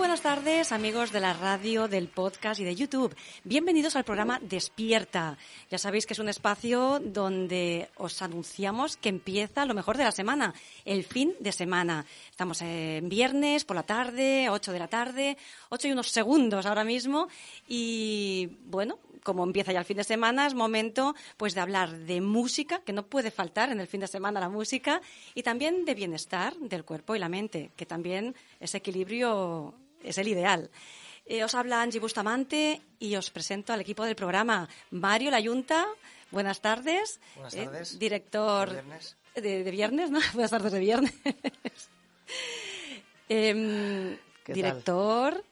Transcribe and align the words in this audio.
Buenas 0.00 0.22
tardes, 0.22 0.72
amigos 0.72 1.12
de 1.12 1.20
la 1.20 1.34
radio, 1.34 1.86
del 1.86 2.08
podcast 2.08 2.58
y 2.58 2.64
de 2.64 2.74
YouTube. 2.74 3.14
Bienvenidos 3.44 3.96
al 3.96 4.04
programa 4.04 4.40
Despierta. 4.40 5.36
Ya 5.70 5.76
sabéis 5.76 6.06
que 6.06 6.14
es 6.14 6.18
un 6.18 6.30
espacio 6.30 7.00
donde 7.04 7.90
os 7.96 8.22
anunciamos 8.22 8.96
que 8.96 9.10
empieza 9.10 9.66
lo 9.66 9.74
mejor 9.74 9.98
de 9.98 10.04
la 10.04 10.10
semana, 10.10 10.54
el 10.86 11.04
fin 11.04 11.34
de 11.38 11.52
semana. 11.52 12.06
Estamos 12.30 12.62
en 12.62 13.10
viernes 13.10 13.66
por 13.66 13.76
la 13.76 13.82
tarde, 13.82 14.48
8 14.48 14.72
de 14.72 14.78
la 14.78 14.88
tarde, 14.88 15.36
8 15.68 15.88
y 15.88 15.92
unos 15.92 16.08
segundos 16.08 16.64
ahora 16.64 16.82
mismo. 16.82 17.28
Y 17.68 18.56
bueno, 18.64 18.98
como 19.22 19.44
empieza 19.44 19.72
ya 19.72 19.80
el 19.80 19.84
fin 19.84 19.98
de 19.98 20.04
semana, 20.04 20.46
es 20.46 20.54
momento 20.54 21.14
pues 21.36 21.54
de 21.54 21.60
hablar 21.60 21.90
de 21.90 22.22
música, 22.22 22.80
que 22.80 22.94
no 22.94 23.06
puede 23.06 23.30
faltar 23.30 23.70
en 23.70 23.80
el 23.80 23.86
fin 23.86 24.00
de 24.00 24.06
semana 24.06 24.40
la 24.40 24.48
música, 24.48 25.02
y 25.34 25.42
también 25.42 25.84
de 25.84 25.94
bienestar 25.94 26.56
del 26.56 26.86
cuerpo 26.86 27.14
y 27.14 27.18
la 27.18 27.28
mente, 27.28 27.70
que 27.76 27.84
también 27.84 28.34
ese 28.60 28.78
equilibrio 28.78 29.74
es 30.02 30.18
el 30.18 30.28
ideal. 30.28 30.70
Eh, 31.26 31.44
os 31.44 31.54
habla 31.54 31.82
Angie 31.82 32.00
Bustamante 32.00 32.80
y 32.98 33.14
os 33.16 33.30
presento 33.30 33.72
al 33.72 33.80
equipo 33.80 34.04
del 34.04 34.16
programa. 34.16 34.68
Mario 34.90 35.30
Layunta, 35.30 35.86
buenas 36.30 36.60
tardes. 36.60 37.20
Buenas 37.36 37.54
tardes. 37.54 37.94
Eh, 37.94 37.98
director 37.98 38.68
¿De 38.68 38.74
viernes? 38.74 39.16
De, 39.34 39.64
de 39.64 39.70
viernes, 39.70 40.10
¿no? 40.10 40.18
Buenas 40.34 40.50
tardes 40.50 40.72
de 40.72 40.80
viernes. 40.80 41.14
¿Qué 43.28 44.14
tal? 44.44 44.54
director 44.54 45.44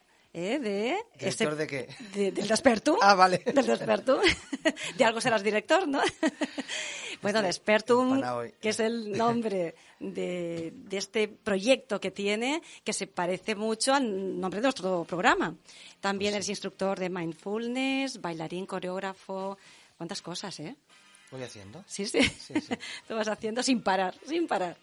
eh, 0.54 0.58
de... 0.58 0.96
¿Director 1.18 1.56
de 1.56 1.66
qué? 1.66 1.88
de- 2.14 2.32
del 2.32 2.46
Despertum. 2.48 2.96
Ah, 3.02 3.14
vale. 3.14 3.38
Del 3.46 3.66
Despertum. 3.66 4.20
De 4.96 5.04
algo 5.04 5.20
serás 5.20 5.42
director, 5.42 5.86
¿no? 5.88 6.00
Bueno, 7.20 7.42
Despertum, 7.42 8.22
que 8.60 8.68
es 8.68 8.78
el 8.78 9.10
nombre 9.18 9.74
de, 9.98 10.72
de 10.72 10.96
este 10.96 11.26
proyecto 11.26 12.00
que 12.00 12.12
tiene, 12.12 12.62
que 12.84 12.92
se 12.92 13.08
parece 13.08 13.56
mucho 13.56 13.92
al 13.92 14.38
nombre 14.38 14.60
de 14.60 14.66
nuestro 14.66 15.04
programa. 15.04 15.56
También 16.00 16.34
eres 16.34 16.48
instructor 16.48 16.96
de 16.96 17.10
mindfulness, 17.10 18.20
bailarín, 18.20 18.66
coreógrafo, 18.66 19.58
cuántas 19.96 20.22
cosas, 20.22 20.60
¿eh? 20.60 20.76
Voy 21.32 21.42
haciendo. 21.42 21.82
Sí, 21.88 22.06
sí. 22.06 22.22
Sí, 22.22 22.54
sí. 22.60 22.74
Lo 23.08 23.16
vas 23.16 23.26
haciendo 23.26 23.64
sin 23.64 23.82
parar, 23.82 24.14
sin 24.24 24.46
parar. 24.46 24.76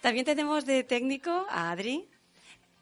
También 0.00 0.24
tenemos 0.24 0.64
de 0.66 0.84
técnico 0.84 1.44
a 1.50 1.72
Adri, 1.72 2.08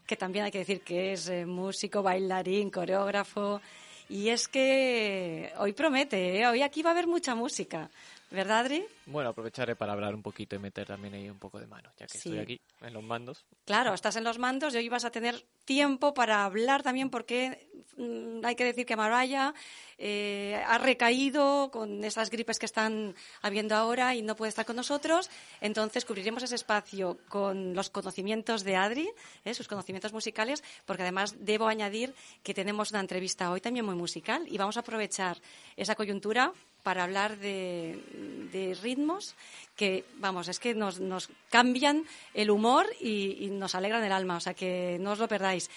que 0.09 0.17
también 0.17 0.47
hay 0.47 0.51
que 0.51 0.61
decir 0.61 0.81
que 0.81 1.13
es 1.13 1.29
eh, 1.29 1.45
músico, 1.45 2.03
bailarín, 2.03 2.71
coreógrafo. 2.71 3.61
Y 4.09 4.31
es 4.31 4.49
que 4.49 5.53
hoy 5.59 5.75
promete, 5.75 6.41
¿eh? 6.41 6.47
hoy 6.47 6.63
aquí 6.63 6.83
va 6.83 6.91
a 6.91 6.93
haber 6.95 7.07
mucha 7.07 7.35
música. 7.35 7.91
¿Verdad, 8.31 8.59
Adri? 8.61 8.85
Bueno, 9.07 9.31
aprovecharé 9.31 9.75
para 9.75 9.95
hablar 9.95 10.15
un 10.15 10.23
poquito 10.23 10.55
y 10.55 10.59
meter 10.59 10.87
también 10.87 11.15
ahí 11.15 11.31
un 11.31 11.39
poco 11.39 11.59
de 11.59 11.67
mano, 11.67 11.91
ya 11.99 12.07
que 12.07 12.19
Sí. 12.19 12.29
estoy 12.29 12.39
aquí 12.39 12.61
en 12.83 12.93
los 12.93 13.03
mandos. 13.03 13.45
Claro, 13.65 13.95
estás 13.95 14.17
en 14.17 14.25
los 14.25 14.39
mandos 14.39 14.75
y 14.75 14.79
hoy 14.79 14.89
vas 14.91 15.07
a 15.07 15.11
tener 15.11 15.43
tiempo 15.65 16.13
para 16.13 16.45
hablar 16.45 16.83
también 16.83 17.09
porque 17.09 17.71
mm, 17.97 18.45
hay 18.45 18.55
que 18.55 18.65
decir 18.65 18.85
que 18.85 18.97
Maraya 18.97 19.55
eh, 19.97 20.63
ha 20.67 20.77
recaído 20.79 21.71
con 21.71 22.05
esas 22.05 22.29
gripes 22.31 22.59
que 22.59 22.67
están 22.67 23.15
habiendo 23.41 23.75
ahora 23.75 24.15
y 24.15 24.21
no 24.23 24.37
puede 24.37 24.51
estar 24.51 24.67
con 24.67 24.77
nosotros. 24.77 25.31
Entonces 25.63 26.05
cubriremos 26.05 26.43
ese 26.43 26.55
espacio 26.55 27.19
con 27.31 27.75
los 27.75 27.89
conocimientos 27.89 28.63
de 28.63 28.77
Adri, 28.77 29.11
eh, 29.45 29.55
sus 29.55 29.69
conocimientos 29.69 30.13
musicales, 30.13 30.63
porque 30.85 31.03
además 31.03 31.35
debo 31.41 31.67
añadir 31.67 32.15
que 32.43 32.53
tenemos 32.53 32.91
una 32.91 33.01
entrevista 33.01 33.51
hoy 33.51 33.63
también 33.63 33.87
muy 33.87 33.95
musical 33.95 34.45
y 34.49 34.59
vamos 34.59 34.77
a 34.77 34.81
aprovechar 34.81 35.39
esa 35.77 35.95
coyuntura 35.95 36.53
para 36.89 37.05
hablar 37.05 37.37
de, 37.37 38.03
de 38.51 38.75
ritmos 38.81 39.37
que, 39.77 40.07
vamos, 40.15 40.49
es 40.49 40.59
que 40.59 40.75
nos, 40.75 41.01
nos 41.01 41.29
cambian 41.51 42.07
el 42.33 42.51
humor 42.51 42.87
y, 42.99 43.45
y 43.45 43.51
nos 43.51 43.75
alegran 43.75 44.03
el 44.05 44.11
alma, 44.11 44.39
o 44.39 44.41
sea 44.41 44.55
que 44.55 44.97
no 44.99 45.13
os 45.13 45.19
lo 45.19 45.29
perdáis. 45.29 45.69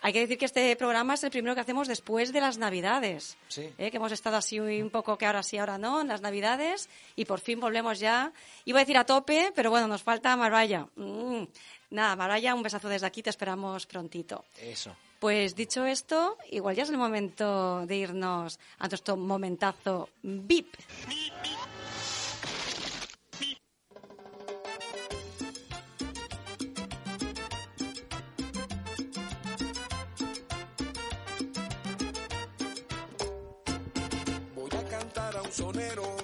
Hay 0.00 0.14
que 0.14 0.20
decir 0.20 0.38
que 0.38 0.46
este 0.46 0.74
programa 0.76 1.14
es 1.14 1.22
el 1.22 1.30
primero 1.30 1.54
que 1.54 1.60
hacemos 1.60 1.86
después 1.86 2.32
de 2.32 2.40
las 2.40 2.56
Navidades. 2.56 3.36
Sí. 3.48 3.68
¿eh? 3.76 3.90
Que 3.90 3.98
hemos 3.98 4.10
estado 4.12 4.38
así 4.38 4.58
un 4.58 4.88
poco 4.88 5.18
que 5.18 5.26
ahora 5.26 5.42
sí, 5.42 5.58
ahora 5.58 5.76
no, 5.76 6.00
en 6.00 6.08
las 6.08 6.22
Navidades, 6.22 6.88
y 7.14 7.26
por 7.26 7.40
fin 7.40 7.60
volvemos 7.60 8.00
ya. 8.00 8.32
Iba 8.64 8.78
a 8.78 8.84
decir 8.84 8.96
a 8.96 9.04
tope, 9.04 9.52
pero 9.54 9.68
bueno, 9.68 9.86
nos 9.86 10.02
falta 10.02 10.34
Maraya. 10.34 10.88
Mm. 10.96 11.44
Nada, 11.90 12.16
Maraya, 12.16 12.54
un 12.54 12.62
besazo 12.62 12.88
desde 12.88 13.06
aquí, 13.06 13.22
te 13.22 13.28
esperamos 13.28 13.84
prontito. 13.84 14.46
Eso. 14.62 14.96
Pues 15.24 15.56
dicho 15.56 15.86
esto, 15.86 16.36
igual 16.50 16.76
ya 16.76 16.82
es 16.82 16.90
el 16.90 16.98
momento 16.98 17.86
de 17.86 17.96
irnos 17.96 18.60
a 18.78 18.88
nuestro 18.88 19.16
momentazo 19.16 20.10
VIP. 20.22 20.76
Voy 34.54 34.70
a 34.78 34.88
cantar 34.90 35.36
a 35.38 35.40
un 35.40 35.50
sonero 35.50 36.23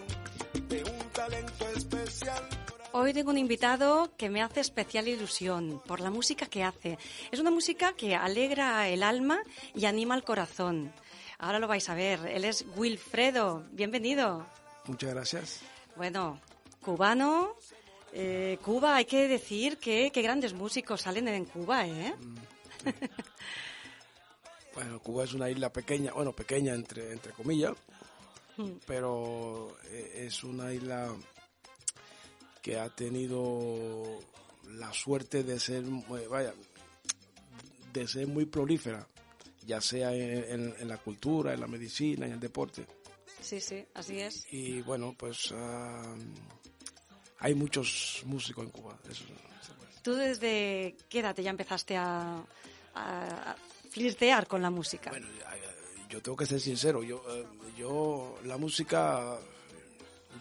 Hoy 2.92 3.12
tengo 3.12 3.30
un 3.30 3.38
invitado 3.38 4.10
que 4.16 4.28
me 4.28 4.42
hace 4.42 4.60
especial 4.60 5.06
ilusión 5.06 5.80
por 5.86 6.00
la 6.00 6.10
música 6.10 6.46
que 6.46 6.64
hace. 6.64 6.98
Es 7.30 7.38
una 7.38 7.50
música 7.50 7.92
que 7.92 8.16
alegra 8.16 8.88
el 8.88 9.02
alma 9.04 9.40
y 9.74 9.84
anima 9.84 10.16
el 10.16 10.24
corazón. 10.24 10.92
Ahora 11.38 11.60
lo 11.60 11.68
vais 11.68 11.88
a 11.88 11.94
ver. 11.94 12.18
Él 12.26 12.44
es 12.44 12.64
Wilfredo. 12.76 13.64
Bienvenido. 13.70 14.44
Muchas 14.86 15.10
gracias. 15.14 15.60
Bueno, 15.96 16.40
cubano. 16.82 17.54
eh, 18.12 18.58
Cuba, 18.64 18.96
hay 18.96 19.04
que 19.04 19.28
decir 19.28 19.78
que 19.78 20.10
qué 20.12 20.22
grandes 20.22 20.52
músicos 20.52 21.02
salen 21.02 21.28
en 21.28 21.44
Cuba, 21.44 21.86
¿eh? 21.86 22.14
Bueno, 24.74 25.00
Cuba 25.00 25.24
es 25.24 25.32
una 25.34 25.50
isla 25.50 25.70
pequeña, 25.72 26.12
bueno, 26.12 26.32
pequeña 26.32 26.74
entre, 26.74 27.12
entre 27.12 27.32
comillas, 27.32 27.72
pero 28.86 29.76
eh, 29.90 30.26
es 30.26 30.44
una 30.44 30.72
isla 30.72 31.12
que 32.62 32.78
ha 32.78 32.88
tenido 32.91 34.21
la 34.71 34.93
suerte 34.93 35.43
de 35.43 35.59
ser, 35.59 35.84
eh, 35.84 36.26
vaya, 36.28 36.54
de 37.93 38.06
ser 38.06 38.26
muy 38.26 38.44
prolífera, 38.47 39.06
ya 39.66 39.81
sea 39.81 40.15
en, 40.15 40.44
en- 40.60 40.75
en 40.78 40.88
la 40.88 40.99
cultura, 40.99 41.53
en 41.54 41.60
la 41.60 41.66
medicina, 41.66 42.26
en 42.26 42.32
el 42.32 42.41
deporte. 42.41 42.87
Sí, 43.41 43.60
sí, 43.60 43.84
así 43.94 44.20
es. 44.20 44.47
Y 44.53 44.82
bueno, 44.82 45.15
pues 45.19 45.53
ah, 45.54 46.15
hay 47.38 47.54
muchos 47.54 48.22
músicos 48.26 48.65
en 48.66 48.70
Cuba. 48.70 48.99
Eso. 49.10 49.25
¿Tú 50.03 50.15
desde 50.15 50.97
qué 51.09 51.20
edad 51.20 51.37
ya 51.37 51.50
empezaste 51.50 51.97
a, 51.97 52.44
a- 52.94 53.56
flirtear 53.91 54.47
con 54.47 54.62
la 54.62 54.70
música? 54.70 55.10
Bueno, 55.10 55.26
yo 56.09 56.20
tengo 56.22 56.37
que 56.37 56.47
ser 56.47 56.60
sincero, 56.60 57.03
yo, 57.03 57.22
eh, 57.31 57.47
yo 57.76 58.38
la 58.44 58.56
música, 58.56 59.38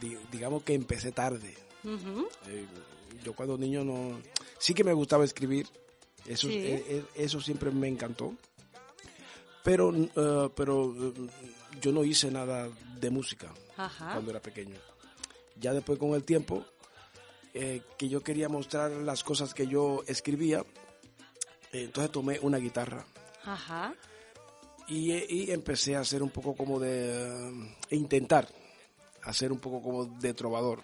di- 0.02 0.18
digamos 0.32 0.64
que 0.64 0.74
empecé 0.74 1.12
tarde. 1.12 1.56
Eh, 1.84 2.66
yo 3.24 3.34
cuando 3.34 3.58
niño 3.58 3.84
no, 3.84 4.20
sí 4.58 4.74
que 4.74 4.84
me 4.84 4.94
gustaba 4.94 5.24
escribir, 5.24 5.68
eso, 6.26 6.48
Sí. 6.48 6.58
eh, 6.58 6.86
eh, 6.88 7.04
eso 7.16 7.40
siempre 7.42 7.72
me 7.72 7.88
encantó, 7.88 8.34
pero, 9.64 9.94
pero 10.56 10.94
yo 11.82 11.92
no 11.92 12.04
hice 12.04 12.32
nada 12.32 12.70
de 13.00 13.10
música 13.10 13.54
Ajá. 13.78 14.14
cuando 14.14 14.32
era 14.32 14.40
pequeño. 14.42 14.76
Ya 15.60 15.74
después 15.74 16.00
con 16.00 16.12
el 16.14 16.24
tiempo, 16.24 16.66
eh, 17.54 17.82
que 17.98 18.08
yo 18.10 18.22
quería 18.22 18.48
mostrar 18.50 18.92
las 18.92 19.24
cosas 19.24 19.54
que 19.54 19.68
yo 19.68 20.04
escribía, 20.08 20.64
entonces 21.72 22.12
tomé 22.12 22.40
una 22.42 22.58
guitarra. 22.58 23.06
Ajá. 23.44 23.94
Y, 24.88 25.12
y 25.14 25.52
empecé 25.52 25.96
a 25.96 26.00
hacer 26.00 26.24
un 26.24 26.30
poco 26.32 26.56
como 26.56 26.80
de... 26.80 27.74
intentar 27.92 28.48
hacer 29.24 29.52
un 29.52 29.60
poco 29.60 29.82
como 29.84 30.06
de 30.06 30.34
trovador. 30.34 30.82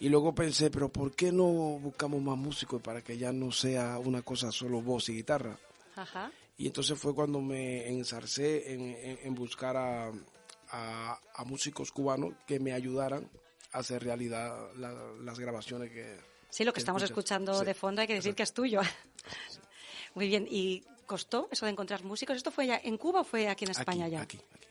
Y 0.00 0.08
luego 0.08 0.34
pensé, 0.34 0.70
pero 0.70 0.88
¿por 0.90 1.14
qué 1.14 1.32
no 1.32 1.44
buscamos 1.46 2.20
más 2.22 2.36
músicos 2.36 2.80
para 2.80 3.02
que 3.02 3.18
ya 3.18 3.32
no 3.32 3.50
sea 3.50 3.98
una 3.98 4.22
cosa 4.22 4.52
solo 4.52 4.80
voz 4.80 5.08
y 5.08 5.14
guitarra? 5.14 5.58
Ajá. 5.96 6.30
Y 6.56 6.66
entonces 6.68 6.98
fue 6.98 7.14
cuando 7.14 7.40
me 7.40 7.88
ensarcé 7.88 8.72
en, 8.74 8.80
en- 8.80 9.18
en 9.22 9.34
buscar 9.34 9.76
a, 9.76 10.12
a- 10.70 11.18
a 11.34 11.44
músicos 11.44 11.90
cubanos 11.90 12.34
que 12.46 12.60
me 12.60 12.72
ayudaran 12.72 13.28
a 13.72 13.78
hacer 13.78 14.02
realidad 14.04 14.56
la- 14.76 15.12
las 15.22 15.38
grabaciones 15.38 15.90
que... 15.90 16.16
Sí, 16.50 16.64
lo 16.64 16.72
que 16.72 16.80
estamos 16.80 17.02
escuchas. 17.02 17.18
escuchando 17.42 17.58
Sí, 17.60 17.64
de 17.66 17.74
fondo 17.74 18.00
hay 18.00 18.06
que 18.06 18.14
decir 18.14 18.34
que 18.34 18.42
es 18.44 18.52
tuyo. 18.54 18.80
Muy 20.14 20.28
bien. 20.28 20.46
¿Y 20.50 20.82
costó 21.06 21.48
eso 21.50 21.66
de 21.66 21.72
encontrar 21.72 22.04
músicos? 22.04 22.36
¿Esto 22.36 22.50
fue 22.50 22.66
ya 22.68 22.80
en 22.82 22.96
Cuba 22.96 23.20
o 23.20 23.24
fue 23.24 23.48
aquí 23.48 23.64
en 23.64 23.70
España 23.72 24.04
aquí, 24.06 24.12
ya? 24.12 24.20
Aquí, 24.22 24.40
aquí. 24.54 24.67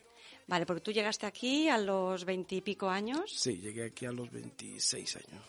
Vale, 0.48 0.66
porque 0.66 0.82
tú 0.82 0.92
llegaste 0.92 1.26
aquí 1.26 1.68
a 1.70 1.78
los 1.78 2.26
veintipico 2.26 2.90
años. 2.90 3.32
Sí, 3.36 3.58
llegué 3.58 3.86
aquí 3.86 4.06
a 4.06 4.12
los 4.12 4.32
26 4.32 5.18
años. 5.18 5.44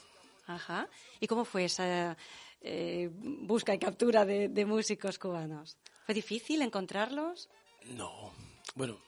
Ajá. 0.46 0.88
¿Y 1.20 1.26
cómo 1.26 1.44
fue 1.44 1.64
esa 1.64 2.16
eh, 2.60 3.08
busca 3.12 3.74
y 3.74 3.78
captura 3.78 4.24
de, 4.24 4.48
de 4.48 4.64
músicos 4.64 5.18
cubanos? 5.18 5.76
¿Fue 6.04 6.14
difícil 6.14 6.62
encontrarlos? 6.62 7.48
No, 7.96 8.32
bueno, 8.74 8.98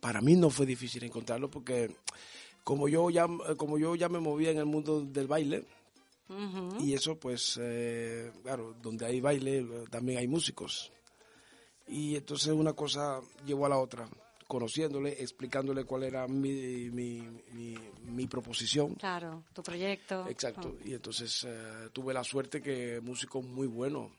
para 0.00 0.20
mí 0.20 0.34
no 0.36 0.50
fue 0.50 0.66
difícil 0.66 1.02
encontrarlo 1.04 1.50
porque 1.50 1.90
como 2.64 2.88
yo 2.88 3.08
ya, 3.10 3.26
como 3.56 3.78
yo 3.78 3.94
ya 3.94 4.08
me 4.08 4.20
movía 4.20 4.50
en 4.50 4.58
el 4.58 4.66
mundo 4.66 5.00
del 5.00 5.26
baile 5.26 5.64
y 6.80 6.92
eso 6.92 7.18
pues, 7.18 7.58
eh, 7.60 8.30
claro, 8.42 8.74
donde 8.82 9.06
hay 9.06 9.20
baile 9.20 9.66
también 9.90 10.18
hay 10.18 10.28
músicos. 10.28 10.92
Y 11.86 12.16
entonces 12.16 12.48
una 12.48 12.74
cosa 12.74 13.20
llevó 13.46 13.64
a 13.64 13.70
la 13.70 13.78
otra, 13.78 14.06
conociéndole, 14.48 15.22
explicándole 15.22 15.84
cuál 15.84 16.02
era 16.04 16.26
mi, 16.26 16.90
mi, 16.90 17.22
mi, 17.52 17.76
mi 18.06 18.26
proposición. 18.26 18.94
Claro, 18.96 19.44
tu 19.52 19.62
proyecto. 19.62 20.26
Exacto. 20.26 20.74
Oh. 20.76 20.88
Y 20.88 20.94
entonces 20.94 21.44
eh, 21.46 21.90
tuve 21.92 22.12
la 22.14 22.24
suerte 22.24 22.60
que 22.60 23.00
músicos 23.00 23.44
muy 23.44 23.66
buenos, 23.68 24.10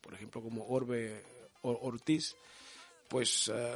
por 0.00 0.14
ejemplo 0.14 0.42
como 0.42 0.64
Orbe 0.66 1.22
Or- 1.62 1.78
Ortiz, 1.82 2.36
pues 3.08 3.50
eh, 3.54 3.74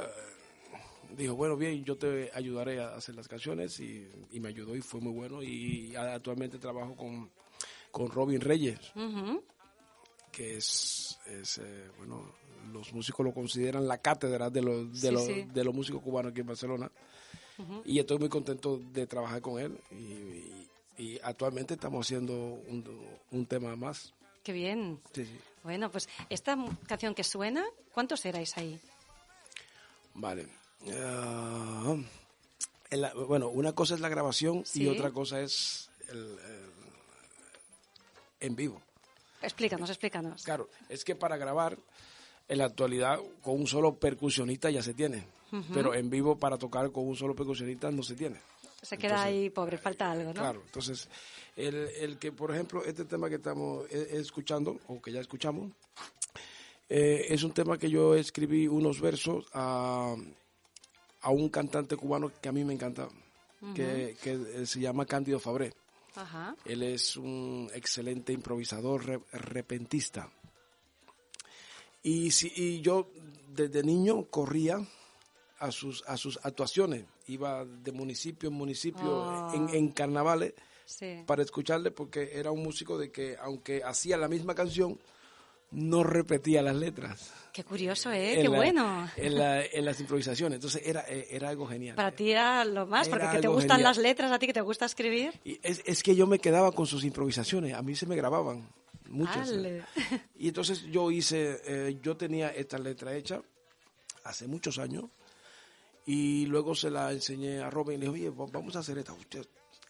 dijo, 1.17 1.35
bueno, 1.35 1.57
bien, 1.57 1.83
yo 1.83 1.97
te 1.97 2.29
ayudaré 2.33 2.79
a 2.79 2.95
hacer 2.95 3.15
las 3.15 3.27
canciones 3.27 3.79
y, 3.79 4.07
y 4.31 4.39
me 4.39 4.49
ayudó 4.49 4.75
y 4.75 4.81
fue 4.81 4.99
muy 5.01 5.13
bueno. 5.13 5.41
Y 5.41 5.95
actualmente 5.95 6.59
trabajo 6.59 6.95
con, 6.95 7.31
con 7.91 8.11
Robin 8.11 8.39
Reyes. 8.41 8.79
Que 10.37 10.57
es, 10.57 11.17
es, 11.25 11.57
eh, 11.57 11.89
bueno, 11.97 12.31
los 12.71 12.93
músicos 12.93 13.25
lo 13.25 13.33
consideran 13.33 13.87
la 13.87 13.97
cátedra 13.97 14.51
de 14.51 14.61
los, 14.61 15.01
de 15.01 15.07
Sí, 15.07 15.13
los, 15.13 15.25
sí. 15.25 15.47
de 15.51 15.63
los 15.63 15.73
músicos 15.73 15.99
cubanos 16.03 16.31
aquí 16.31 16.41
en 16.41 16.47
Barcelona. 16.47 16.91
Y 17.85 17.97
estoy 17.97 18.19
muy 18.19 18.29
contento 18.29 18.79
de 18.93 19.07
trabajar 19.07 19.41
con 19.41 19.59
él. 19.59 19.75
Y, 19.89 19.95
y- 19.95 20.67
y 20.99 21.19
actualmente 21.23 21.73
estamos 21.73 22.05
haciendo 22.05 22.33
un, 22.35 22.83
un 23.31 23.45
tema 23.47 23.75
más. 23.75 24.13
Qué 24.43 24.51
bien. 24.53 24.99
Sí. 25.13 25.27
Bueno, 25.63 25.91
pues 25.91 26.07
esta 26.29 26.55
canción 26.87 27.15
que 27.15 27.23
suena, 27.23 27.65
¿cuántos 27.93 28.23
erais 28.25 28.55
ahí? 28.57 28.79
Vale. 30.13 30.47
Ah, 30.93 31.95
la- 32.91 33.13
bueno, 33.15 33.49
una 33.49 33.73
cosa 33.73 33.95
es 33.95 34.01
la 34.01 34.09
grabación 34.09 34.63
y 34.75 34.85
otra 34.87 35.09
cosa 35.11 35.41
es 35.41 35.89
el, 36.09 36.17
el- 36.17 36.71
en 38.39 38.55
vivo. 38.55 38.81
Explícanos, 39.41 39.89
explícanos. 39.89 40.43
Claro, 40.43 40.69
es 40.89 41.03
que 41.03 41.15
para 41.15 41.37
grabar, 41.37 41.77
en 42.47 42.57
la 42.57 42.65
actualidad, 42.65 43.19
con 43.41 43.55
un 43.55 43.67
solo 43.67 43.95
percusionista 43.95 44.69
ya 44.69 44.81
se 44.81 44.93
tiene. 44.93 45.25
Pero 45.73 45.93
en 45.93 46.09
vivo, 46.09 46.37
para 46.37 46.57
tocar 46.57 46.91
con 46.91 47.07
un 47.07 47.15
solo 47.15 47.33
percusionista, 47.33 47.89
no 47.89 48.03
se 48.03 48.15
tiene. 48.15 48.37
Se 48.81 48.97
queda 48.97 49.15
Entonces, 49.15 49.27
ahí 49.27 49.49
pobre, 49.49 49.77
falta 49.77 50.11
algo, 50.11 50.33
¿no? 50.33 50.41
Claro, 50.41 50.61
entonces, 50.65 51.07
el, 51.55 51.75
el 51.75 52.17
que, 52.19 52.31
por 52.31 52.51
ejemplo, 52.51 52.83
este 52.85 53.05
tema 53.05 53.29
que 53.29 53.35
estamos 53.35 53.85
eh, 53.89 54.09
escuchando, 54.11 54.79
o 54.87 55.01
que 55.01 55.11
ya 55.11 55.21
escuchamos, 55.21 55.71
eh, 56.89 57.25
es 57.29 57.43
un 57.43 57.53
tema 57.53 57.77
que 57.77 57.89
yo 57.89 58.13
escribí 58.15 58.67
unos 58.67 59.01
versos 59.01 59.45
a, 59.53 60.15
a 61.21 61.29
un 61.31 61.49
cantante 61.49 61.95
cubano 61.95 62.31
que 62.41 62.49
a 62.49 62.51
mí 62.51 62.63
me 62.63 62.73
encanta, 62.73 63.07
que, 63.73 64.15
que, 64.21 64.31
eh, 64.33 64.65
se 64.65 64.79
llama 64.79 65.05
Cándido 65.05 65.39
Fabré. 65.39 65.73
Ajá. 66.17 66.55
Él 66.65 66.83
es 66.83 67.15
un 67.17 67.69
excelente 67.73 68.33
improvisador, 68.33 69.05
re- 69.05 69.19
repentista. 69.31 70.29
Y, 72.03 72.31
si, 72.31 72.51
y 72.55 72.81
yo 72.81 73.09
desde 73.49 73.83
niño 73.83 74.25
corría 74.25 74.77
a 75.59 75.71
sus, 75.71 76.03
a 76.07 76.17
sus 76.17 76.39
actuaciones. 76.43 77.05
Iba 77.27 77.65
de 77.65 77.91
municipio 77.91 78.49
en 78.49 78.55
municipio 78.55 79.23
Ah. 79.23 79.51
en, 79.53 79.69
en 79.69 79.89
carnavales 79.91 80.53
Sí. 80.85 81.23
para 81.25 81.41
escucharle 81.43 81.91
porque 81.91 82.31
era 82.39 82.51
un 82.51 82.63
músico 82.63 82.97
de 82.97 83.11
que 83.11 83.35
aunque 83.41 83.83
hacía 83.83 84.15
la 84.15 84.29
misma 84.29 84.55
canción, 84.55 84.97
no 85.71 86.03
repetía 86.03 86.61
las 86.61 86.75
letras. 86.75 87.31
Qué 87.53 87.63
curioso, 87.63 88.11
¿eh? 88.11 88.33
en 88.35 88.41
Qué 88.43 88.49
la- 88.49 88.55
bueno. 88.55 89.11
En, 89.17 89.37
la- 89.37 89.65
en 89.65 89.83
las 89.85 89.99
improvisaciones. 89.99 90.57
Entonces 90.57 90.81
era, 90.85 91.05
eh, 91.09 91.27
era 91.31 91.49
algo 91.49 91.65
genial. 91.67 91.95
Para 91.95 92.11
ti 92.11 92.31
era 92.31 92.63
lo 92.63 92.85
más, 92.85 93.07
Era 93.07 93.17
porque 93.17 93.35
que 93.37 93.41
te 93.41 93.47
gustan 93.47 93.77
genial. 93.77 93.83
las 93.83 93.97
letras, 93.97 94.31
a 94.31 94.37
ti 94.39 94.45
que 94.47 94.53
te 94.53 94.61
gusta 94.61 94.85
escribir. 94.85 95.39
Y 95.43 95.59
es, 95.63 95.81
es 95.85 96.03
que 96.03 96.15
yo 96.15 96.27
me 96.27 96.39
quedaba 96.39 96.71
con 96.71 96.85
sus 96.85 97.03
improvisaciones, 97.03 97.73
a 97.73 97.81
mí 97.81 97.95
se 97.95 98.05
me 98.05 98.15
grababan 98.15 98.69
muchas. 99.09 99.51
Y 100.35 100.47
entonces 100.49 100.83
yo 100.91 101.09
hice, 101.11 101.59
eh, 101.65 101.97
yo 102.03 102.15
tenía 102.15 102.49
esta 102.49 102.77
letra 102.77 103.15
hecha 103.15 103.41
hace 104.23 104.47
muchos 104.47 104.77
años 104.77 105.05
y 106.05 106.45
luego 106.45 106.75
se 106.75 106.89
la 106.89 107.11
enseñé 107.11 107.59
a 107.59 107.69
Robin 107.69 107.95
y 107.95 108.05
le 108.05 108.11
dije, 108.11 108.29
oye, 108.29 108.37
va- 108.37 108.45
vamos 108.51 108.75
a 108.75 108.79
hacer 108.79 108.97
esta, 108.99 109.13
Hostia, 109.13 109.41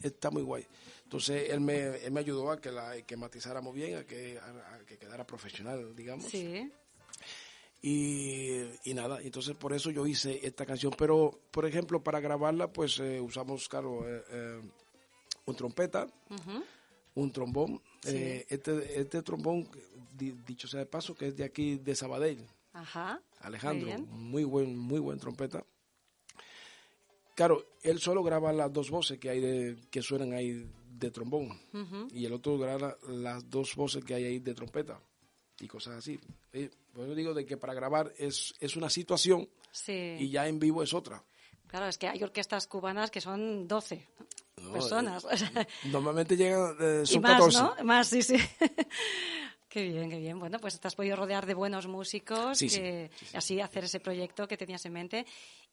está 0.02 0.32
muy 0.32 0.44
guay. 0.44 0.66
Entonces 1.08 1.50
él 1.52 1.62
me, 1.62 2.04
él 2.04 2.12
me 2.12 2.20
ayudó 2.20 2.52
a 2.52 2.60
que 2.60 2.70
la 2.70 3.02
que 3.04 3.16
matizáramos 3.16 3.74
bien, 3.74 3.96
a 3.96 4.04
que, 4.04 4.38
a, 4.40 4.76
a 4.76 4.80
que 4.86 4.98
quedara 4.98 5.26
profesional, 5.26 5.96
digamos. 5.96 6.26
Sí. 6.26 6.70
Y, 7.82 8.64
y 8.84 8.94
nada, 8.94 9.22
entonces 9.22 9.56
por 9.56 9.72
eso 9.72 9.90
yo 9.90 10.06
hice 10.06 10.46
esta 10.46 10.66
canción. 10.66 10.94
Pero, 10.98 11.40
por 11.52 11.66
ejemplo, 11.66 12.04
para 12.04 12.20
grabarla, 12.20 12.74
pues 12.74 13.00
eh, 13.00 13.22
usamos, 13.22 13.70
claro, 13.70 14.04
eh, 14.06 14.22
eh, 14.32 14.62
un 15.46 15.56
trompeta, 15.56 16.08
un 17.16 17.32
trombón. 17.32 17.82
Sí. 18.04 18.10
Eh, 18.14 18.46
este, 18.50 19.00
este 19.00 19.22
trombón, 19.22 19.70
di- 20.14 20.36
dicho 20.46 20.68
sea 20.68 20.82
de 20.82 20.88
paso, 20.88 21.16
que 21.16 21.28
es 21.28 21.38
de 21.38 21.46
aquí, 21.46 21.78
de 21.78 21.96
Sabadell, 21.96 22.46
Ajá. 22.74 23.22
Alejandro, 23.40 23.88
Muy 24.00 24.44
muy 24.44 24.44
buen, 24.44 24.78
muy 24.78 25.00
buen 25.00 25.20
trompeta. 25.20 25.64
Claro, 27.36 27.64
él 27.84 28.00
solo 28.00 28.24
graba 28.24 28.52
las 28.52 28.74
dos 28.74 28.90
voces 28.90 29.20
que 29.20 29.30
hay 29.30 29.40
de, 29.40 29.78
que 29.92 30.02
suenan 30.02 30.34
ahí 30.34 30.68
de 30.98 31.12
trombón 31.12 31.60
y 32.12 32.26
el 32.26 32.34
otro 32.34 32.58
graba 32.58 32.98
las 33.08 33.50
dos 33.50 33.76
voces 33.76 34.04
que 34.04 34.14
hay 34.16 34.24
ahí 34.26 34.40
de 34.40 34.54
trompeta 34.54 35.00
y 35.60 35.68
cosas 35.68 35.96
así. 35.98 36.20
Eh, 36.54 36.70
Por 36.94 37.06
eso 37.06 37.16
digo 37.16 37.34
de 37.34 37.46
que 37.46 37.58
para 37.58 37.74
grabar 37.74 38.12
es, 38.18 38.54
es 38.60 38.76
una 38.76 38.90
situación 38.90 39.50
Sí. 39.72 40.16
y 40.20 40.30
ya 40.30 40.48
en 40.48 40.60
vivo 40.60 40.82
es 40.84 40.94
otra. 40.94 41.24
Claro, 41.68 41.88
es 41.88 41.98
que 41.98 42.08
hay 42.08 42.24
orquestas 42.24 42.66
cubanas 42.68 43.12
que 43.12 43.20
son 43.22 43.68
12 43.68 44.08
No, 44.58 44.72
personas. 44.72 45.24
sea, 45.36 45.68
Normalmente 45.86 46.36
llegan, 46.38 46.76
eh, 46.80 47.02
y 47.04 47.08
son 47.08 47.22
más, 47.22 47.34
14. 47.34 47.60
¿no? 47.60 47.84
Más, 47.84 48.08
sí, 48.08 48.22
sí. 48.24 48.38
qué 49.70 49.84
bien, 49.84 50.10
qué 50.10 50.18
bien. 50.20 50.40
Bueno, 50.40 50.60
pues 50.60 50.80
te 50.80 50.88
has 50.88 50.96
podido 50.96 51.16
rodear 51.16 51.46
de 51.46 51.54
buenos 51.54 51.88
músicos 51.88 52.58
Sí, 52.60 52.70
así 53.34 53.60
hacer 53.60 53.84
ese 53.84 54.00
proyecto 54.00 54.48
que 54.48 54.58
tenías 54.58 54.86
en 54.86 54.94
mente. 54.94 55.26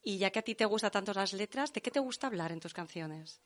Y 0.02 0.18
ya 0.18 0.30
que 0.30 0.40
a 0.40 0.42
ti 0.42 0.54
te 0.54 0.64
gustan 0.66 0.90
tanto 0.90 1.12
las 1.14 1.32
letras, 1.32 1.72
¿de 1.72 1.80
qué 1.80 1.90
te 1.90 2.00
gusta 2.00 2.26
hablar 2.26 2.52
en 2.52 2.60
tus 2.60 2.74
canciones? 2.74 3.40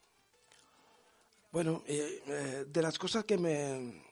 Bueno, 1.51 1.83
eh, 1.87 2.23
eh, 2.27 2.65
de 2.69 2.83
las 2.83 2.99
cosas 2.99 3.25
que 3.25 3.39
me 3.39 4.07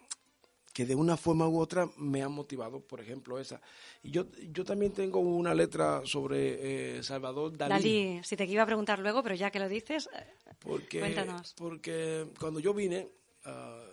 que 0.72 0.84
de 0.84 0.94
una 0.94 1.16
forma 1.16 1.48
u 1.48 1.58
otra 1.58 1.88
me 1.96 2.22
han 2.22 2.32
motivado, 2.32 2.80
por 2.80 3.00
ejemplo, 3.00 3.38
esa. 3.38 3.62
Y 4.02 4.10
yo, 4.10 4.26
yo 4.50 4.62
también 4.62 4.92
tengo 4.92 5.20
una 5.20 5.54
letra 5.54 6.02
sobre 6.04 6.98
eh, 6.98 7.02
Salvador 7.02 7.56
Dalí. 7.56 7.72
Dalí, 7.72 8.20
si 8.22 8.36
te 8.36 8.44
iba 8.44 8.62
a 8.62 8.66
preguntar 8.66 8.98
luego, 8.98 9.22
pero 9.22 9.34
ya 9.34 9.50
que 9.50 9.58
lo 9.58 9.70
dices, 9.70 10.10
Porque, 10.58 11.00
Cuéntanos. 11.00 11.54
porque 11.56 12.26
cuando 12.38 12.60
yo 12.60 12.74
vine, 12.74 13.08
ah, 13.44 13.86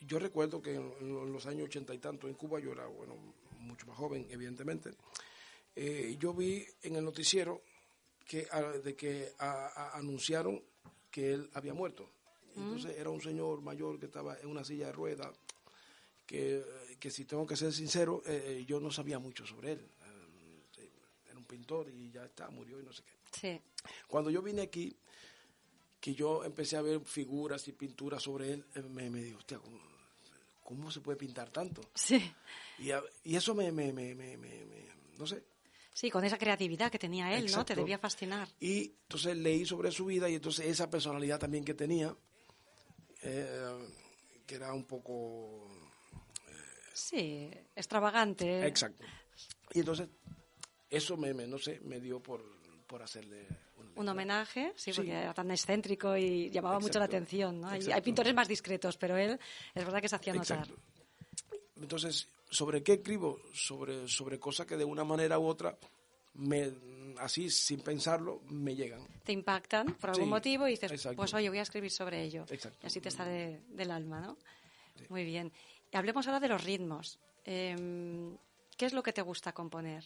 yo 0.00 0.18
recuerdo 0.18 0.62
que 0.62 0.76
en, 0.76 0.94
en 1.02 1.30
los 1.30 1.44
años 1.44 1.66
ochenta 1.66 1.92
y 1.92 1.98
tanto 1.98 2.26
en 2.26 2.34
Cuba, 2.34 2.58
yo 2.58 2.72
era, 2.72 2.86
bueno, 2.86 3.14
mucho 3.58 3.86
más 3.86 3.98
joven, 3.98 4.26
evidentemente, 4.30 4.92
yo 6.18 6.32
vi 6.32 6.64
en 6.84 6.96
el 6.96 7.04
noticiero 7.04 7.60
que, 8.26 8.46
ah, 8.50 8.62
de 8.82 8.96
que 8.96 9.32
ah, 9.38 9.70
ah, 9.76 9.90
anunciaron 9.94 10.62
que 11.10 11.34
él 11.34 11.50
había 11.52 11.74
muerto. 11.74 12.08
Entonces 12.56 12.96
era 12.98 13.10
un 13.10 13.20
señor 13.20 13.60
mayor 13.62 13.98
que 13.98 14.06
estaba 14.06 14.38
en 14.38 14.46
una 14.48 14.64
silla 14.64 14.86
de 14.86 14.92
ruedas, 14.92 15.30
que, 16.26 16.62
que 17.00 17.10
si 17.10 17.24
tengo 17.24 17.46
que 17.46 17.56
ser 17.56 17.72
sincero, 17.72 18.22
eh, 18.26 18.58
eh, 18.60 18.64
yo 18.66 18.80
no 18.80 18.90
sabía 18.90 19.18
mucho 19.18 19.46
sobre 19.46 19.72
él. 19.72 19.80
Eh, 20.78 20.88
era 21.28 21.38
un 21.38 21.44
pintor 21.44 21.88
y 21.90 22.10
ya 22.10 22.24
está, 22.24 22.48
murió 22.50 22.80
y 22.80 22.84
no 22.84 22.92
sé 22.92 23.02
qué. 23.04 23.12
sí. 23.38 23.60
Cuando 24.06 24.30
yo 24.30 24.42
vine 24.42 24.62
aquí, 24.62 24.94
que 26.00 26.14
yo 26.14 26.44
empecé 26.44 26.76
a 26.76 26.82
ver 26.82 27.00
figuras 27.00 27.66
y 27.68 27.72
pinturas 27.72 28.22
sobre 28.22 28.52
él, 28.52 28.64
eh, 28.74 28.82
me, 28.82 29.08
me 29.10 29.22
digo, 29.22 29.38
hostia, 29.38 29.58
¿cómo, 29.58 29.78
cómo 30.62 30.90
se 30.90 31.00
puede 31.00 31.16
pintar 31.18 31.50
tanto? 31.50 31.82
Sí. 31.94 32.32
Y, 32.78 32.90
a- 32.90 33.02
y 33.24 33.36
eso 33.36 33.54
me, 33.54 33.70
me, 33.72 33.92
me, 33.92 34.14
no 35.18 35.26
sé. 35.26 35.42
Sí, 35.94 36.10
con 36.10 36.24
esa 36.24 36.38
creatividad 36.38 36.90
que 36.90 36.98
tenía 36.98 37.32
él, 37.34 37.42
¿no? 37.44 37.48
Te 37.50 37.50
Exacto. 37.50 37.74
debía 37.76 37.98
fascinar. 37.98 38.48
Y 38.60 38.94
entonces 39.02 39.36
leí 39.36 39.66
sobre 39.66 39.92
su 39.92 40.06
vida 40.06 40.28
y 40.30 40.34
entonces 40.36 40.66
esa 40.66 40.88
personalidad 40.88 41.38
también 41.38 41.64
que 41.64 41.74
tenía, 41.74 42.16
eh, 43.22 43.88
que 44.46 44.54
era 44.54 44.72
un 44.72 44.84
poco... 44.84 45.68
Sí, 46.92 47.50
extravagante. 47.74 48.66
Exacto. 48.66 49.04
Y 49.72 49.80
entonces 49.80 50.08
eso 50.90 51.16
me, 51.16 51.32
me, 51.32 51.46
no 51.46 51.58
sé, 51.58 51.80
me 51.84 52.00
dio 52.00 52.20
por, 52.20 52.42
por 52.86 53.02
hacerle 53.02 53.46
un, 53.78 53.92
Un 53.96 54.08
homenaje, 54.08 54.72
sí, 54.76 54.92
Sí. 54.92 54.96
porque 54.96 55.12
era 55.12 55.32
tan 55.32 55.50
excéntrico 55.50 56.16
y 56.16 56.50
llamaba 56.50 56.78
mucho 56.78 56.98
la 56.98 57.06
atención, 57.06 57.60
¿no? 57.62 57.68
Hay, 57.68 58.02
pintores 58.02 58.34
más 58.34 58.46
discretos, 58.46 58.98
pero 58.98 59.16
él 59.16 59.38
es 59.74 59.84
verdad 59.84 60.02
que 60.02 60.08
se 60.08 60.16
hacía 60.16 60.34
notar. 60.34 60.58
Exacto. 60.58 60.82
Entonces, 61.80 62.28
¿sobre 62.50 62.82
qué 62.82 62.94
escribo? 62.94 63.40
Sobre, 63.54 64.06
sobre 64.06 64.38
cosas 64.38 64.66
que 64.66 64.76
de 64.76 64.84
una 64.84 65.04
manera 65.04 65.38
u 65.38 65.46
otra, 65.46 65.76
me, 66.34 66.72
así 67.18 67.50
sin 67.50 67.80
pensarlo, 67.80 68.40
me 68.48 68.74
llegan. 68.74 69.06
Te 69.24 69.32
impactan 69.32 69.94
por 69.94 70.10
algún 70.10 70.24
Sí, 70.26 70.30
motivo 70.30 70.66
y 70.68 70.72
dices, 70.72 70.90
exacto. 70.92 71.16
pues 71.16 71.32
oye, 71.34 71.48
voy 71.48 71.58
a 71.58 71.62
escribir 71.62 71.90
sobre 71.90 72.22
ello. 72.22 72.44
Exacto. 72.48 72.78
Y 72.82 72.86
así 72.86 73.00
te 73.00 73.10
sale 73.10 73.60
del 73.68 73.90
alma, 73.90 74.20
¿no? 74.20 74.36
Muy 75.08 75.24
bien. 75.24 75.52
Hablemos 75.92 76.26
ahora 76.26 76.40
de 76.40 76.48
los 76.48 76.62
ritmos. 76.64 77.18
Em, 77.44 78.36
¿Qué 78.76 78.86
es 78.86 78.92
lo 78.92 79.02
que 79.02 79.12
te 79.12 79.22
gusta 79.22 79.52
componer? 79.52 80.04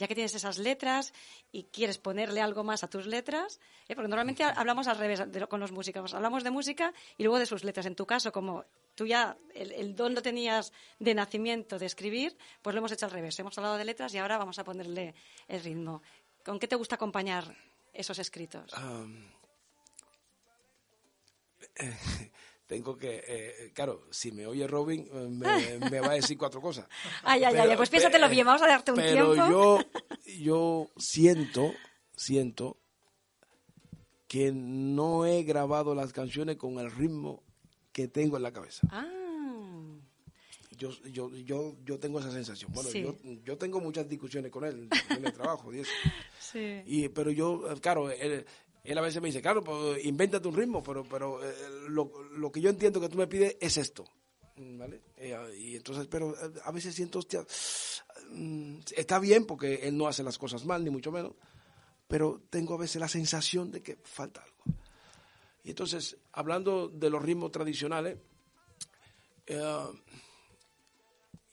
Ya 0.00 0.08
que 0.08 0.14
tienes 0.14 0.34
esas 0.34 0.56
letras 0.56 1.12
y 1.52 1.64
quieres 1.64 1.98
ponerle 1.98 2.40
algo 2.40 2.64
más 2.64 2.82
a 2.82 2.88
tus 2.88 3.06
letras, 3.06 3.60
¿eh? 3.86 3.94
porque 3.94 4.08
normalmente 4.08 4.42
hablamos 4.42 4.88
al 4.88 4.96
revés 4.96 5.22
con 5.46 5.60
los 5.60 5.72
músicos, 5.72 6.14
hablamos 6.14 6.42
de 6.42 6.50
música 6.50 6.94
y 7.18 7.22
luego 7.22 7.38
de 7.38 7.44
sus 7.44 7.64
letras. 7.64 7.84
En 7.84 7.94
tu 7.94 8.06
caso, 8.06 8.32
como 8.32 8.64
tú 8.94 9.06
ya 9.06 9.36
el, 9.54 9.94
don 9.94 10.14
lo 10.14 10.22
tenías 10.22 10.72
de 10.98 11.14
nacimiento 11.14 11.78
de 11.78 11.84
escribir, 11.84 12.34
pues 12.62 12.74
lo 12.74 12.78
hemos 12.78 12.92
hecho 12.92 13.04
al 13.04 13.12
revés. 13.12 13.38
Hemos 13.38 13.56
hablado 13.58 13.76
de 13.76 13.84
letras 13.84 14.14
y 14.14 14.18
ahora 14.18 14.38
vamos 14.38 14.58
a 14.58 14.64
ponerle 14.64 15.14
el 15.46 15.62
ritmo. 15.62 16.02
¿Con 16.42 16.58
qué 16.58 16.66
te 16.66 16.76
gusta 16.76 16.94
acompañar 16.94 17.54
esos 17.92 18.18
escritos? 18.18 18.72
Eh, 21.76 21.96
tengo 22.70 22.96
que, 22.96 23.24
eh, 23.26 23.72
claro, 23.74 24.06
si 24.12 24.30
me 24.30 24.46
oye 24.46 24.64
Robin, 24.68 25.04
eh, 25.12 25.28
me, 25.90 26.00
va 26.00 26.12
a 26.12 26.14
decir 26.14 26.38
cuatro 26.38 26.60
cosas. 26.60 26.86
Ay, 27.24 27.42
ay, 27.42 27.56
ay, 27.56 27.76
pues 27.76 27.90
piénsatelo 27.90 28.28
bien, 28.28 28.46
vamos 28.46 28.62
a 28.62 28.68
darte 28.68 28.92
un 28.92 28.96
pero 28.96 29.32
tiempo. 29.34 29.50
yo, 29.50 29.78
yo 30.38 30.88
siento, 30.96 31.74
siento 32.14 32.78
que 34.28 34.52
no 34.52 35.26
he 35.26 35.42
grabado 35.42 35.96
las 35.96 36.12
canciones 36.12 36.58
con 36.58 36.78
el 36.78 36.92
ritmo 36.92 37.42
que 37.90 38.06
tengo 38.06 38.36
en 38.36 38.44
la 38.44 38.52
cabeza. 38.52 38.86
Ah. 38.88 39.04
Yo, 40.78 40.90
yo, 41.10 41.28
yo, 41.38 41.76
yo 41.84 41.98
tengo 41.98 42.20
esa 42.20 42.30
sensación. 42.30 42.72
Bueno, 42.72 42.88
yo, 42.90 43.16
yo 43.42 43.58
tengo 43.58 43.80
muchas 43.80 44.08
discusiones 44.08 44.52
con 44.52 44.64
él 44.64 44.88
en 45.10 45.26
el 45.26 45.32
trabajo 45.32 45.74
y 45.74 45.80
eso. 45.80 45.90
Sí. 46.38 46.82
Y, 46.84 47.08
pero 47.10 47.30
yo, 47.30 47.62
claro, 47.80 48.10
él, 48.10 48.44
él 48.84 48.96
a 48.96 49.02
veces 49.02 49.20
me 49.20 49.28
dice, 49.28 49.42
claro, 49.42 49.62
pues 49.62 50.04
invéntate 50.04 50.48
un 50.48 50.56
ritmo, 50.56 50.82
pero, 50.82 51.04
pero 51.04 51.44
eh, 51.44 51.54
lo, 51.88 52.10
lo, 52.32 52.50
que 52.50 52.60
yo 52.60 52.70
entiendo 52.70 53.00
que 53.00 53.08
tú 53.08 53.18
me 53.18 53.26
pides 53.26 53.56
es 53.60 53.76
esto. 53.76 54.04
¿Vale? 54.56 55.02
Eh, 55.16 55.36
y 55.58 55.76
entonces, 55.76 56.06
pero 56.06 56.34
eh, 56.34 56.52
a 56.64 56.70
veces 56.70 56.94
siento, 56.94 57.18
hostia, 57.18 57.44
mm, 58.30 58.78
está 58.96 59.18
bien 59.18 59.46
porque 59.46 59.86
él 59.86 59.96
no 59.96 60.06
hace 60.06 60.22
las 60.22 60.38
cosas 60.38 60.64
mal, 60.64 60.82
ni 60.84 60.90
mucho 60.90 61.12
menos, 61.12 61.34
pero 62.08 62.42
tengo 62.50 62.74
a 62.74 62.78
veces 62.78 63.00
la 63.00 63.08
sensación 63.08 63.70
de 63.70 63.82
que 63.82 63.98
falta 64.02 64.42
algo. 64.42 64.78
Y 65.62 65.70
entonces, 65.70 66.16
hablando 66.32 66.88
de 66.88 67.10
los 67.10 67.22
ritmos 67.22 67.52
tradicionales, 67.52 68.18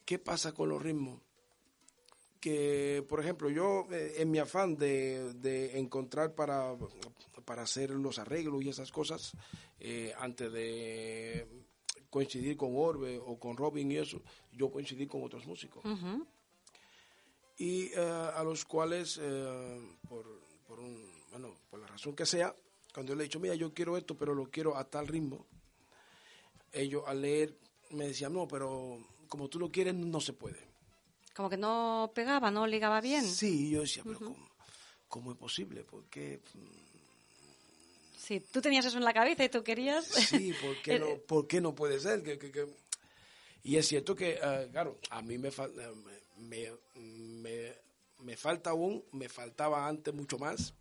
¿qué 0.06 0.20
pasa 0.20 0.54
con 0.54 0.70
los 0.70 0.82
ritmos? 0.82 1.22
Que, 2.48 3.06
por 3.10 3.20
ejemplo, 3.20 3.50
yo 3.50 3.88
eh, 3.92 4.16
en 4.20 4.32
mi 4.32 4.40
afán 4.40 4.78
de, 4.78 5.34
de, 5.34 5.78
encontrar 5.78 6.34
para, 6.34 6.78
para 7.44 7.64
hacer 7.64 7.90
los 7.90 8.20
arreglos 8.20 8.64
y 8.64 8.70
esas 8.70 8.90
cosas, 8.90 9.34
eh, 9.82 10.14
antes 10.18 10.50
de 10.54 11.46
coincidir 12.10 12.56
con 12.56 12.72
Orbe 12.74 13.18
o 13.18 13.38
con 13.38 13.58
Robin 13.58 13.92
y 13.92 13.98
eso, 13.98 14.22
yo 14.54 14.72
coincidí 14.72 15.08
con 15.08 15.24
otros 15.24 15.46
músicos. 15.46 15.84
Y 17.58 17.88
eh, 17.88 18.00
a 18.00 18.42
los 18.46 18.64
cuales, 18.64 19.20
por, 20.08 20.26
por, 20.66 20.80
un, 20.80 21.06
bueno, 21.32 21.54
por 21.70 21.82
la 21.82 21.88
razón 21.88 22.16
que 22.16 22.26
sea, 22.26 22.56
cuando 22.94 23.12
yo 23.12 23.18
le 23.18 23.24
he 23.24 23.28
dicho, 23.28 23.42
mira, 23.42 23.56
yo 23.56 23.74
quiero 23.74 23.98
esto, 23.98 24.16
pero 24.16 24.34
lo 24.34 24.50
quiero 24.50 24.78
a 24.78 24.86
tal 24.86 25.08
ritmo, 25.08 25.46
ellos 26.72 27.04
al 27.08 27.22
leer 27.22 27.58
me 27.90 28.08
decían, 28.08 28.32
no, 28.32 28.48
pero 28.48 29.00
como 29.28 29.50
tú 29.50 29.60
lo 29.60 29.70
quieres, 29.70 29.96
no 29.96 30.22
se 30.22 30.32
puede. 30.32 30.67
Como 31.38 31.52
que 31.52 31.58
no 31.58 32.12
pegaba, 32.16 32.50
no 32.50 32.66
ligaba 32.66 33.00
bien. 33.00 33.24
Sí, 33.24 33.70
yo 33.70 33.82
decía, 33.82 34.02
pero 34.04 34.36
¿cómo, 35.08 35.34
es 35.34 35.38
posible? 35.38 35.84
Porque... 35.84 36.42
Sí, 38.18 38.40
tú 38.40 38.60
tenías 38.60 38.88
eso 38.88 38.98
en 38.98 39.04
la 39.04 39.14
cabeza 39.14 39.44
y 39.44 39.50
tú 39.50 39.64
querías... 39.64 40.08
Sí, 40.08 40.52
¿por 40.60 40.82
qué 40.82 40.98
no, 41.00 41.16
¿por 41.28 41.46
qué 41.46 41.62
no 41.62 41.76
puede 41.76 42.00
ser? 42.00 42.24
Y 43.62 43.76
es 43.76 43.88
cierto 43.88 44.16
que, 44.16 44.40
eh, 44.42 44.70
claro, 44.72 44.98
a 45.12 45.22
mí 45.22 45.38
me, 45.38 45.52
me, 46.38 46.72
me, 46.96 47.74
me, 48.18 48.36
falta 48.36 48.72
aún, 48.72 49.06
me 49.12 49.30
faltaba 49.30 49.88
antes 49.88 50.12
mucho 50.16 50.40
más 50.40 50.74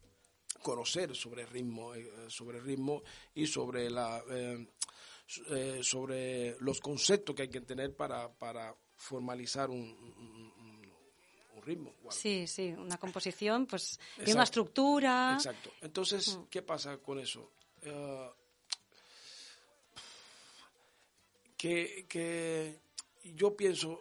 conocer 0.62 1.14
sobre 1.14 1.42
el 1.42 1.48
ritmo, 1.48 1.94
eh, 1.94 2.10
sobre 2.28 2.60
el 2.60 2.64
ritmo 2.64 3.02
y 3.34 3.46
sobre 3.46 3.90
la... 3.90 4.24
Eh, 4.30 4.66
sobre 5.82 6.56
los 6.60 6.80
conceptos 6.80 7.34
que 7.34 7.42
hay 7.42 7.48
que 7.48 7.60
tener 7.60 7.94
para, 7.94 8.32
para 8.32 8.72
formalizar 8.96 9.70
un, 9.70 9.94
ritmo. 11.62 11.92
Sí, 12.10 12.46
sí, 12.46 12.72
una 12.78 12.96
composición, 12.96 13.66
pues, 13.66 13.98
tiene 14.16 14.34
una 14.34 14.44
estructura. 14.44 15.32
Exacto. 15.34 15.72
Entonces, 15.80 16.38
¿qué 16.48 16.62
pasa 16.62 16.98
con 16.98 17.18
eso? 17.18 17.50
Eh, 17.82 18.30
que, 21.56 22.06
que 22.08 22.78
yo 23.34 23.56
pienso, 23.56 24.00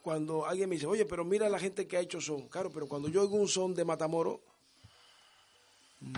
cuando 0.00 0.46
alguien 0.46 0.70
me 0.70 0.76
dice, 0.76 0.86
oye, 0.86 1.04
pero 1.04 1.24
mira 1.24 1.50
la 1.50 1.58
gente 1.58 1.86
que 1.86 1.98
ha 1.98 2.00
hecho 2.00 2.20
son, 2.20 2.48
claro, 2.48 2.70
pero 2.70 2.88
cuando 2.88 3.08
yo 3.08 3.20
oigo 3.20 3.36
un 3.36 3.48
son 3.48 3.74
de 3.74 3.84
Matamoro, 3.84 4.40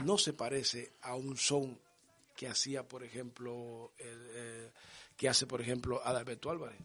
no 0.05 0.19
se 0.19 0.33
parece 0.33 0.93
a 1.03 1.15
un 1.17 1.37
son 1.37 1.79
que 2.37 2.49
hacía, 2.49 2.87
por 2.87 3.03
ejemplo, 3.03 3.93
el, 3.99 4.31
eh, 4.35 4.73
que 5.17 5.29
hace, 5.29 5.47
por 5.47 5.61
ejemplo, 5.61 6.01
Adalberto 6.05 6.51
Álvarez. 6.51 6.79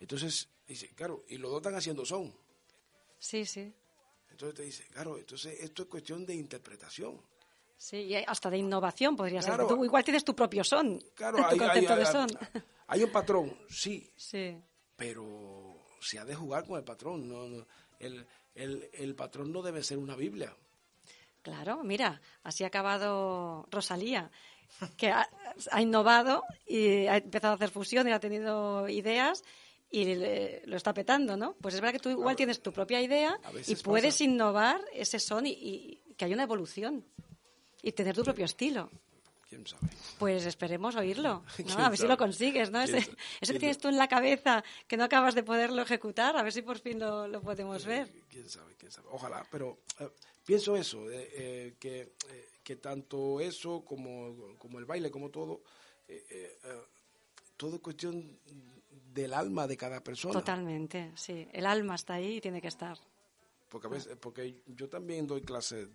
Entonces, 0.00 0.48
dice, 0.66 0.88
claro, 0.94 1.24
y 1.28 1.36
los 1.38 1.50
dos 1.50 1.60
están 1.60 1.74
haciendo 1.74 2.04
son. 2.04 2.34
Sí, 3.18 3.44
sí. 3.44 3.72
Entonces 4.30 4.54
te 4.56 4.62
dice, 4.62 4.86
claro, 4.88 5.18
entonces 5.18 5.60
esto 5.60 5.82
es 5.82 5.88
cuestión 5.88 6.24
de 6.24 6.34
interpretación. 6.34 7.20
Sí, 7.76 7.96
y 7.96 8.14
hasta 8.14 8.50
de 8.50 8.58
innovación 8.58 9.16
podría 9.16 9.42
ser. 9.42 9.66
Tú 9.66 9.84
igual 9.84 10.04
tienes 10.04 10.24
tu 10.24 10.34
propio 10.34 10.64
son. 10.64 11.00
Claro, 11.14 11.38
tu 11.38 11.44
hay, 11.44 11.58
concepto 11.58 11.92
hay, 11.92 11.98
de 11.98 12.06
son. 12.06 12.28
hay, 12.86 13.02
un 13.02 13.10
patrón, 13.10 13.58
sí. 13.68 14.10
Sí. 14.16 14.62
Pero 14.96 15.78
se 16.00 16.18
ha 16.18 16.24
de 16.24 16.34
jugar 16.34 16.66
con 16.66 16.76
el 16.76 16.84
patrón. 16.84 17.28
No, 17.28 17.66
el, 17.98 18.26
el, 18.54 18.90
el 18.92 19.14
patrón 19.14 19.52
no 19.52 19.62
debe 19.62 19.82
ser 19.82 19.98
una 19.98 20.14
Biblia. 20.14 20.54
Claro, 21.42 21.82
mira, 21.82 22.20
así 22.42 22.64
ha 22.64 22.66
acabado 22.66 23.66
Rosalía, 23.70 24.30
que 24.96 25.10
ha, 25.10 25.28
innovado 25.80 26.44
y 26.66 27.06
ha 27.06 27.16
empezado 27.16 27.52
a 27.52 27.56
hacer 27.56 27.70
fusión 27.70 28.08
y 28.08 28.12
ha 28.12 28.20
tenido 28.20 28.88
ideas 28.88 29.44
y 29.90 30.14
lo 30.66 30.76
está 30.76 30.94
petando, 30.94 31.36
¿no? 31.36 31.56
Pues 31.60 31.74
es 31.74 31.80
verdad 31.80 31.94
que 31.94 31.98
tú 32.00 32.10
igual 32.10 32.36
tienes 32.36 32.62
tu 32.62 32.72
propia 32.72 33.02
idea 33.02 33.38
y 33.66 33.74
puedes 33.76 34.20
innovar 34.20 34.80
ese 34.92 35.18
son 35.18 35.46
y, 35.46 36.00
que 36.16 36.24
haya 36.24 36.34
una 36.34 36.44
evolución 36.44 37.04
y 37.82 37.92
tener 37.92 38.14
tu 38.14 38.22
propio 38.22 38.44
estilo. 38.44 38.90
¿Quién 39.48 39.66
sabe? 39.66 39.88
Pues 40.20 40.46
esperemos 40.46 40.94
oírlo, 40.94 41.44
¿no? 41.66 41.84
A 41.84 41.88
ver 41.88 41.98
si 41.98 42.06
lo 42.06 42.16
consigues, 42.16 42.70
¿no? 42.70 42.80
Ese, 42.80 42.98
eso 43.40 43.52
que 43.52 43.58
tienes 43.58 43.78
tú 43.78 43.88
en 43.88 43.96
la 43.96 44.06
cabeza, 44.06 44.62
que 44.86 44.96
no 44.96 45.02
acabas 45.02 45.34
de 45.34 45.42
poderlo 45.42 45.82
ejecutar, 45.82 46.36
a 46.36 46.42
ver 46.44 46.52
si 46.52 46.62
por 46.62 46.78
fin 46.78 47.00
lo, 47.00 47.42
podemos 47.42 47.84
ver. 47.84 48.08
¿Quién 48.28 48.48
sabe? 48.48 48.76
¿Quién 48.78 48.92
sabe? 48.92 49.08
Ojalá, 49.10 49.44
pero 49.50 49.80
eh, 49.98 50.08
pienso 50.46 50.76
eso, 50.76 51.10
eh, 51.10 51.28
eh, 51.32 51.74
que, 51.80 52.12
que, 52.70 52.76
tanto 52.76 53.40
eso 53.40 53.84
como, 53.84 54.56
como, 54.58 54.78
el 54.78 54.84
baile, 54.84 55.10
como 55.10 55.30
todo, 55.30 55.62
todo 57.56 57.74
es 57.74 57.80
cuestión 57.80 58.38
del 59.12 59.34
alma 59.34 59.66
de 59.66 59.76
cada 59.76 60.02
persona. 60.02 60.32
Totalmente, 60.32 61.12
sí. 61.16 61.48
El 61.52 61.66
alma 61.66 61.96
está 61.96 62.14
ahí 62.14 62.36
y 62.36 62.40
tiene 62.40 62.60
que 62.60 62.68
estar. 62.68 62.96
Porque 63.68 63.86
a 63.88 63.90
veces, 63.90 64.16
porque 64.16 64.62
yo 64.66 64.88
también 64.88 65.26
doy 65.26 65.42
clases 65.42 65.88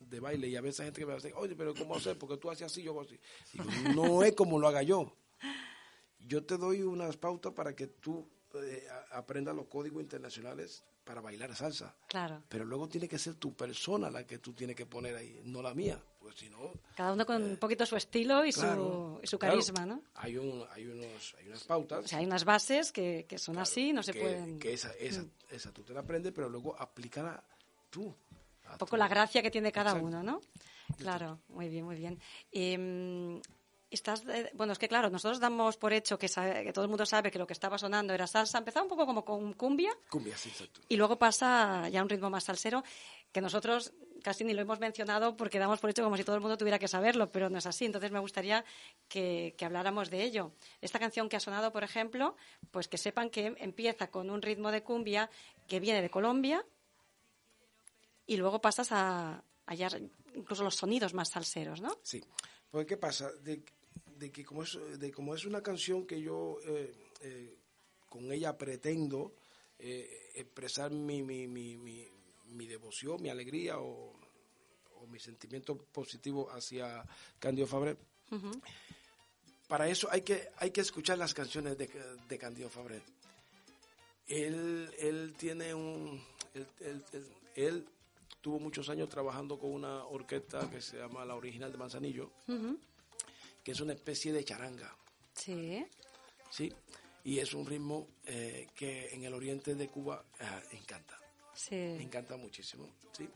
de 0.00 0.20
baile 0.20 0.48
y 0.48 0.56
a 0.56 0.60
veces 0.60 0.80
hay 0.80 0.86
gente 0.86 1.00
que 1.00 1.06
me 1.06 1.14
dice, 1.14 1.32
oye, 1.34 1.54
pero 1.54 1.74
¿cómo 1.74 1.96
hacer? 1.96 2.18
Porque 2.18 2.38
tú 2.38 2.50
haces 2.50 2.66
así, 2.66 2.82
yo 2.82 2.92
hago 2.92 3.02
así. 3.02 3.18
no 3.94 4.22
es 4.22 4.34
como 4.34 4.58
lo 4.58 4.68
haga 4.68 4.82
yo. 4.82 5.12
Yo 6.18 6.44
te 6.44 6.56
doy 6.56 6.82
unas 6.82 7.16
pautas 7.16 7.52
para 7.52 7.74
que 7.74 7.86
tú 7.88 8.26
eh, 8.54 8.86
aprendas 9.12 9.54
los 9.54 9.66
códigos 9.66 10.02
internacionales 10.02 10.82
para 11.06 11.20
bailar 11.20 11.54
salsa. 11.54 11.94
Claro. 12.08 12.42
Pero 12.48 12.64
luego 12.64 12.88
tiene 12.88 13.08
que 13.08 13.16
ser 13.16 13.36
tu 13.36 13.54
persona 13.54 14.10
la 14.10 14.26
que 14.26 14.38
tú 14.38 14.52
tienes 14.52 14.74
que 14.74 14.86
poner 14.86 15.14
ahí, 15.14 15.40
no 15.44 15.62
la 15.62 15.72
mía. 15.72 15.98
Pues 16.18 16.34
si 16.34 16.50
no, 16.50 16.72
Cada 16.96 17.12
uno 17.12 17.24
con 17.24 17.40
un 17.40 17.56
poquito 17.56 17.86
su 17.86 17.94
estilo 17.94 18.44
y, 18.44 18.50
su, 18.50 19.20
su, 19.22 19.38
carisma, 19.38 19.86
¿no? 19.86 20.02
Hay, 20.16 20.36
un, 20.36 20.66
hay, 20.72 20.84
unos, 20.84 21.36
hay 21.38 21.46
unas 21.46 21.62
pautas. 21.62 22.04
O 22.04 22.08
sea, 22.08 22.18
hay 22.18 22.26
unas 22.26 22.44
bases 22.44 22.90
que, 22.90 23.24
que 23.28 23.38
son 23.38 23.56
así, 23.58 23.92
no 23.92 24.02
se 24.02 24.12
pueden... 24.12 24.58
Que 24.58 24.72
esa, 24.72 24.90
esa, 24.98 25.22
mm. 25.22 25.30
esa 25.50 25.72
tú 25.72 25.84
te 25.84 25.94
la 25.94 26.00
aprendes, 26.00 26.32
pero 26.32 26.48
luego 26.48 26.74
aplícala 26.76 27.40
tú. 27.88 28.06
Un 28.06 28.78
poco 28.78 28.96
la 28.96 29.06
gracia 29.06 29.40
que 29.40 29.52
tiene 29.52 29.70
cada 29.70 29.94
uno, 29.94 30.24
¿no? 30.24 30.40
Claro, 30.98 31.38
muy 31.50 31.68
bien, 31.68 31.84
muy 31.84 31.94
bien. 31.94 32.20
Eh, 32.50 33.40
estás, 33.90 34.24
bueno, 34.54 34.72
es 34.72 34.78
que 34.78 34.88
claro, 34.88 35.10
nosotros 35.10 35.40
damos 35.40 35.76
por 35.76 35.92
hecho 35.92 36.18
que, 36.18 36.28
que, 36.28 36.72
todo 36.72 36.84
el 36.84 36.88
mundo 36.88 37.06
sabe 37.06 37.30
que 37.30 37.38
lo 37.38 37.46
que 37.46 37.52
estaba 37.52 37.78
sonando 37.78 38.12
era 38.12 38.26
salsa. 38.26 38.58
Empezaba 38.58 38.84
un 38.84 38.88
poco 38.88 39.06
como 39.06 39.24
con 39.24 39.52
cumbia. 39.52 39.92
Cumbia, 40.10 40.36
sí, 40.36 40.48
exacto. 40.48 40.80
Y 40.88 40.96
luego 40.96 41.18
pasa 41.18 41.88
ya 41.88 42.00
a 42.00 42.02
un 42.02 42.08
ritmo 42.08 42.30
más 42.30 42.44
salsero, 42.44 42.82
que 43.32 43.40
nosotros 43.40 43.92
casi 44.22 44.44
ni 44.44 44.54
lo 44.54 44.62
hemos 44.62 44.80
mencionado 44.80 45.36
porque 45.36 45.58
damos 45.58 45.78
por 45.78 45.90
hecho 45.90 46.02
como 46.02 46.16
si 46.16 46.24
todo 46.24 46.36
el 46.36 46.42
mundo 46.42 46.56
tuviera 46.56 46.78
que 46.78 46.88
saberlo, 46.88 47.30
pero 47.30 47.48
no 47.48 47.58
es 47.58 47.66
así. 47.66 47.84
Entonces 47.84 48.10
me 48.10 48.18
gustaría 48.18 48.64
que, 49.08 49.54
que 49.56 49.64
habláramos 49.64 50.10
de 50.10 50.24
ello. 50.24 50.52
Esta 50.80 50.98
canción 50.98 51.28
que 51.28 51.36
ha 51.36 51.40
sonado, 51.40 51.72
por 51.72 51.84
ejemplo, 51.84 52.36
pues 52.70 52.88
que 52.88 52.98
sepan 52.98 53.30
que 53.30 53.54
empieza 53.58 54.10
con 54.10 54.30
un 54.30 54.42
ritmo 54.42 54.72
de 54.72 54.82
cumbia 54.82 55.30
que 55.68 55.80
viene 55.80 56.02
de 56.02 56.10
Colombia 56.10 56.64
y 58.26 58.36
luego 58.36 58.60
pasas 58.60 58.90
a 58.90 59.44
hallar 59.66 60.00
incluso 60.34 60.64
los 60.64 60.74
sonidos 60.74 61.14
más 61.14 61.30
salseros, 61.30 61.80
¿no? 61.80 61.96
Sí. 62.02 62.22
Pues, 62.70 62.86
¿qué 62.86 62.96
pasa? 62.96 63.32
De, 63.32 63.64
de 64.18 64.30
que 64.32 64.44
como 64.44 64.62
es, 64.62 64.78
de 64.98 65.12
como 65.12 65.34
es 65.34 65.44
una 65.44 65.62
canción 65.62 66.06
que 66.06 66.20
yo 66.20 66.58
eh, 66.66 66.94
eh, 67.22 67.56
con 68.08 68.30
ella 68.32 68.56
pretendo 68.56 69.34
eh, 69.78 70.32
expresar 70.34 70.90
mi, 70.90 71.22
mi, 71.22 71.46
mi, 71.46 71.76
mi, 71.76 72.06
mi 72.48 72.66
devoción, 72.66 73.20
mi 73.22 73.28
alegría 73.28 73.78
o, 73.78 74.14
o 74.94 75.06
mi 75.06 75.18
sentimiento 75.20 75.76
positivo 75.76 76.50
hacia 76.50 77.04
Candido 77.38 77.66
Fabre. 77.66 77.96
Para 79.68 79.88
eso 79.88 80.08
hay 80.10 80.22
que, 80.22 80.48
hay 80.58 80.70
que 80.70 80.80
escuchar 80.80 81.18
las 81.18 81.34
canciones 81.34 81.76
de, 81.76 81.88
de 82.28 82.38
Candido 82.38 82.68
Fabre. 82.70 83.02
Él, 84.28 84.90
él 84.98 85.34
tiene 85.36 85.74
un... 85.74 86.22
Él, 86.54 86.66
él- 86.80 87.04
él- 87.12 87.26
él 87.56 87.88
tuvo 88.42 88.58
muchos 88.60 88.88
años 88.90 89.08
trabajando 89.08 89.58
con 89.58 89.70
una 89.72 90.04
orquesta 90.04 90.68
que 90.70 90.80
se 90.82 90.98
llama 90.98 91.24
La 91.24 91.34
Original 91.34 91.72
de 91.72 91.78
Manzanillo. 91.78 92.30
Que 93.66 93.72
es 93.72 93.80
una 93.80 93.94
especie 93.94 94.32
de 94.32 94.44
charanga. 94.44 94.96
Sí. 95.34 95.84
¿sí? 96.50 96.72
Y 97.24 97.40
es 97.40 97.52
un 97.52 97.66
ritmo 97.66 98.06
eh, 98.24 98.68
que 98.76 99.08
en 99.12 99.24
el 99.24 99.34
oriente 99.34 99.74
de 99.74 99.88
Cuba 99.88 100.24
ah, 100.38 100.62
encanta, 100.70 101.18
me 101.18 101.58
Sí. 101.58 101.74
encanta 102.00 102.36
muchísimo, 102.36 102.88
¿sí? 103.10 103.28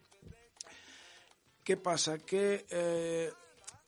¿Qué 1.64 1.76
pasa? 1.76 2.18
Que, 2.20 2.64
eh, 2.70 3.32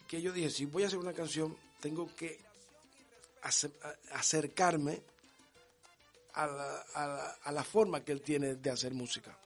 que 0.08 0.20
yo 0.20 0.32
dije, 0.32 0.50
si 0.50 0.64
voy 0.64 0.82
a 0.82 0.88
hacer 0.88 0.99
una 0.99 1.12
canción, 1.12 1.56
tengo 1.80 2.12
que 2.16 2.40
ace- 3.42 3.70
acercarme 4.11 5.00
a 6.32 6.46
la, 6.49 6.80
a 6.94 7.06
la- 7.06 7.38
a 7.44 7.52
la 7.52 7.62
forma 7.62 8.04
que 8.04 8.11
él 8.11 8.20
tiene 8.22 8.56
de 8.56 8.68
hacer 8.70 8.92
música. 8.94 9.38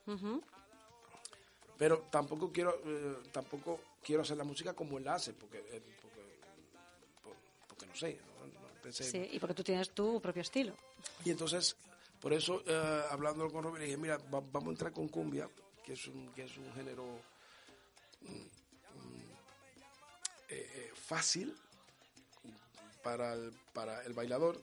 Pero 1.76 2.06
tampoco 2.10 2.50
quiero, 2.50 2.80
eh, 2.86 3.16
tampoco 3.32 3.80
quiero 4.02 4.22
hacer 4.22 4.38
la 4.38 4.44
música 4.44 4.72
como 4.72 4.96
él 4.96 5.06
hace, 5.08 5.34
porque, 5.34 5.58
eh, 5.58 5.82
sé. 7.96 8.18
pensé- 8.82 9.10
Sí, 9.10 9.28
y 9.32 9.38
porque 9.40 9.54
tú 9.54 9.64
tienes 9.64 9.90
tu 9.90 10.20
propio 10.20 10.42
estilo. 10.42 10.72
Y 11.24 11.30
entonces, 11.30 11.74
por 12.20 12.32
eso, 12.32 12.62
eh, 12.66 13.02
hablando 13.10 13.50
con 13.50 13.64
Robert, 13.64 13.82
dije, 13.84 13.96
mira, 13.96 14.16
va- 14.32 14.40
vamos 14.52 14.68
a 14.68 14.70
entrar 14.70 14.92
con 14.92 15.08
cumbia, 15.08 15.48
que 15.84 15.94
es 15.94 16.06
un, 16.06 16.28
que 16.34 16.44
es 16.44 16.56
un 16.56 16.72
género 16.74 17.04
mm, 18.22 18.32
mm, 18.32 19.30
eh, 20.50 20.70
eh, 20.74 20.92
fácil 20.94 21.56
para 23.02 23.32
el, 23.34 23.52
para 23.72 24.02
el 24.04 24.12
bailador, 24.12 24.60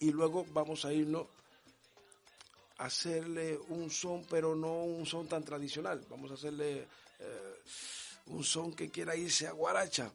y 0.00 0.12
luego 0.12 0.44
vamos 0.52 0.84
a 0.84 0.92
irnos 0.92 1.26
a 2.78 2.84
hacerle 2.86 3.58
un 3.68 3.90
son, 3.90 4.24
pero 4.28 4.54
no 4.54 4.84
un 4.84 5.06
son 5.06 5.26
tan 5.28 5.42
tradicional. 5.44 6.04
Vamos 6.10 6.30
a 6.30 6.34
hacerle 6.34 6.86
eh, 7.18 7.54
un 8.26 8.44
son 8.44 8.74
que 8.74 8.90
quiera 8.90 9.16
irse 9.16 9.46
a 9.46 9.52
guaracha. 9.52 10.12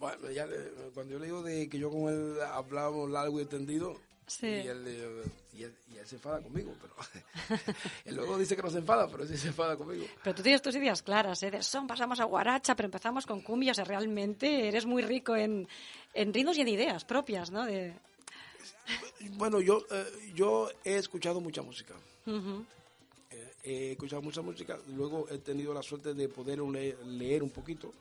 Bueno, 0.00 0.30
ya 0.30 0.46
le- 0.46 0.90
cuando 0.94 1.12
yo 1.14 1.18
le 1.18 1.26
digo 1.26 1.42
de 1.42 1.68
que 1.68 1.78
yo 1.78 1.90
con 1.90 2.08
él 2.12 2.40
hablábamos 2.42 3.10
largo 3.10 3.38
y 3.38 3.42
entendido, 3.42 3.96
Sí. 4.26 4.46
y, 4.46 4.68
él, 4.68 4.84
eh, 4.86 5.22
y, 5.54 5.62
él, 5.62 5.74
y 5.90 5.96
él 5.96 6.06
se 6.06 6.16
enfada 6.16 6.40
conmigo, 6.42 6.74
pero 6.80 6.94
él 8.04 8.14
luego 8.14 8.36
dice 8.36 8.54
que 8.54 8.62
no 8.62 8.70
se 8.70 8.78
enfada, 8.78 9.08
pero 9.08 9.26
sí 9.26 9.36
se 9.38 9.48
enfada 9.48 9.74
conmigo. 9.76 10.04
Pero 10.22 10.36
tú 10.36 10.42
tienes 10.42 10.60
tus 10.60 10.74
ideas 10.76 11.02
claras, 11.02 11.42
¿eh? 11.42 11.50
De 11.50 11.62
son, 11.62 11.86
pasamos 11.86 12.20
a 12.20 12.24
guaracha, 12.24 12.76
pero 12.76 12.86
empezamos 12.86 13.24
con 13.26 13.40
cumbia. 13.40 13.72
O 13.72 13.74
sea, 13.74 13.84
realmente 13.84 14.68
eres 14.68 14.84
muy 14.84 15.02
rico 15.02 15.34
en, 15.34 15.66
en 16.12 16.34
ritmos 16.34 16.58
y 16.58 16.60
en 16.60 16.68
ideas 16.68 17.04
propias, 17.06 17.50
¿no? 17.50 17.64
De... 17.64 17.94
Bueno, 19.32 19.60
yo, 19.60 19.82
eh, 19.90 20.04
yo 20.34 20.70
he 20.84 20.96
escuchado 20.96 21.40
mucha 21.40 21.62
música. 21.62 21.94
Eh, 23.30 23.52
he 23.64 23.92
escuchado 23.92 24.22
mucha 24.22 24.42
música, 24.42 24.78
luego 24.94 25.26
he 25.30 25.38
tenido 25.38 25.72
la 25.74 25.82
suerte 25.82 26.12
de 26.14 26.28
poder 26.28 26.58
le- 26.60 26.96
leer 27.04 27.42
un 27.42 27.50
poquito 27.50 27.92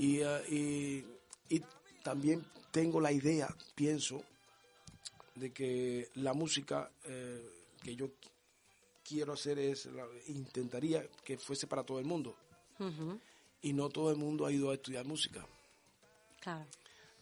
y, 0.00 0.20
eh, 0.20 1.04
y- 1.50 1.54
y 1.56 1.62
también 2.02 2.44
tengo 2.70 3.00
la 3.00 3.12
idea, 3.12 3.54
pienso, 3.74 4.22
de 5.34 5.52
que 5.52 6.08
la 6.14 6.32
música 6.32 6.90
eh, 7.04 7.42
que 7.82 7.94
yo 7.96 8.06
qui- 8.08 8.30
quiero 9.04 9.32
hacer 9.32 9.58
es, 9.58 9.86
la- 9.86 10.06
intentaría 10.28 11.06
que 11.24 11.36
fuese 11.38 11.66
para 11.66 11.82
todo 11.84 11.98
el 11.98 12.04
mundo 12.06 12.34
y 13.62 13.72
no 13.74 13.88
todo 13.90 14.10
el 14.10 14.16
mundo 14.16 14.46
ha 14.46 14.52
ido 14.52 14.70
a 14.70 14.74
estudiar 14.74 15.04
música. 15.04 15.46
Claro. 16.40 16.64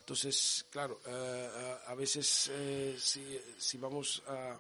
Entonces, 0.01 0.65
claro, 0.71 1.01
eh, 1.07 1.81
a, 1.87 1.91
a 1.91 1.95
veces 1.95 2.49
eh, 2.53 2.97
si, 2.99 3.39
si 3.59 3.77
vamos 3.79 4.23
a, 4.29 4.59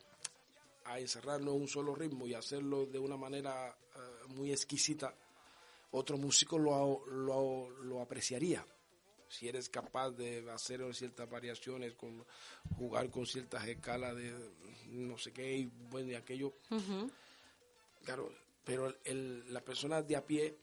a 0.86 0.98
encerrarnos 0.98 1.54
en 1.54 1.60
un 1.62 1.68
solo 1.68 1.94
ritmo 1.94 2.26
y 2.26 2.34
hacerlo 2.34 2.84
de 2.86 2.98
una 2.98 3.16
manera 3.16 3.76
muy 4.28 4.50
exquisita, 4.52 5.14
otro 5.90 6.16
músico 6.18 6.58
lo, 6.58 7.04
lo, 7.06 7.70
lo 7.70 8.00
apreciaría. 8.00 8.64
Si 9.28 9.46
eres 9.48 9.68
capaz 9.68 10.10
de 10.12 10.50
hacer 10.50 10.82
ciertas 10.94 11.28
variaciones, 11.28 11.94
con, 11.94 12.24
jugar 12.76 13.10
con 13.10 13.26
ciertas 13.26 13.66
escalas 13.68 14.16
de 14.16 14.32
no 14.86 15.18
sé 15.18 15.32
qué 15.32 15.56
y 15.58 15.64
bueno 15.90 16.10
y 16.12 16.14
aquello, 16.14 16.54
claro, 18.04 18.32
pero 18.64 18.94
el- 19.04 19.52
la 19.52 19.60
persona 19.62 20.00
de 20.02 20.16
a 20.16 20.24
pie, 20.24 20.56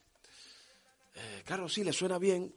eh, 1.16 1.44
claro, 1.46 1.70
sí, 1.70 1.84
le 1.84 1.94
suena 1.94 2.18
bien, 2.18 2.54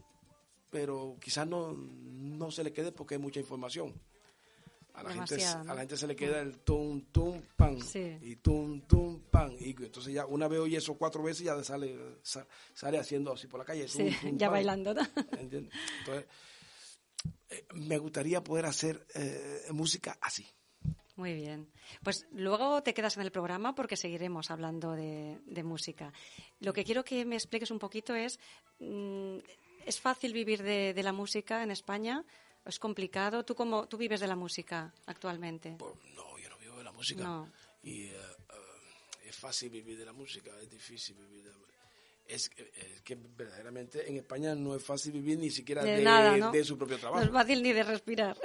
pero 0.71 1.17
quizás 1.21 1.47
no, 1.47 1.73
no 1.75 2.51
se 2.51 2.65
le 2.65 2.73
quede 2.73 2.91
porque 2.93 3.15
hay 3.17 3.21
mucha 3.21 3.41
información. 3.41 3.95
A 4.99 5.03
la, 5.05 5.11
gente, 5.13 5.45
a 5.45 5.63
la 5.65 5.77
gente 5.81 5.97
se 5.97 6.07
le 6.07 6.17
queda 6.17 6.41
el 6.41 6.59
tum, 6.59 7.03
tum, 7.13 7.41
pan. 7.57 7.81
Sí. 7.81 8.19
Y 8.21 8.37
tum, 8.37 8.81
tum, 8.83 9.21
pan. 9.31 9.55
Y 9.61 9.71
entonces 9.71 10.13
ya 10.13 10.27
una 10.27 10.49
vez 10.49 10.59
oye 10.61 10.77
eso 10.79 10.95
cuatro 10.99 11.23
veces 11.23 11.45
ya 11.45 11.63
sale, 11.63 11.97
sa- 12.23 12.47
sale 12.75 12.99
haciendo 12.99 13.33
así 13.33 13.47
por 13.47 13.61
la 13.61 13.65
calle. 13.65 13.87
Sí, 13.89 13.99
tum, 14.21 14.31
tum, 14.31 14.39
ya 14.39 14.47
pan. 14.49 14.53
bailando. 14.55 14.95
¿no? 14.95 15.03
¿Entiendes? 15.39 15.73
Entonces, 16.01 16.27
eh, 17.51 17.67
me 17.75 17.99
gustaría 17.99 18.43
poder 18.43 18.67
hacer 18.67 19.07
eh, 19.15 19.63
música 19.71 20.19
así. 20.21 20.47
Muy 21.17 21.35
bien. 21.35 21.69
Pues 22.05 22.27
luego 22.31 22.83
te 22.83 22.95
quedas 22.95 23.17
en 23.17 23.23
el 23.25 23.33
programa 23.33 23.75
porque 23.75 23.97
seguiremos 23.97 24.51
hablando 24.53 24.93
de, 24.93 25.41
de 25.47 25.65
música. 25.65 26.13
Lo 26.61 26.73
que 26.73 26.85
quiero 26.85 27.05
que 27.05 27.25
me 27.25 27.35
expliques 27.35 27.71
un 27.73 27.79
poquito 27.81 28.15
es, 28.15 28.39
mm, 28.79 29.39
¿es 29.85 30.01
fácil 30.01 30.33
vivir 30.33 30.63
de, 30.63 30.95
de 30.95 31.03
la 31.03 31.13
música 31.13 31.63
en 31.65 31.73
España? 31.73 32.25
¿Es 32.65 32.79
complicado? 32.79 33.45
¿Tú 33.45 33.55
cómo 33.55 33.89
tú 33.89 33.97
vives 33.97 34.21
de 34.21 34.27
la 34.27 34.37
música 34.37 34.93
actualmente? 35.07 35.77
Pues, 35.79 35.95
no, 36.15 36.39
yo 36.39 36.49
no 36.51 36.59
vivo 36.59 36.77
de 36.77 36.85
la 36.85 36.93
música. 36.93 37.23
No. 37.23 37.51
Y 37.83 38.09
eh, 38.09 38.17
eh, 38.17 39.29
es 39.29 39.37
fácil 39.37 39.71
vivir 39.71 39.97
de 39.99 40.05
la 40.05 40.13
música, 40.13 40.51
es 40.61 40.69
difícil 40.69 41.17
vivir 41.17 41.45
de 41.45 41.51
la 41.51 41.57
música. 41.57 41.69
Es, 42.27 42.51
que- 42.51 42.71
es 42.75 43.01
que 43.01 43.15
verdaderamente 43.15 44.07
en 44.07 44.17
España 44.17 44.55
no 44.55 44.75
es 44.75 44.85
fácil 44.85 45.13
vivir 45.13 45.39
ni 45.39 45.49
siquiera 45.51 45.83
De 45.83 45.97
de, 45.97 46.03
nada, 46.03 46.37
¿no? 46.37 46.53
de 46.53 46.63
su 46.63 46.77
propio 46.77 46.97
No 46.97 47.01
trabajo. 47.01 47.25
es 47.25 47.31
fácil 47.31 47.63
ni 47.63 47.73
de 47.73 47.83
respirar. 47.85 48.37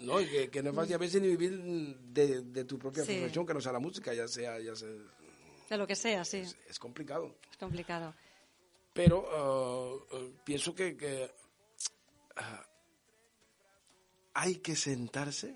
No, 0.00 0.18
y 0.22 0.26
que, 0.26 0.48
que 0.50 0.62
no 0.62 0.70
es 0.70 0.76
fácil 0.76 0.94
a 0.94 0.98
veces 0.98 1.20
ni 1.20 1.28
vivir 1.28 1.60
de, 1.98 2.40
de 2.40 2.64
tu 2.64 2.78
propia 2.78 3.04
Sí. 3.04 3.16
profesión, 3.18 3.44
que 3.46 3.52
no 3.52 3.60
sea 3.60 3.72
la 3.72 3.78
música, 3.78 4.14
ya 4.14 4.26
sea, 4.26 4.58
ya 4.58 4.74
sea 4.74 4.88
De 5.68 5.76
lo 5.76 5.86
que 5.86 5.96
sea, 5.96 6.24
sí. 6.24 6.38
es, 6.38 6.56
es 6.66 6.78
complicado. 6.78 7.36
Es 7.50 7.58
complicado. 7.58 8.14
Pero 8.94 9.98
eh, 10.10 10.16
eh, 10.16 10.32
pienso 10.42 10.74
que, 10.74 10.96
que, 10.96 11.30
ah, 12.36 12.64
hay 14.34 14.56
que 14.56 14.76
sentarse 14.76 15.54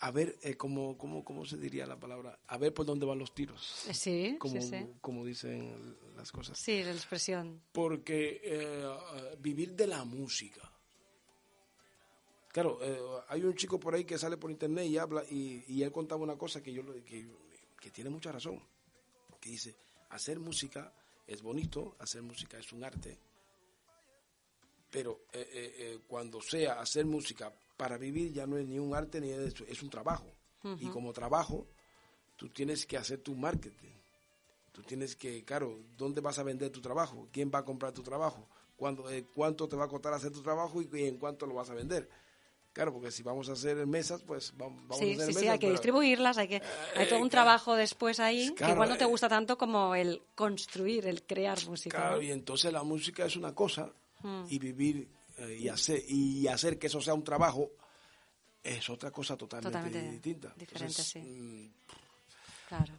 a 0.00 0.10
ver 0.10 0.36
eh, 0.42 0.54
cómo, 0.56 0.98
cómo, 0.98 1.24
cómo 1.24 1.46
se 1.46 1.56
diría 1.56 1.86
la 1.86 1.98
palabra, 1.98 2.38
a 2.46 2.58
ver 2.58 2.74
por 2.74 2.84
dónde 2.84 3.06
van 3.06 3.18
los 3.18 3.34
tiros, 3.34 3.86
Eh, 3.88 3.94
Sí, 3.94 4.36
como, 4.38 4.60
sí, 4.60 4.68
sí. 4.68 4.86
como 5.00 5.24
dicen 5.24 5.96
las 6.16 6.30
cosas. 6.30 6.58
Sí, 6.58 6.82
la 6.82 6.90
expresión. 6.92 7.62
Porque 7.72 8.40
eh, 8.44 9.36
vivir 9.40 9.72
de 9.72 9.86
la 9.86 10.04
música. 10.04 10.70
Claro, 12.52 12.78
eh, 12.82 13.00
hay 13.28 13.42
un 13.42 13.54
chico 13.56 13.80
por 13.80 13.94
ahí 13.94 14.04
que 14.04 14.18
sale 14.18 14.36
por 14.36 14.50
internet 14.50 14.86
y 14.86 14.98
habla 14.98 15.24
y, 15.28 15.64
y 15.66 15.82
él 15.82 15.90
contaba 15.90 16.22
una 16.22 16.36
cosa 16.36 16.62
que 16.62 16.72
yo 16.72 16.82
lo- 16.82 17.02
que, 17.04 17.26
que 17.80 17.90
tiene 17.90 18.10
mucha 18.10 18.30
razón. 18.30 18.60
Que 19.40 19.50
dice, 19.50 19.74
hacer 20.10 20.38
música 20.38 20.92
es 21.26 21.42
bonito, 21.42 21.96
hacer 21.98 22.22
música 22.22 22.58
es 22.58 22.72
un 22.72 22.84
arte, 22.84 23.18
pero 24.94 25.22
eh, 25.32 25.40
eh, 25.52 25.74
eh, 25.76 25.98
cuando 26.06 26.40
sea 26.40 26.80
hacer 26.80 27.04
música 27.04 27.52
para 27.76 27.98
vivir 27.98 28.32
ya 28.32 28.46
no 28.46 28.56
es 28.56 28.64
ni 28.64 28.78
un 28.78 28.94
arte 28.94 29.20
ni 29.20 29.30
es, 29.30 29.52
es 29.66 29.82
un 29.82 29.90
trabajo. 29.90 30.30
Y 30.78 30.86
como 30.86 31.12
trabajo, 31.12 31.66
tú 32.36 32.48
tienes 32.48 32.86
que 32.86 32.96
hacer 32.96 33.18
tu 33.18 33.34
marketing. 33.34 33.90
Tú 34.72 34.82
tienes 34.82 35.16
que, 35.16 35.44
claro, 35.44 35.80
¿dónde 35.98 36.20
vas 36.20 36.38
a 36.38 36.44
vender 36.44 36.70
tu 36.70 36.80
trabajo? 36.80 37.28
¿Quién 37.32 37.50
va 37.52 37.58
a 37.58 37.64
comprar 37.64 37.92
tu 37.92 38.02
trabajo? 38.04 38.48
¿Cuándo, 38.76 39.10
eh, 39.10 39.24
¿Cuánto 39.34 39.68
te 39.68 39.74
va 39.76 39.84
a 39.86 39.88
costar 39.88 40.14
hacer 40.14 40.30
tu 40.30 40.42
trabajo 40.42 40.80
y, 40.80 40.88
y 40.94 41.06
en 41.08 41.18
cuánto 41.18 41.44
lo 41.46 41.54
vas 41.54 41.70
a 41.70 41.74
vender? 41.74 42.08
Claro, 42.72 42.92
porque 42.92 43.10
si 43.10 43.22
vamos 43.24 43.48
a 43.48 43.52
hacer 43.52 43.84
mesas, 43.86 44.22
pues 44.22 44.52
vam- 44.54 44.86
vamos, 44.86 44.98
Sí, 44.98 45.10
a 45.10 45.14
hacer 45.14 45.20
sí, 45.20 45.26
mesas. 45.26 45.42
sí, 45.42 45.48
hay 45.48 45.58
que 45.58 45.66
pero- 45.66 45.72
distribuirlas, 45.72 46.38
hay 46.38 46.48
que 46.48 46.62
hay 46.96 47.08
todo 47.08 47.20
un 47.20 47.28
claro. 47.28 47.44
trabajo 47.44 47.74
después 47.76 48.20
ahí 48.20 48.54
que 48.54 48.70
igual 48.70 48.88
no 48.88 48.96
te 48.96 49.04
eh. 49.04 49.08
gusta 49.08 49.28
tanto 49.28 49.58
como 49.58 49.94
el 49.96 50.22
construir, 50.34 51.06
el 51.06 51.22
crear 51.24 51.58
música. 51.66 51.96
Claro, 51.98 52.16
¿no? 52.16 52.22
y 52.22 52.30
entonces 52.30 52.72
la 52.72 52.82
música 52.84 53.26
es 53.26 53.36
una 53.36 53.54
cosa 53.54 53.92
Mm. 54.24 54.44
y 54.48 54.58
vivir 54.58 55.08
eh, 55.38 55.58
y 55.60 55.68
hacer 55.68 56.02
y 56.08 56.48
hacer 56.48 56.78
que 56.78 56.86
eso 56.88 57.00
sea 57.00 57.12
un 57.14 57.22
trabajo 57.22 57.70
es 58.62 58.88
otra 58.88 59.10
cosa 59.10 59.36
totalmente, 59.36 59.70
Totalmente 59.78 60.10
distinta. 60.12 60.48
diferente, 60.56 60.86
Entonces, 61.02 61.06
sí. 61.06 61.18
mm, 61.20 61.70
Claro. 62.68 62.94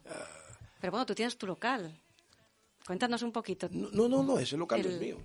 Pero 0.79 0.91
bueno, 0.91 1.05
tú 1.07 1.15
tienes 1.15 1.35
tu 1.37 1.47
local. 1.47 1.99
Cuéntanos 2.85 3.23
un 3.23 3.31
poquito. 3.31 3.67
No, 3.71 3.89
no, 3.91 4.07
no, 4.07 4.21
no, 4.23 4.37
ese 4.39 4.55
local 4.57 4.79
El- 4.81 4.85
es 4.85 4.99
mío. 5.01 5.17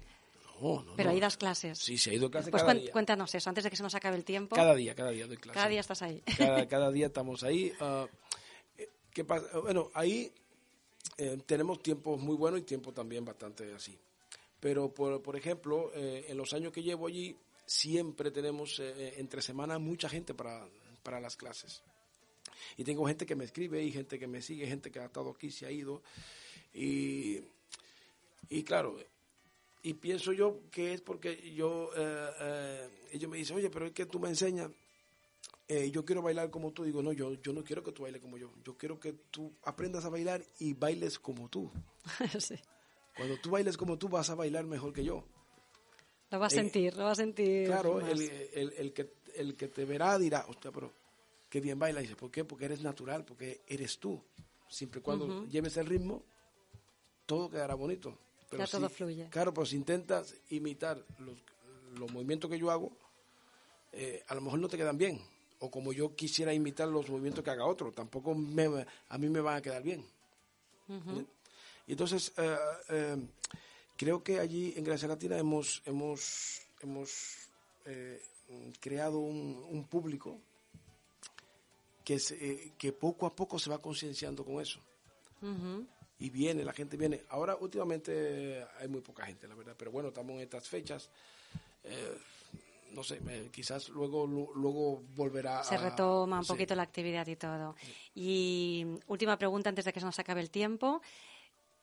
No, 0.63 0.83
no, 0.83 0.95
Pero 0.97 1.11
ahí 1.11 1.21
das 1.21 1.37
clases. 1.37 1.79
Sí, 1.79 1.97
sí, 1.99 2.11
he 2.11 2.15
ido 2.15 2.27
a 2.29 2.31
clase 2.31 2.51
Pues 2.51 2.63
cada 2.63 2.75
día. 2.75 2.91
cuéntanos 2.93 3.35
eso, 3.35 3.49
antes 3.51 3.65
de 3.65 3.71
que 3.71 3.77
se 3.77 3.83
nos 3.83 3.95
acabe 3.95 4.17
el 4.17 4.25
tiempo. 4.25 4.57
Cada 4.57 4.75
día, 4.75 4.95
cada 4.95 5.11
día 5.11 5.27
doy 5.27 5.37
clase. 5.37 5.55
Cada 5.55 5.69
día 5.69 5.81
estás 5.81 6.01
ahí. 6.03 6.23
Cada, 6.37 6.67
cada 6.69 6.91
día 6.91 7.07
estamos 7.09 7.43
ahí. 7.43 7.73
Ah, 7.81 8.07
eh, 8.79 8.89
¿qué 9.13 9.25
pasa? 9.25 9.59
Bueno, 9.59 9.91
ahí 9.95 10.33
eh, 11.19 11.39
tenemos 11.47 11.83
tiempos 11.83 12.19
muy 12.21 12.37
buenos 12.37 12.61
y 12.61 12.63
tiempos 12.65 12.95
también 12.95 13.25
bastante 13.25 13.73
así. 13.75 13.99
Pero, 14.61 14.93
por, 14.93 15.23
por 15.23 15.37
ejemplo, 15.37 15.91
eh, 15.95 16.27
en 16.29 16.37
los 16.37 16.53
años 16.53 16.73
que 16.73 16.83
llevo 16.83 17.07
allí, 17.07 17.37
siempre 17.67 18.31
tenemos 18.31 18.79
eh, 18.79 19.15
entre 19.19 19.43
semanas 19.43 19.81
mucha 19.81 20.09
gente 20.09 20.35
para, 20.35 20.69
para 21.03 21.21
las 21.21 21.37
clases. 21.37 21.83
Y 22.77 22.85
tengo 22.85 23.07
gente 23.07 23.27
que 23.27 23.35
me 23.35 23.45
escribe 23.45 23.83
y 23.83 23.91
gente 23.91 24.19
que 24.19 24.27
me 24.27 24.43
sigue, 24.43 24.67
gente 24.67 24.91
que 24.91 25.01
ha 25.01 25.07
estado 25.07 25.31
aquí, 25.31 25.51
se 25.51 25.67
ha 25.67 25.71
ido. 25.71 26.03
Y, 26.75 27.41
y 28.49 28.63
claro, 28.63 28.97
y 29.83 29.95
pienso 29.95 30.33
yo 30.33 30.61
que 30.71 30.93
es 30.95 31.01
porque 31.01 31.53
yo, 31.55 31.91
eh, 31.97 32.31
eh, 32.41 32.89
ellos 33.13 33.31
me 33.31 33.39
dicen, 33.39 33.57
oye, 33.57 33.71
pero 33.71 33.87
es 33.87 33.93
que 33.93 34.07
tú 34.07 34.21
me 34.21 34.29
enseñas, 34.29 34.71
eh, 35.69 35.91
yo 35.91 36.05
quiero 36.05 36.21
bailar 36.21 36.51
como 36.51 36.73
tú. 36.73 36.85
Digo, 36.85 37.03
no, 37.03 37.13
yo, 37.13 37.35
yo 37.35 37.53
no 37.53 37.65
quiero 37.65 37.83
que 37.83 37.93
tú 37.93 38.03
bailes 38.03 38.21
como 38.21 38.37
yo. 38.37 38.53
Yo 38.65 38.77
quiero 38.77 38.99
que 38.99 39.13
tú 39.31 39.53
aprendas 39.63 40.05
a 40.05 40.09
bailar 40.11 40.45
y 40.59 40.75
bailes 40.75 41.19
como 41.19 41.49
tú. 41.49 41.71
sí. 42.39 42.57
Cuando 43.21 43.37
tú 43.39 43.51
bailes 43.51 43.77
como 43.77 43.99
tú, 43.99 44.09
vas 44.09 44.31
a 44.31 44.35
bailar 44.35 44.65
mejor 44.65 44.93
que 44.95 45.05
yo. 45.05 45.23
Lo 46.31 46.39
vas 46.39 46.53
a 46.55 46.57
Eh, 46.57 46.59
sentir, 46.61 46.97
lo 46.97 47.05
vas 47.05 47.19
a 47.19 47.23
sentir. 47.23 47.67
Claro, 47.67 48.01
el, 48.01 48.21
el, 48.55 48.73
el 48.79 48.93
que, 48.95 49.13
el 49.35 49.57
que 49.57 49.69
te 49.69 49.85
verá 49.85 50.19
dirá, 50.19 50.47
hostia, 50.49 50.71
pero 50.73 50.91
qué 51.51 51.61
bien 51.61 51.79
baila. 51.79 52.01
Dice, 52.01 52.17
¿por 52.17 52.31
qué? 52.31 52.45
Porque 52.45 52.65
eres 52.65 52.81
natural, 52.83 53.25
porque 53.25 53.61
eres 53.67 53.99
tú. 53.99 54.23
Siempre 54.69 55.01
y 55.01 55.03
cuando 55.03 55.45
lleves 55.49 55.77
el 55.77 55.87
ritmo, 55.87 56.23
todo 57.27 57.51
quedará 57.51 57.75
bonito. 57.75 58.17
Ya 58.57 58.67
todo 58.67 58.89
fluye. 58.89 59.29
Claro, 59.29 59.53
pues 59.53 59.69
si 59.69 59.77
intentas 59.77 60.35
imitar 60.51 61.05
los, 61.19 61.37
los 61.99 62.11
movimientos 62.13 62.51
que 62.51 62.59
yo 62.59 62.71
hago, 62.71 62.91
eh, 63.93 64.23
a 64.29 64.35
lo 64.35 64.41
mejor 64.41 64.61
no 64.61 64.69
te 64.69 64.77
quedan 64.77 64.97
bien. 64.97 65.21
O 65.59 65.71
como 65.71 65.93
yo 65.93 66.15
quisiera 66.17 66.55
imitar 66.55 66.89
los 66.89 67.09
movimientos 67.11 67.45
que 67.45 67.51
haga 67.51 67.67
otro, 67.67 67.93
tampoco 67.93 68.35
me, 68.35 68.87
a 69.09 69.19
mí 69.19 69.29
me 69.29 69.41
van 69.41 69.57
a 69.57 69.61
quedar 69.63 69.83
bien. 69.83 70.05
¿Eh? 70.89 71.25
Y 71.91 71.95
entonces, 71.95 72.33
eh, 72.37 72.57
eh, 72.91 73.17
creo 73.97 74.23
que 74.23 74.39
allí 74.39 74.75
en 74.77 74.85
Gracia 74.85 75.09
Latina 75.09 75.37
hemos, 75.37 75.83
hemos, 75.85 76.63
hemos 76.83 77.49
eh, 77.85 78.23
creado 78.79 79.19
un, 79.19 79.67
un 79.69 79.83
público 79.89 80.39
que, 82.05 82.21
se- 82.21 82.37
eh, 82.37 82.73
que 82.79 82.93
poco 82.93 83.27
a 83.27 83.35
poco 83.35 83.59
se 83.59 83.71
va 83.71 83.79
concienciando 83.79 84.45
con 84.45 84.61
eso. 84.61 84.79
Y 86.21 86.31
viene, 86.31 86.63
la 86.65 86.73
gente 86.73 86.97
viene. 86.97 87.25
Ahora, 87.31 87.57
últimamente, 87.57 88.65
hay 88.79 88.87
muy 88.87 89.01
poca 89.01 89.27
gente, 89.27 89.49
la 89.49 89.57
verdad. 89.57 89.75
Pero 89.77 89.91
bueno, 89.91 90.11
estamos 90.11 90.37
en 90.37 90.43
estas 90.43 90.69
fechas. 90.69 91.11
No 92.93 93.03
sé, 93.03 93.21
quizás 93.53 93.89
luego, 93.89 94.27
lu- 94.27 94.53
luego 94.55 95.03
volverá 95.17 95.63
Se 95.65 95.77
a... 95.77 95.79
retoma 95.79 96.39
un 96.39 96.45
sí. 96.45 96.53
poquito 96.53 96.75
la 96.75 96.83
actividad 96.83 97.27
y 97.27 97.37
todo. 97.37 97.75
Y 98.15 98.85
última 99.07 99.39
pregunta 99.39 99.69
antes 99.71 99.85
de 99.85 99.93
que 99.93 100.01
se 100.01 100.07
nos 100.07 100.19
acabe 100.21 100.41
el 100.41 100.51
tiempo. 100.51 101.01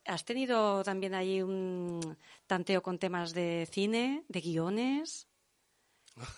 ¿Has 0.07 0.23
tenido 0.25 0.83
también 0.83 1.13
ahí 1.13 1.41
un 1.41 2.17
tanteo 2.47 2.81
con 2.81 2.97
temas 2.97 3.33
de 3.33 3.67
cine, 3.71 4.23
de 4.29 4.41
guiones? 4.41 5.27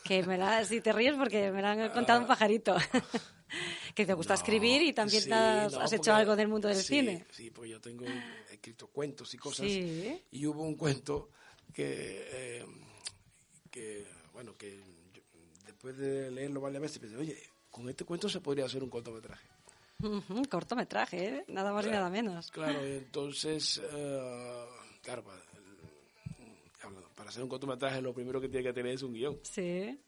Que 0.04 0.24
me 0.24 0.38
la, 0.38 0.66
si 0.66 0.82
te 0.82 0.92
ríes 0.92 1.16
porque 1.16 1.52
me 1.52 1.62
lo 1.62 1.68
han 1.68 1.90
contado 1.92 2.20
un 2.20 2.28
pajarito. 2.28 2.76
que 3.96 4.06
te 4.06 4.14
gusta 4.14 4.34
Ah. 4.34 4.38
No, 4.38 4.42
escribir 4.42 4.82
y 4.82 4.94
también 4.94 5.22
sí, 5.24 5.32
has, 5.32 5.72
no, 5.72 5.82
has 5.82 5.94
hecho 5.94 6.14
algo 6.14 6.36
del 6.36 6.48
mundo 6.48 6.68
del 6.68 6.78
sí, 6.78 6.96
cine. 6.96 7.26
Sí, 7.32 7.50
porque 7.52 7.70
yo 7.72 7.82
tengo 7.82 8.06
escrito 8.52 8.88
cuentos 8.88 9.34
y 9.34 9.38
cosas. 9.38 9.68
Sí. 9.68 10.22
Y 10.32 10.46
hubo 10.46 10.64
un 10.64 10.76
cuento 10.76 11.30
que, 11.74 12.28
eh, 12.32 12.66
que 13.72 14.06
bueno, 14.34 14.56
que 14.58 14.82
yo, 15.14 15.22
después 15.66 15.98
de 15.98 16.32
leerlo 16.32 16.62
varias 16.62 16.82
veces 16.82 17.00
pensé, 17.00 17.18
oye, 17.18 17.38
con 17.70 17.90
este 17.90 18.04
cuento 18.06 18.30
se 18.30 18.42
podría 18.42 18.66
hacer 18.66 18.84
un 18.84 18.90
cortometraje. 18.90 19.48
Ujú, 20.02 20.44
cortometraje, 20.50 21.28
¿eh? 21.28 21.46
nada 21.50 21.74
más 21.74 21.86
y 21.86 21.90
nada 21.90 22.10
menos. 22.10 22.52
Claro, 22.52 22.88
y 22.88 22.94
entonces, 22.94 23.82
eh, 23.92 24.66
claro, 25.02 25.24
para, 27.16 27.30
hacer 27.30 27.44
un 27.44 27.50
cortometraje 27.50 28.02
lo 28.02 28.14
primero 28.14 28.40
que 28.40 28.48
tiene 28.48 28.64
que 28.64 28.74
tener 28.74 28.94
es 28.94 29.04
un 29.04 29.14
guion. 29.14 29.38
Sí. 29.44 30.00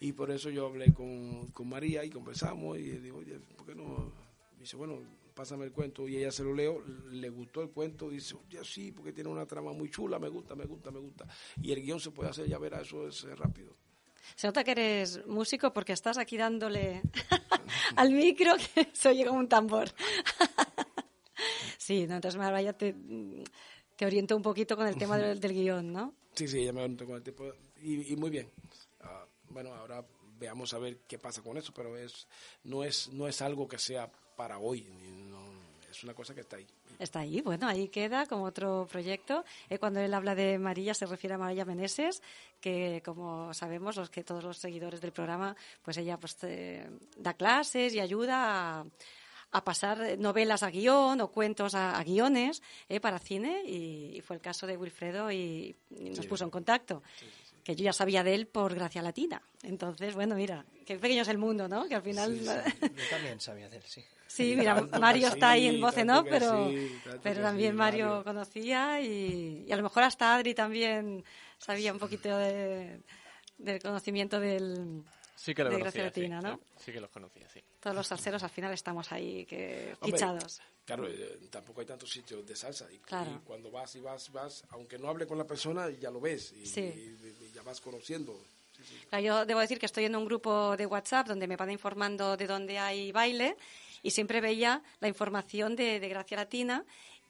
Y 0.00 0.12
por 0.12 0.30
eso 0.30 0.50
yo 0.50 0.66
hablé 0.66 0.92
con, 0.92 1.48
con 1.48 1.68
María 1.68 2.04
y 2.04 2.10
conversamos 2.10 2.78
y 2.78 2.82
digo, 2.82 3.18
oye, 3.18 3.38
¿por 3.56 3.66
qué 3.66 3.74
no? 3.74 4.12
Dice, 4.58 4.76
bueno, 4.76 4.98
pásame 5.34 5.64
el 5.64 5.72
cuento 5.72 6.06
y 6.06 6.16
ella 6.16 6.30
se 6.30 6.44
lo 6.44 6.54
leo, 6.54 6.82
le 7.10 7.28
gustó 7.30 7.62
el 7.62 7.70
cuento, 7.70 8.10
dice, 8.10 8.34
oye, 8.34 8.62
sí, 8.64 8.92
porque 8.92 9.12
tiene 9.12 9.30
una 9.30 9.46
trama 9.46 9.72
muy 9.72 9.90
chula, 9.90 10.18
me 10.18 10.28
gusta, 10.28 10.54
me 10.54 10.66
gusta, 10.66 10.90
me 10.90 11.00
gusta. 11.00 11.26
Y 11.62 11.72
el 11.72 11.82
guion 11.82 11.98
se 11.98 12.10
puede 12.10 12.30
hacer, 12.30 12.46
ya 12.46 12.58
verá, 12.58 12.82
eso 12.82 13.08
es 13.08 13.24
eh, 13.24 13.34
rápido. 13.34 13.74
Se 14.36 14.46
nota 14.46 14.64
que 14.64 14.72
eres 14.72 15.26
músico 15.26 15.72
porque 15.72 15.92
estás 15.92 16.18
aquí 16.18 16.36
dándole 16.36 17.02
al 17.96 18.12
micro 18.12 18.54
que 18.56 18.88
se 18.92 19.08
oye 19.08 19.24
como 19.24 19.38
un 19.38 19.48
tambor. 19.48 19.90
sí, 21.78 22.06
no, 22.06 22.16
entonces 22.16 22.38
Mara 22.38 22.62
ya 22.62 22.72
te, 22.72 22.94
te 23.96 24.06
oriento 24.06 24.36
un 24.36 24.42
poquito 24.42 24.76
con 24.76 24.86
el 24.86 24.96
tema 24.96 25.18
del, 25.18 25.40
del 25.40 25.52
guion, 25.52 25.92
¿no? 25.92 26.14
Sí, 26.34 26.48
sí, 26.48 26.60
ella 26.60 26.72
me 26.72 26.82
orientó 26.82 27.06
con 27.06 27.16
el 27.16 27.22
tipo, 27.22 27.52
y, 27.82 28.12
y 28.12 28.16
muy 28.16 28.30
bien. 28.30 28.50
Ah, 29.00 29.26
bueno, 29.48 29.74
ahora 29.74 30.04
veamos 30.40 30.72
a 30.72 30.78
ver 30.78 31.00
qué 31.06 31.18
pasa 31.18 31.42
con 31.42 31.56
eso, 31.58 31.72
pero 31.74 31.96
es 31.96 32.26
no 32.64 32.82
es 32.82 33.08
no 33.12 33.28
es 33.28 33.42
algo 33.42 33.68
que 33.68 33.78
sea 33.78 34.10
para 34.36 34.58
hoy, 34.58 34.82
no, 34.82 35.38
es 35.88 36.02
una 36.02 36.14
cosa 36.14 36.34
que 36.34 36.40
está 36.40 36.56
ahí. 36.56 36.66
Está 37.00 37.20
ahí, 37.20 37.40
bueno, 37.40 37.66
ahí 37.66 37.88
queda 37.88 38.26
como 38.26 38.44
otro 38.44 38.86
proyecto. 38.90 39.44
Eh, 39.70 39.78
cuando 39.78 40.00
él 40.00 40.12
habla 40.12 40.34
de 40.34 40.58
María 40.58 40.92
se 40.94 41.06
refiere 41.06 41.34
a 41.34 41.38
María 41.38 41.64
Meneses, 41.64 42.22
que 42.60 43.00
como 43.04 43.52
sabemos, 43.54 43.96
los 43.96 44.10
que 44.10 44.22
todos 44.22 44.44
los 44.44 44.58
seguidores 44.58 45.00
del 45.00 45.10
programa, 45.12 45.56
pues 45.82 45.96
ella 45.96 46.18
pues 46.18 46.36
eh, 46.42 46.86
da 47.16 47.32
clases 47.34 47.94
y 47.94 48.00
ayuda 48.00 48.80
a, 48.80 48.84
a 49.52 49.64
pasar 49.64 50.18
novelas 50.18 50.62
a 50.62 50.70
guion 50.70 51.20
o 51.22 51.28
cuentos 51.32 51.74
a, 51.74 51.98
a 51.98 52.04
guiones 52.04 52.62
eh, 52.88 53.00
para 53.00 53.18
cine 53.18 53.62
y, 53.64 54.16
y 54.16 54.20
fue 54.20 54.36
el 54.36 54.42
caso 54.42 54.66
de 54.66 54.76
Wilfredo 54.76 55.32
y, 55.32 55.74
y 55.98 56.10
nos 56.10 56.18
Sí. 56.20 56.28
puso 56.28 56.44
en 56.44 56.50
contacto. 56.50 57.02
Que 57.64 57.74
yo 57.76 57.84
ya 57.84 57.92
sabía 57.92 58.22
de 58.22 58.34
él 58.34 58.46
por 58.46 58.74
Gracia 58.74 59.02
Latina. 59.02 59.42
Entonces, 59.62 60.14
bueno, 60.14 60.34
mira, 60.34 60.64
qué 60.86 60.96
pequeño 60.98 61.22
es 61.22 61.28
el 61.28 61.38
mundo, 61.38 61.66
¿no? 61.68 61.86
Que 61.88 61.94
al 61.94 62.02
final. 62.02 62.38
Yo 62.80 63.08
también 63.10 63.38
sabía 63.40 63.68
de 63.68 63.76
él, 63.78 63.82
sí. 63.86 64.02
Sí, 64.32 64.54
mira, 64.56 64.80
Mario 65.00 65.26
está 65.28 65.50
ahí 65.50 65.66
en 65.66 65.80
voz 65.80 65.96
en 65.98 66.08
off, 66.10 66.24
pero, 66.30 66.70
pero 67.22 67.42
también 67.42 67.74
Mario, 67.74 68.22
conocía 68.22 69.00
y, 69.00 69.64
y 69.66 69.72
a 69.72 69.76
lo 69.76 69.82
mejor 69.82 70.04
hasta 70.04 70.36
Adri 70.36 70.54
también 70.54 71.24
sabía 71.58 71.92
un 71.92 71.98
poquito 71.98 72.36
de, 72.38 73.00
del 73.58 73.82
conocimiento 73.82 74.38
del... 74.38 75.02
Sí 75.34 75.54
que 75.54 75.64
lo 75.64 75.70
de 75.70 75.78
conocía, 75.78 76.02
Gracia 76.02 76.22
Latina, 76.22 76.40
sí, 76.42 76.46
¿no? 76.46 76.54
sí, 76.76 76.84
sí 76.84 76.92
que 76.92 77.00
los 77.00 77.10
conocía, 77.10 77.48
sí. 77.48 77.60
Todos 77.80 77.96
los 77.96 78.06
salseros 78.06 78.42
al 78.42 78.50
final 78.50 78.72
estamos 78.72 79.10
ahí 79.10 79.46
que 79.46 79.94
Hombre, 80.00 80.12
fichados. 80.18 80.60
Claro, 80.84 81.08
eh, 81.08 81.38
tampoco 81.50 81.80
hay 81.80 81.86
tantos 81.86 82.10
sitios 82.10 82.46
de 82.46 82.54
salsa. 82.54 82.86
Y, 82.92 82.98
Claro. 82.98 83.30
y 83.32 83.38
cuando 83.46 83.70
vas 83.70 83.94
y 83.96 84.00
vas, 84.00 84.30
vas, 84.32 84.62
aunque 84.68 84.98
no 84.98 85.08
hable 85.08 85.26
con 85.26 85.38
la 85.38 85.46
persona, 85.46 85.88
ya 85.90 86.10
lo 86.10 86.20
ves 86.20 86.52
y, 86.52 86.66
Sí. 86.66 86.80
y- 86.82 87.46
y 87.46 87.52
ya 87.54 87.62
vas 87.62 87.80
conociendo. 87.80 88.38
Claro, 89.08 89.24
yo 89.24 89.46
debo 89.46 89.60
decir 89.60 89.78
que 89.78 89.86
estoy 89.86 90.04
en 90.04 90.16
un 90.16 90.24
grupo 90.24 90.76
de 90.76 90.86
WhatsApp 90.86 91.26
donde 91.26 91.46
me 91.46 91.56
van 91.56 91.70
informando 91.70 92.36
de 92.36 92.46
dónde 92.46 92.78
hay 92.78 93.12
baile 93.12 93.56
y 94.02 94.10
siempre 94.10 94.40
veía 94.40 94.82
la 95.00 95.08
información 95.08 95.76
de, 95.76 96.00
de 96.00 96.08
Gracia 96.08 96.36
Latina 96.36 96.84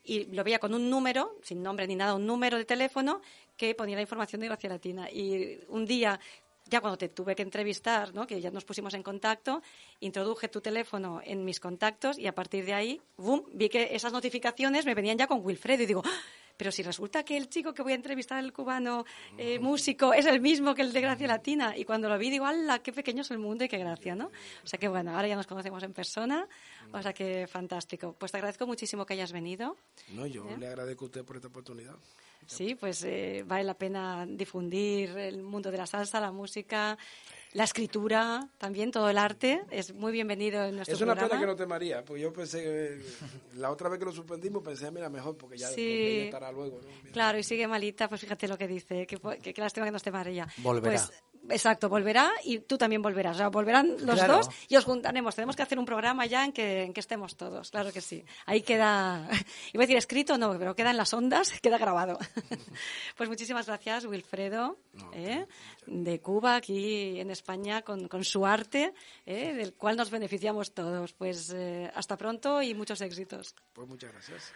y 0.05 0.25
lo 0.27 0.45
veía 0.45 0.59
con 0.59 0.75
un 0.75 0.89
número, 0.89 1.37
sin 1.43 1.63
nombre 1.63 1.87
ni 1.87 1.95
nada, 1.95 2.15
un 2.15 2.27
número 2.27 2.57
de 2.57 2.65
teléfono 2.65 3.21
que 3.57 3.75
ponía 3.75 3.97
la 3.97 4.03
información 4.03 4.41
de 4.41 4.47
Gracia 4.47 4.71
Latina. 4.71 5.11
Y 5.11 5.59
un 5.69 5.85
día, 5.85 6.19
ya 6.67 6.81
cuando 6.81 6.97
te 6.97 7.09
tuve 7.09 7.37
que 7.37 7.43
entrevistar, 7.43 8.15
¿no? 8.15 8.27
que 8.27 8.41
ya 8.41 8.51
nos 8.51 8.65
pusimos 8.65 8.95
en 8.95 9.03
contacto, 9.03 9.63
introduje 10.01 10.49
tu 10.49 10.61
teléfono 10.61 11.21
en 11.25 11.45
mis 11.45 11.61
contactos 11.61 12.19
y 12.19 12.27
a 12.27 12.35
partir 12.35 12.65
de 12.65 12.75
ahí, 12.75 13.01
boom, 13.17 13.45
vi 13.53 13.69
que 13.69 13.95
esas 13.95 14.13
notificaciones 14.13 14.87
me 14.87 14.95
venían 14.95 15.19
ya 15.19 15.27
con 15.27 15.45
Wilfredo 15.45 15.83
y 15.83 15.87
digo, 15.87 16.03
¡Ah! 16.05 16.21
Pero 16.61 16.71
si 16.71 16.83
resulta 16.83 17.23
que 17.23 17.39
el 17.39 17.49
chico 17.49 17.73
que 17.73 17.81
voy 17.81 17.93
a 17.93 17.95
entrevistar, 17.95 18.45
el 18.45 18.53
cubano 18.53 19.07
eh, 19.39 19.59
músico, 19.59 20.13
es 20.13 20.27
el 20.27 20.43
mismo 20.43 20.75
que 20.75 20.83
el 20.83 20.93
de 20.93 21.01
Gracia 21.01 21.27
Latina. 21.27 21.75
Y 21.75 21.87
cuando 21.87 22.07
lo 22.07 22.19
vi, 22.19 22.29
digo, 22.29 22.45
¡hala! 22.45 22.81
¡Qué 22.81 22.93
pequeño 22.93 23.23
es 23.23 23.31
el 23.31 23.39
mundo 23.39 23.65
y 23.65 23.69
qué 23.69 23.79
gracia, 23.79 24.15
¿no? 24.15 24.27
O 24.63 24.67
sea 24.67 24.79
que 24.79 24.87
bueno, 24.87 25.17
ahora 25.17 25.27
ya 25.27 25.37
nos 25.37 25.47
conocemos 25.47 25.83
en 25.85 25.95
persona. 25.95 26.47
O 26.93 27.01
sea 27.01 27.15
que 27.15 27.47
fantástico. 27.47 28.13
Pues 28.13 28.31
te 28.31 28.37
agradezco 28.37 28.67
muchísimo 28.67 29.07
que 29.07 29.15
hayas 29.15 29.33
venido. 29.33 29.79
No, 30.11 30.27
yo 30.27 30.47
¿Eh? 30.51 30.59
le 30.59 30.67
agradezco 30.67 31.07
a 31.07 31.09
usted 31.09 31.25
por 31.25 31.37
esta 31.37 31.49
oportunidad. 31.49 31.97
Sí, 32.47 32.75
pues 32.75 33.05
eh, 33.05 33.43
vale 33.47 33.65
la 33.65 33.73
pena 33.73 34.27
difundir 34.29 35.17
el 35.17 35.43
mundo 35.43 35.71
de 35.71 35.79
la 35.79 35.87
salsa, 35.87 36.21
la 36.21 36.31
música, 36.31 36.99
la 37.53 37.65
escritura, 37.65 38.49
también 38.59 38.91
todo 38.91 39.09
el 39.11 39.19
arte. 39.19 39.63
Es 39.71 39.93
muy 39.95 40.13
bienvenido 40.13 40.65
en 40.65 40.77
nuestro 40.77 40.95
Es 40.95 41.01
una 41.03 41.15
programa. 41.15 41.29
pena 41.31 41.41
que 41.41 41.47
no 41.47 41.57
te 41.57 41.67
María, 41.67 42.05
porque 42.05 42.23
yo 42.23 42.33
pensé, 42.33 42.63
que, 42.63 43.01
la 43.59 43.71
otra 43.71 43.89
vez 43.89 43.99
que 43.99 44.05
lo 44.05 44.13
suspendimos, 44.13 44.63
pensé, 44.63 44.91
mira, 44.91 45.09
mejor, 45.09 45.37
porque 45.37 45.59
ya 45.59 45.69
Sí. 45.69 45.75
porque 45.75 46.15
ella 46.17 46.25
estará 46.27 46.53
luego. 46.53 46.81
Claro, 47.13 47.39
y 47.39 47.43
sigue 47.43 47.67
malita, 47.67 48.09
pues 48.09 48.21
fíjate 48.21 48.47
lo 48.47 48.57
que 48.57 48.69
dice, 48.69 49.07
que, 49.07 49.19
lástima 49.57 49.87
que 49.87 49.91
no 49.93 49.97
esté 49.97 50.11
María. 50.11 50.47
Volverá. 50.59 50.93
Pues 50.95 51.13
Exacto, 51.49 51.89
volverá 51.89 52.31
y 52.45 52.59
tú 52.61 52.77
también 52.77 53.03
volverás. 53.03 53.37
O 53.37 53.39
sea, 53.39 53.49
volverán 53.49 53.97
los 54.05 54.17
Claro. 54.17 54.37
dos 54.37 54.49
y 54.69 54.77
os 54.77 54.85
juntaremos. 54.85 55.35
Tenemos 55.35 55.57
que 55.57 55.63
hacer 55.63 55.79
un 55.79 55.85
programa 55.85 56.27
ya 56.27 56.45
en 56.45 56.53
que, 56.53 56.83
en 56.85 56.93
que 56.93 57.01
estemos 57.01 57.37
todos, 57.37 57.71
claro 57.71 57.93
que 57.93 58.01
sí. 58.01 58.25
Ahí 58.47 58.63
queda, 58.63 59.29
iba 59.73 59.83
a 59.83 59.87
decir 59.87 59.97
escrito, 59.97 60.37
no, 60.39 60.57
pero 60.59 60.75
queda 60.77 60.91
en 60.91 60.97
las 60.97 61.13
ondas, 61.15 61.53
queda 61.63 61.79
grabado. 61.79 62.19
Pues 63.17 63.29
muchísimas 63.29 63.67
gracias, 63.67 64.07
Wilfredo, 64.07 64.79
¿eh? 65.13 65.47
de 65.87 66.21
Cuba, 66.21 66.57
aquí 66.57 67.21
en 67.21 67.31
España, 67.31 67.83
con, 67.83 68.09
con 68.09 68.25
su 68.25 68.47
arte, 68.47 68.95
¿eh? 69.27 69.53
del 69.55 69.75
cual 69.75 69.97
nos 69.97 70.11
beneficiamos 70.11 70.73
todos. 70.73 71.13
Pues 71.13 71.53
eh, 71.55 71.91
hasta 71.95 72.17
pronto 72.17 72.63
y 72.63 72.75
muchos 72.75 73.01
éxitos. 73.03 73.55
Pues 73.75 73.89
muchas 73.89 74.13
gracias. 74.13 74.53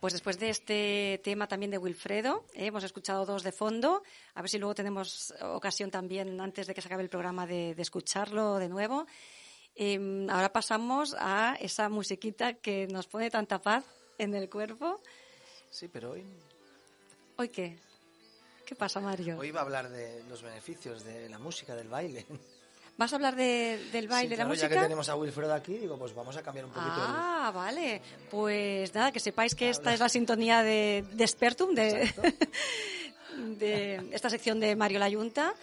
Pues 0.00 0.12
después 0.12 0.38
de 0.38 0.50
este 0.50 1.20
tema 1.24 1.48
también 1.48 1.72
de 1.72 1.78
Wilfredo, 1.78 2.44
eh, 2.54 2.66
hemos 2.66 2.84
escuchado 2.84 3.26
dos 3.26 3.42
de 3.42 3.50
fondo. 3.50 4.02
A 4.34 4.42
ver 4.42 4.48
si 4.48 4.58
luego 4.58 4.74
tenemos 4.74 5.34
ocasión 5.42 5.90
también, 5.90 6.40
antes 6.40 6.68
de 6.68 6.74
que 6.74 6.80
se 6.80 6.86
acabe 6.86 7.02
el 7.02 7.08
programa, 7.08 7.46
de, 7.46 7.74
de 7.74 7.82
escucharlo 7.82 8.58
de 8.58 8.68
nuevo. 8.68 9.06
Eh, 9.74 10.26
ahora 10.30 10.52
pasamos 10.52 11.16
a 11.18 11.56
esa 11.60 11.88
musiquita 11.88 12.54
que 12.54 12.86
nos 12.86 13.08
pone 13.08 13.28
tanta 13.30 13.60
paz 13.60 13.84
en 14.18 14.34
el 14.34 14.48
cuerpo. 14.48 15.00
Sí, 15.70 15.88
pero 15.88 16.12
hoy, 16.12 16.24
¿Hoy 17.36 17.48
qué? 17.48 17.78
¿Qué 18.64 18.74
pasa, 18.74 19.00
Mario? 19.00 19.38
hoy 19.38 19.50
va 19.50 19.60
a 19.60 19.62
hablar 19.64 19.88
de 19.88 20.22
los 20.28 20.42
beneficios 20.42 21.04
de 21.04 21.28
la 21.28 21.38
música, 21.38 21.74
del 21.74 21.88
baile. 21.88 22.24
¿Vas 22.98 23.12
a 23.12 23.16
hablar 23.16 23.36
de- 23.36 23.78
del 23.92 24.08
baile, 24.08 24.24
Sí, 24.24 24.30
de 24.30 24.36
la 24.36 24.36
claro, 24.42 24.48
música? 24.50 24.68
Ya 24.68 24.74
que 24.74 24.82
tenemos 24.82 25.08
a 25.08 25.14
Wilfredo 25.16 25.54
aquí, 25.54 25.78
digo, 25.78 25.96
pues 25.96 26.12
vamos 26.14 26.36
a 26.36 26.42
cambiar 26.42 26.66
un 26.66 26.72
poquito 26.72 26.94
el- 26.96 27.00
Ah, 27.06 27.52
vale. 27.54 28.02
Pues 28.30 28.92
nada, 28.94 29.12
que 29.12 29.20
sepáis 29.20 29.54
que 29.54 29.70
esta 29.70 29.94
es 29.94 30.00
la 30.00 30.08
sintonía 30.08 30.62
de, 30.64 31.04
de 31.12 31.24
Expertum, 31.24 31.74
de, 31.76 32.12
de 33.58 34.08
esta 34.12 34.28
sección 34.28 34.58
de 34.58 34.74
Mario 34.74 34.98
Layunta, 34.98 35.54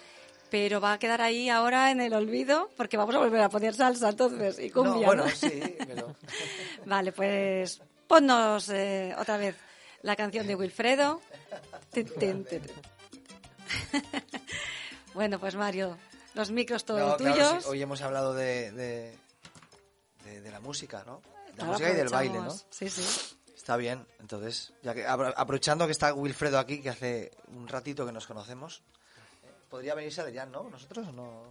pero 0.50 0.80
va 0.80 0.94
a 0.94 0.98
quedar 1.00 1.22
ahí 1.22 1.50
ahora 1.50 1.92
en 1.92 2.00
el 2.00 2.14
olvido 2.14 2.70
porque 2.78 2.96
vamos 2.96 3.14
a 3.16 3.20
volver 3.20 3.42
a 3.42 3.50
poner 3.50 3.74
salsa 3.74 4.08
entonces 4.10 4.58
y 4.60 4.70
cumbia. 4.70 4.94
No, 4.94 5.00
¿no? 5.02 5.06
bueno, 5.24 5.30
sí, 5.30 5.62
pero... 5.86 6.16
Vale, 6.86 7.12
pues 7.12 7.82
ponnos 8.08 8.70
eh, 8.70 9.14
otra 9.18 9.36
vez 9.36 9.58
la 10.04 10.16
canción 10.16 10.48
de 10.48 10.56
Wilfredo. 10.56 11.20
Bueno, 15.14 15.40
pues 15.40 15.56
Mario, 15.56 15.98
los 16.36 16.52
micros 16.52 16.86
todos 16.86 17.00
No, 17.02 17.18
claro, 17.18 17.36
tuyos. 17.36 17.64
sí, 17.64 17.70
hoy 17.70 17.82
hemos 17.82 18.02
hablado 18.02 18.34
de, 18.34 18.72
de, 18.72 19.18
de- 20.24 20.42
de 20.42 20.52
la 20.52 20.60
música, 20.60 21.04
¿no? 21.06 21.22
De 21.22 21.50
la 21.50 21.54
Claro, 21.56 21.72
música 21.72 21.92
y 21.92 21.96
del 21.96 22.10
baile, 22.10 22.40
¿no? 22.40 22.52
Sí, 22.70 22.90
sí. 22.90 23.04
Está 23.56 23.78
bien, 23.78 24.06
entonces, 24.20 24.74
ya 24.84 24.94
que 24.94 25.08
apro- 25.08 25.34
aprovechando 25.36 25.86
que 25.88 25.92
está 25.92 26.14
Wilfredo 26.14 26.60
aquí, 26.60 26.82
que 26.82 26.90
hace 26.90 27.32
un 27.48 27.68
ratito 27.68 28.06
que 28.06 28.12
nos 28.12 28.28
conocemos, 28.28 28.84
podría 29.70 29.96
venirse 29.96 30.22
Adrián, 30.22 30.52
¿no? 30.52 30.70
¿Nosotros 30.70 31.08
o 31.08 31.12
no? 31.12 31.44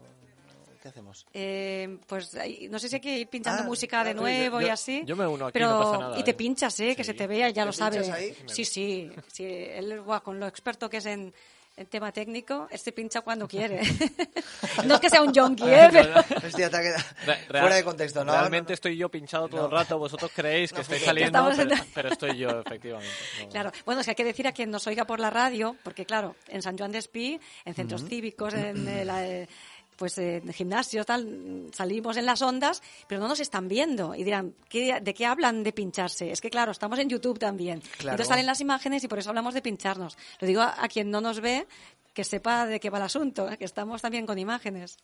¿Qué 0.80 0.88
hacemos? 0.88 1.26
Eh, 1.32 1.98
pues 2.06 2.36
no 2.68 2.78
sé 2.78 2.88
si 2.90 2.96
hay 2.96 3.00
que 3.00 3.18
ir 3.20 3.28
pinchando 3.28 3.62
Ah, 3.62 3.66
música 3.66 4.04
de 4.04 4.12
nuevo 4.12 4.60
yo- 4.60 4.66
y 4.66 4.70
así. 4.70 5.02
yo 5.06 5.16
me 5.16 5.26
uno 5.26 5.46
aquí, 5.46 5.54
pero, 5.54 5.70
no 5.70 5.78
pasa 5.78 5.98
nada, 5.98 6.18
Y 6.18 6.22
te 6.22 6.32
¿eh? 6.32 6.34
pinchas, 6.34 6.78
¿eh? 6.80 6.94
Que 6.94 7.02
se 7.04 7.14
te 7.14 7.26
vea, 7.26 7.48
ya 7.48 7.64
lo 7.64 7.72
sabe. 7.72 7.96
pinchas 8.00 8.14
ahí? 8.14 8.36
Sí, 8.46 8.64
sí, 8.66 9.10
sí. 9.32 9.44
Él, 9.46 10.02
guau, 10.02 10.22
con 10.22 10.38
lo 10.38 10.46
experto 10.46 10.90
que 10.90 10.98
es 10.98 11.06
en, 11.06 11.32
en 11.76 11.86
tema 11.86 12.12
técnico, 12.12 12.68
este 12.70 12.92
pincha 12.92 13.22
cuando 13.22 13.48
quiere. 13.48 13.80
no 14.86 14.94
es 14.94 15.00
que 15.00 15.10
sea 15.10 15.22
un 15.22 15.32
yonki, 15.32 15.64
¿eh? 15.64 15.88
Pero- 15.90 16.20
Hostia, 16.46 16.70
te 16.70 16.76
ha 16.76 16.80
quedado 16.80 17.02
Re- 17.26 17.34
real- 17.48 17.62
fuera 17.62 17.74
de 17.76 17.84
contexto, 17.84 18.24
¿no? 18.24 18.32
Realmente 18.32 18.68
no, 18.68 18.68
no. 18.70 18.74
estoy 18.74 18.96
yo 18.96 19.08
pinchado 19.08 19.48
todo 19.48 19.66
el 19.66 19.72
rato. 19.72 19.98
Vosotros 19.98 20.30
creéis 20.34 20.70
que 20.70 20.76
No 20.76 20.82
estoy 20.82 20.98
saliendo, 21.00 21.48
pero, 21.56 21.72
en- 21.74 21.80
pero 21.94 22.08
estoy 22.10 22.38
yo, 22.38 22.60
efectivamente. 22.60 23.12
No. 23.42 23.48
Claro, 23.54 23.72
bueno, 23.84 24.00
es 24.00 24.06
que 24.06 24.10
hay 24.12 24.16
que 24.16 24.24
decir 24.24 24.46
a 24.46 24.52
quien 24.52 24.70
nos 24.70 24.86
oiga 24.86 25.04
por 25.04 25.18
la 25.20 25.30
radio, 25.30 25.76
porque 25.82 26.04
claro, 26.06 26.36
en 26.48 26.62
San 26.62 26.76
Juan 26.78 26.92
de 26.92 26.98
Espí, 26.98 27.40
en 27.64 27.74
centros 27.74 28.04
cívicos, 28.04 28.54
en 28.54 28.86
el, 28.88 29.10
eh, 29.10 29.48
pues 29.96 30.18
en 30.18 30.52
gimnasios, 30.52 31.06
tal, 31.06 31.68
salimos 31.72 32.16
en 32.16 32.26
las 32.26 32.42
ondas, 32.42 32.82
pero 33.08 33.20
no 33.20 33.28
nos 33.28 33.40
están 33.40 33.68
viendo 33.68 34.14
y 34.14 34.24
dirán, 34.24 34.54
¿qué- 34.68 35.00
¿de 35.00 35.14
qué 35.14 35.26
hablan 35.26 35.62
de 35.62 35.72
pincharse? 35.72 36.30
Es 36.30 36.40
que 36.40 36.50
claro, 36.50 36.72
estamos 36.72 36.98
en 36.98 37.08
YouTube 37.08 37.38
también. 37.38 37.80
Claro. 37.80 38.10
Entonces 38.14 38.28
salen 38.28 38.46
las 38.46 38.60
imágenes 38.60 39.04
y 39.04 39.08
por 39.08 39.18
eso 39.18 39.28
hablamos 39.30 39.54
de 39.54 39.62
pincharnos. 39.62 40.16
Lo 40.40 40.46
digo 40.46 40.60
a, 40.62 40.82
a 40.82 40.88
quien 40.88 41.10
no 41.10 41.20
nos 41.20 41.40
ve, 41.40 41.66
que 42.12 42.24
sepa 42.24 42.66
de 42.66 42.78
qué 42.80 42.90
va 42.90 42.98
el 42.98 43.04
asunto, 43.04 43.48
¿eh? 43.50 43.56
que 43.58 43.64
estamos 43.64 44.02
también 44.02 44.26
con 44.26 44.38
imágenes. 44.38 44.96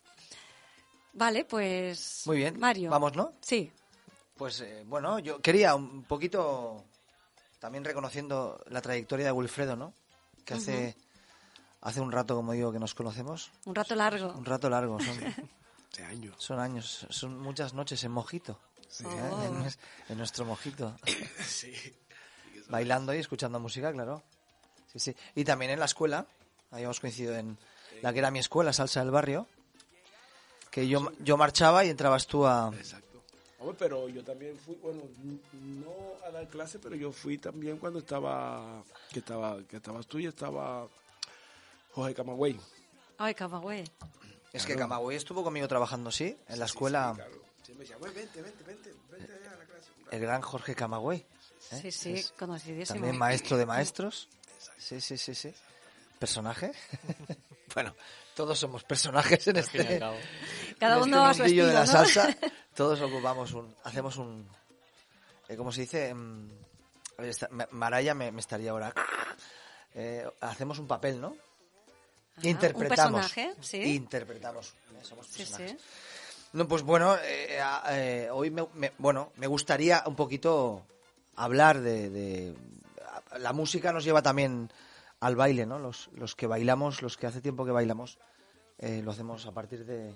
Vale, 1.13 1.43
pues. 1.45 2.23
Muy 2.25 2.37
bien, 2.37 2.59
Mario. 2.59 2.89
vamos, 2.89 3.15
¿no? 3.15 3.33
Sí. 3.41 3.69
Pues 4.37 4.61
eh, 4.61 4.83
bueno, 4.87 5.19
yo 5.19 5.41
quería 5.41 5.75
un 5.75 6.03
poquito, 6.03 6.85
también 7.59 7.83
reconociendo 7.83 8.63
la 8.69 8.81
trayectoria 8.81 9.25
de 9.25 9.31
Wilfredo, 9.33 9.75
¿no? 9.75 9.93
Que 10.45 10.53
hace, 10.55 10.95
hace 11.81 12.01
un 12.01 12.11
rato, 12.11 12.35
como 12.35 12.53
digo, 12.53 12.71
que 12.71 12.79
nos 12.79 12.93
conocemos. 12.93 13.51
Un 13.65 13.75
rato 13.75 13.95
largo. 13.95 14.31
Un 14.33 14.45
rato 14.45 14.69
largo, 14.69 14.99
son, 14.99 15.17
Hace 15.91 16.03
años. 16.05 16.35
son 16.37 16.59
años, 16.59 17.05
son 17.09 17.39
muchas 17.39 17.73
noches 17.73 18.03
en 18.03 18.11
mojito. 18.11 18.59
¿eh? 18.99 19.03
Oh. 19.05 19.43
En, 19.43 19.53
nues- 19.63 19.77
en 20.09 20.17
nuestro 20.17 20.45
mojito. 20.45 20.95
Sí. 21.45 21.73
Bailando 22.69 23.13
y 23.13 23.17
escuchando 23.17 23.59
música, 23.59 23.91
claro. 23.91 24.23
Sí, 24.93 24.99
sí. 24.99 25.15
Y 25.35 25.43
también 25.43 25.71
en 25.71 25.79
la 25.79 25.85
escuela, 25.85 26.25
habíamos 26.71 26.99
coincidido 26.99 27.35
en 27.35 27.57
la 28.01 28.13
que 28.13 28.19
era 28.19 28.31
mi 28.31 28.39
escuela, 28.39 28.71
Salsa 28.71 29.01
del 29.01 29.11
Barrio, 29.11 29.47
que 30.69 30.87
yo, 30.87 31.11
yo 31.19 31.35
marchaba 31.37 31.83
y 31.83 31.89
entrabas 31.89 32.27
tú 32.27 32.45
a... 32.45 32.71
Exacto. 32.77 33.21
Hombre, 33.59 33.75
pero 33.77 34.07
yo 34.09 34.23
también 34.23 34.57
fui, 34.57 34.75
bueno, 34.81 35.01
n- 35.23 35.39
no 35.83 35.93
a 36.25 36.31
dar 36.31 36.47
clase, 36.47 36.79
pero 36.79 36.95
yo 36.95 37.11
fui 37.11 37.37
también 37.37 37.77
cuando 37.77 37.99
estaba, 37.99 38.81
que 39.11 39.19
estaba, 39.19 39.61
que 39.67 39.77
estabas 39.77 40.07
tú 40.07 40.19
y 40.19 40.25
estaba 40.27 40.87
Jorge 41.91 42.13
Camagüey. 42.15 42.59
Ay, 43.17 43.33
Camagüey. 43.35 43.83
Es 44.53 44.65
que 44.65 44.75
Camagüey 44.75 45.17
estuvo 45.17 45.43
conmigo 45.43 45.67
trabajando, 45.67 46.11
sí, 46.11 46.37
en 46.47 46.59
la 46.59 46.65
escuela, 46.65 47.13
Claro. 47.15 47.41
Sí, 47.65 47.73
me 47.73 47.79
decía, 47.79 47.97
"Güey, 47.97 48.13
vente, 48.13 48.41
vente, 48.41 48.63
vente, 48.63 48.93
vente 49.09 49.33
allá 49.33 49.51
a 49.53 49.57
la 49.57 49.65
clase. 49.65 49.89
un 49.97 50.05
rato". 50.05 50.15
el 50.15 50.21
gran 50.21 50.41
Jorge 50.41 50.75
Camagüey. 50.75 51.19
¿eh? 51.19 51.79
Sí, 51.81 51.91
sí, 51.91 52.13
Es 52.13 52.31
conocidísimo. 52.31 52.95
También 52.95 53.17
maestro 53.17 53.57
de 53.57 53.65
maestros. 53.65 54.27
Sí, 54.77 54.99
sí, 54.99 55.17
sí, 55.17 55.33
sí. 55.35 55.53
Personaje. 56.19 56.71
bueno, 57.75 57.95
todos 58.35 58.57
somos 58.59 58.83
personajes 58.83 59.47
en 59.47 59.57
este. 59.57 59.99
Cada 60.79 60.97
en 60.97 61.03
uno 61.03 61.25
a 61.25 61.31
este 61.31 61.43
su 61.43 61.43
mundillo 61.43 61.63
estilo, 61.63 61.67
de 61.67 61.73
la 61.73 61.79
¿no? 61.81 61.87
salsa. 61.87 62.37
Todos 62.75 63.01
ocupamos 63.01 63.51
un, 63.53 63.75
hacemos 63.83 64.17
un, 64.17 64.47
eh, 65.49 65.55
¿cómo 65.57 65.71
se 65.71 65.81
dice? 65.81 66.13
Mm, 66.13 66.49
a 67.17 67.21
ver, 67.21 67.29
está- 67.29 67.49
Ma- 67.51 67.67
Maraya 67.71 68.13
me, 68.13 68.31
me 68.31 68.39
estaría 68.41 68.71
ahora. 68.71 68.93
Eh, 69.93 70.25
hacemos 70.39 70.79
un 70.79 70.87
papel, 70.87 71.19
¿no? 71.19 71.35
Interpretamos. 72.43 72.81
Un 72.81 73.21
personaje, 73.21 73.53
sí. 73.61 73.77
Interpretamos. 73.95 74.73
Somos 75.03 75.27
personajes. 75.27 75.71
sí. 75.71 75.77
No, 76.53 76.67
pues 76.67 76.81
bueno, 76.83 77.15
eh, 77.23 77.59
eh, 77.89 78.29
hoy 78.31 78.49
me, 78.51 78.65
me- 78.73 78.91
bueno, 78.97 79.31
me 79.37 79.47
gustaría 79.47 80.03
un 80.05 80.15
poquito 80.15 80.83
hablar 81.35 81.79
de, 81.81 82.09
de- 82.09 82.55
La 83.39 83.53
música 83.53 83.93
nos 83.93 84.03
lleva 84.03 84.21
también 84.21 84.69
al 85.21 85.35
baile, 85.35 85.65
¿no? 85.65 85.79
Los, 85.79 86.09
los 86.15 86.35
que 86.35 86.47
bailamos, 86.47 87.01
los 87.01 87.15
que 87.15 87.27
hace 87.27 87.39
tiempo 87.41 87.63
que 87.65 87.71
bailamos, 87.71 88.17
eh, 88.79 89.01
lo 89.03 89.11
hacemos 89.11 89.45
a 89.45 89.51
partir 89.53 89.85
de, 89.85 90.13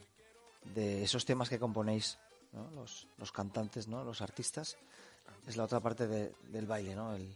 de 0.73 1.03
esos 1.03 1.23
temas 1.25 1.47
que 1.47 1.57
componéis, 1.59 2.17
¿no? 2.51 2.69
Los, 2.71 3.07
los 3.17 3.31
cantantes, 3.31 3.87
¿no? 3.87 4.03
Los 4.03 4.21
artistas. 4.21 4.75
Es 5.47 5.55
la 5.57 5.63
otra 5.63 5.79
parte 5.79 6.05
de- 6.07 6.33
del 6.49 6.65
baile, 6.65 6.95
¿no? 6.95 7.15
El- 7.15 7.33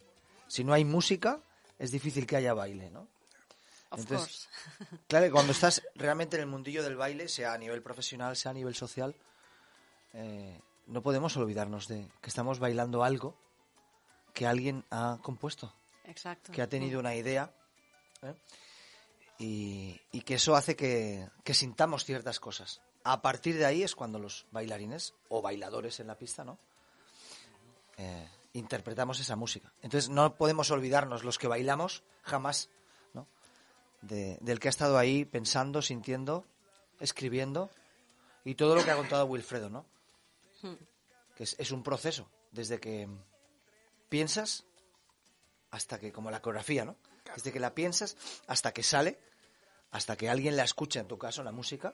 si 0.48 0.64
no 0.64 0.74
hay 0.74 0.84
música, 0.84 1.40
es 1.78 1.92
difícil 1.92 2.26
que 2.28 2.36
haya 2.36 2.54
baile, 2.54 2.90
¿no? 2.90 3.08
Of 3.92 4.00
Entonces, 4.02 4.48
course. 4.48 4.98
Claro, 5.08 5.32
cuando 5.32 5.52
estás 5.52 5.82
realmente 5.96 6.36
en 6.38 6.42
el 6.44 6.48
mundillo 6.48 6.84
del 6.84 6.96
baile, 6.96 7.28
sea 7.28 7.54
a 7.54 7.58
nivel 7.58 7.82
profesional, 7.82 8.36
sea 8.36 8.52
a 8.52 8.54
nivel 8.54 8.76
social, 8.76 9.16
eh, 10.14 10.60
no 10.88 11.02
podemos 11.02 11.36
olvidarnos 11.38 11.88
de 11.88 12.08
que 12.22 12.30
estamos 12.30 12.60
bailando 12.60 13.04
algo 13.04 13.36
que 14.34 14.46
alguien 14.48 14.86
ha 14.92 15.18
compuesto, 15.22 15.74
Exacto. 16.06 16.52
que 16.52 16.62
ha 16.62 16.70
tenido 16.70 17.00
una 17.00 17.16
idea, 17.16 17.52
¿eh? 18.22 18.36
y, 19.40 20.00
y 20.12 20.22
que 20.22 20.36
eso 20.36 20.56
hace 20.56 20.76
que, 20.76 21.28
que 21.44 21.54
sintamos 21.54 22.06
ciertas 22.06 22.40
cosas. 22.40 22.82
A 23.04 23.22
partir 23.22 23.58
de 23.58 23.66
ahí 23.66 23.82
es 23.84 23.96
cuando 23.96 24.20
los 24.20 24.46
bailarines 24.52 25.14
o 25.30 25.42
bailadores 25.42 26.00
en 26.00 26.08
la 26.08 26.18
pista, 26.18 26.44
¿no? 26.44 26.60
Eh, 27.98 28.30
interpretamos 28.54 29.20
esa 29.20 29.36
música. 29.36 29.72
Entonces 29.82 30.10
no 30.10 30.36
podemos 30.36 30.72
olvidarnos 30.72 31.24
los 31.24 31.38
que 31.38 31.48
bailamos 31.48 32.04
jamás. 32.24 32.70
De- 34.02 34.38
del 34.42 34.60
que 34.60 34.68
ha 34.68 34.70
estado 34.70 34.98
ahí 34.98 35.26
pensando, 35.26 35.82
sintiendo, 35.82 36.46
escribiendo 37.00 37.70
y 38.46 38.56
todo 38.56 38.76
lo 38.76 38.84
que 38.84 38.92
ha 38.92 38.96
contado 38.96 39.26
Wilfredo, 39.26 39.70
¿no? 39.70 39.86
Que 41.36 41.44
es, 41.44 41.56
es 41.60 41.72
un 41.72 41.84
proceso, 41.84 42.30
desde 42.52 42.80
que 42.80 43.08
piensas 44.10 44.66
hasta 45.72 46.00
que, 46.00 46.12
como 46.12 46.32
la 46.32 46.42
coreografía, 46.42 46.84
¿no? 46.86 46.96
Desde 47.36 47.52
que 47.52 47.60
la 47.60 47.74
piensas 47.76 48.18
hasta 48.48 48.74
que 48.74 48.84
sale, 48.84 49.20
hasta 49.92 50.16
que 50.18 50.30
alguien 50.30 50.56
la 50.58 50.64
escucha, 50.64 51.00
en 51.00 51.08
tu 51.08 51.18
caso, 51.18 51.44
la 51.44 51.52
música, 51.52 51.94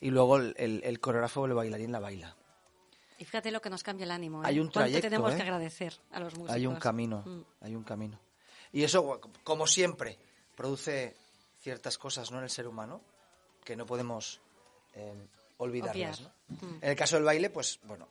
y 0.00 0.10
luego 0.10 0.36
el, 0.36 0.54
el- 0.58 0.80
el 0.84 1.00
coreógrafo 1.00 1.40
o 1.42 1.46
el 1.46 1.54
bailarín 1.54 1.90
la 1.92 2.00
baila. 2.00 2.36
Y 3.18 3.24
fíjate 3.24 3.50
lo 3.50 3.60
que 3.60 3.70
nos 3.70 3.82
cambia 3.82 4.04
el 4.04 4.10
ánimo. 4.10 4.42
¿eh? 4.42 4.46
Hay 4.46 4.58
un 4.58 4.66
¿Cuánto 4.66 4.80
trayecto, 4.80 5.06
tenemos 5.08 5.32
¿eh? 5.32 5.36
que 5.36 5.42
agradecer 5.42 5.94
a 6.10 6.20
los 6.20 6.34
músicos? 6.34 6.54
Hay 6.54 6.66
un 6.66 6.76
camino, 6.76 7.22
Mm. 7.24 7.42
hay 7.60 7.74
un 7.76 7.84
camino. 7.84 8.18
Y 8.72 8.82
eso, 8.84 9.20
como 9.44 9.66
siempre, 9.66 10.18
produce 10.62 11.16
ciertas 11.60 11.98
cosas 11.98 12.30
¿no? 12.30 12.38
en 12.38 12.44
el 12.44 12.50
ser 12.50 12.68
humano 12.68 13.00
que 13.64 13.74
no 13.74 13.84
podemos 13.84 14.40
eh, 14.94 15.12
olvidarlas. 15.58 16.20
Mm. 16.46 16.74
En 16.82 16.88
el 16.90 16.94
caso 16.96 17.16
del 17.16 17.24
baile, 17.24 17.50
pues 17.50 17.80
bueno, 17.82 18.06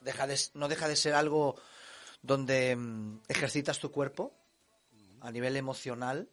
deja 0.00 0.28
de, 0.28 0.38
no 0.54 0.68
deja 0.68 0.86
de 0.86 0.94
ser 0.94 1.14
algo 1.14 1.56
donde 2.22 2.76
mm, 2.76 3.22
ejercitas 3.26 3.80
tu 3.80 3.90
cuerpo 3.90 4.32
a 5.20 5.32
nivel 5.32 5.56
emocional 5.56 6.28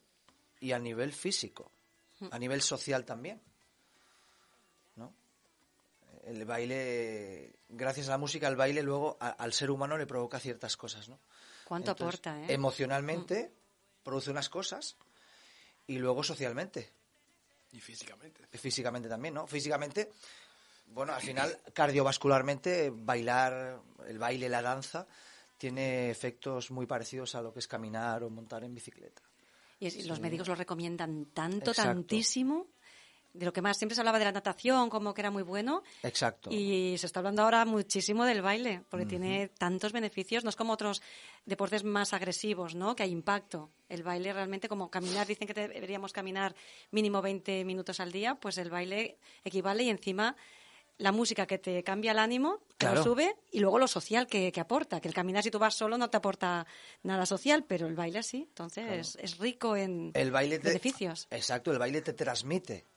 y 0.59 0.73
a 0.73 0.79
nivel 0.79 1.11
físico, 1.11 1.71
Mm. 2.19 2.27
a 2.31 2.39
nivel 2.39 2.61
social 2.63 3.03
también. 3.05 3.39
¿no? 4.95 5.11
El 6.25 6.45
baile, 6.45 7.53
gracias 7.69 8.07
a 8.07 8.11
la 8.11 8.17
música, 8.19 8.47
el 8.47 8.55
baile 8.55 8.81
luego 8.83 9.17
a- 9.19 9.29
al 9.29 9.53
ser 9.53 9.69
humano 9.71 9.97
le 9.97 10.05
provoca 10.07 10.39
ciertas 10.39 10.77
cosas, 10.77 11.09
¿no? 11.09 11.19
¿Cuánto 11.65 11.91
Entonces, 11.91 12.19
aporta, 12.19 12.41
eh? 12.43 12.53
Emocionalmente 12.53 13.51
produce 14.03 14.29
unas 14.31 14.49
cosas 14.49 14.95
y 15.87 15.97
luego 15.97 16.23
socialmente, 16.23 16.91
Y 17.71 17.79
físicamente. 17.79 18.43
y 18.51 18.57
físicamente 18.57 19.07
también, 19.09 19.33
¿no? 19.33 19.47
Físicamente, 19.47 20.11
bueno, 20.87 21.13
al 21.13 21.21
final, 21.21 21.59
cardiovascularmente, 21.73 22.91
bailar, 22.93 23.81
el 24.07 24.19
baile, 24.19 24.49
la 24.49 24.61
danza, 24.61 25.07
tiene 25.57 26.09
efectos 26.11 26.71
muy 26.71 26.85
parecidos 26.85 27.35
a 27.35 27.41
lo 27.41 27.51
que 27.53 27.59
es 27.59 27.67
caminar 27.67 28.23
o 28.23 28.29
montar 28.29 28.63
en 28.63 28.73
bicicleta. 28.75 29.21
Y, 29.79 29.87
es- 29.87 30.05
los 30.07 30.19
médicos 30.19 30.47
lo 30.47 30.55
recomiendan 30.55 31.25
tanto, 31.33 31.71
Exacto. 31.71 31.91
tantísimo. 31.91 32.67
De 33.37 33.45
lo 33.45 33.53
que 33.53 33.61
más 33.61 33.77
siempre 33.77 33.95
se 33.95 34.01
hablaba 34.01 34.19
de 34.19 34.25
la 34.25 34.31
natación, 34.31 34.89
como 34.89 35.13
que 35.13 35.21
era 35.21 35.31
muy 35.31 35.43
bueno. 35.43 35.83
Exacto. 36.03 36.49
Y 36.51 36.95
se 36.97 37.05
está 37.05 37.19
hablando 37.19 37.43
ahora 37.43 37.65
muchísimo 37.65 38.25
del 38.25 38.41
baile, 38.41 38.83
porque 38.89 39.05
tiene 39.05 39.47
tantos 39.49 39.91
beneficios. 39.91 40.43
No 40.43 40.49
es 40.49 40.55
como 40.55 40.73
otros 40.73 41.01
deportes 41.45 41.83
más 41.83 42.13
agresivos, 42.13 42.75
¿no? 42.75 42.95
Que 42.95 43.03
hay 43.03 43.11
impacto. 43.11 43.69
El 43.89 44.03
baile 44.03 44.33
realmente, 44.33 44.67
como 44.67 44.89
caminar, 44.89 45.27
dicen 45.27 45.47
que 45.47 45.53
deberíamos 45.53 46.13
caminar 46.13 46.55
mínimo 46.91 47.21
20 47.21 47.63
minutos 47.65 47.99
al 47.99 48.11
día, 48.11 48.35
pues 48.35 48.57
el 48.57 48.69
baile 48.69 49.17
equivale 49.43 49.83
y 49.83 49.89
encima 49.89 50.35
la 50.99 51.11
música 51.11 51.45
que 51.45 51.59
te 51.59 51.83
cambia 51.83 52.11
el 52.11 52.17
ánimo, 52.17 52.53
lo 52.53 52.75
Claro. 52.77 53.03
sube, 53.03 53.35
y 53.51 53.59
luego 53.59 53.77
lo 53.77 53.87
social 53.87 54.25
que, 54.25 54.51
que 54.51 54.59
aporta. 54.59 54.99
Que 54.99 55.07
el 55.07 55.13
caminar, 55.13 55.43
si 55.43 55.51
tú 55.51 55.59
vas 55.59 55.75
solo, 55.75 55.95
no 55.95 56.09
te 56.09 56.17
aporta 56.17 56.65
nada 57.03 57.27
social, 57.27 57.65
pero 57.67 57.85
el 57.85 57.93
baile 57.95 58.23
sí. 58.23 58.45
Entonces, 58.47 59.15
es 59.21 59.37
rico 59.37 59.75
en 59.75 60.09
El 60.15 60.31
baile 60.31 60.57
te, 60.57 60.69
beneficios. 60.69 61.27
Exacto, 61.29 61.71
el 61.71 61.77
baile 61.77 62.01
te 62.01 62.13
transmite, 62.13 62.87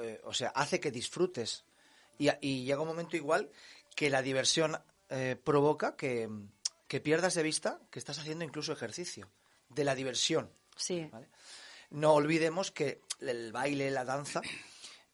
eh, 0.00 0.20
o 0.24 0.32
sea, 0.34 0.48
hace 0.50 0.80
que 0.80 0.90
disfrutes. 0.90 1.64
Y, 2.18 2.28
y 2.40 2.64
llega 2.64 2.80
un 2.80 2.88
momento 2.88 3.16
igual 3.16 3.50
que 3.96 4.10
la 4.10 4.22
diversión 4.22 4.76
eh, 5.08 5.36
provoca 5.42 5.96
que, 5.96 6.28
que 6.88 7.00
pierdas 7.00 7.34
de 7.34 7.42
vista 7.42 7.80
que 7.90 7.98
estás 7.98 8.18
haciendo 8.18 8.44
incluso 8.44 8.72
ejercicio, 8.72 9.28
de 9.68 9.84
la 9.84 9.94
diversión. 9.94 10.50
Sí. 10.76 11.08
¿vale? 11.12 11.28
No 11.90 12.12
olvidemos 12.14 12.70
que 12.70 13.00
el 13.20 13.52
baile, 13.52 13.90
la 13.90 14.04
danza, 14.04 14.40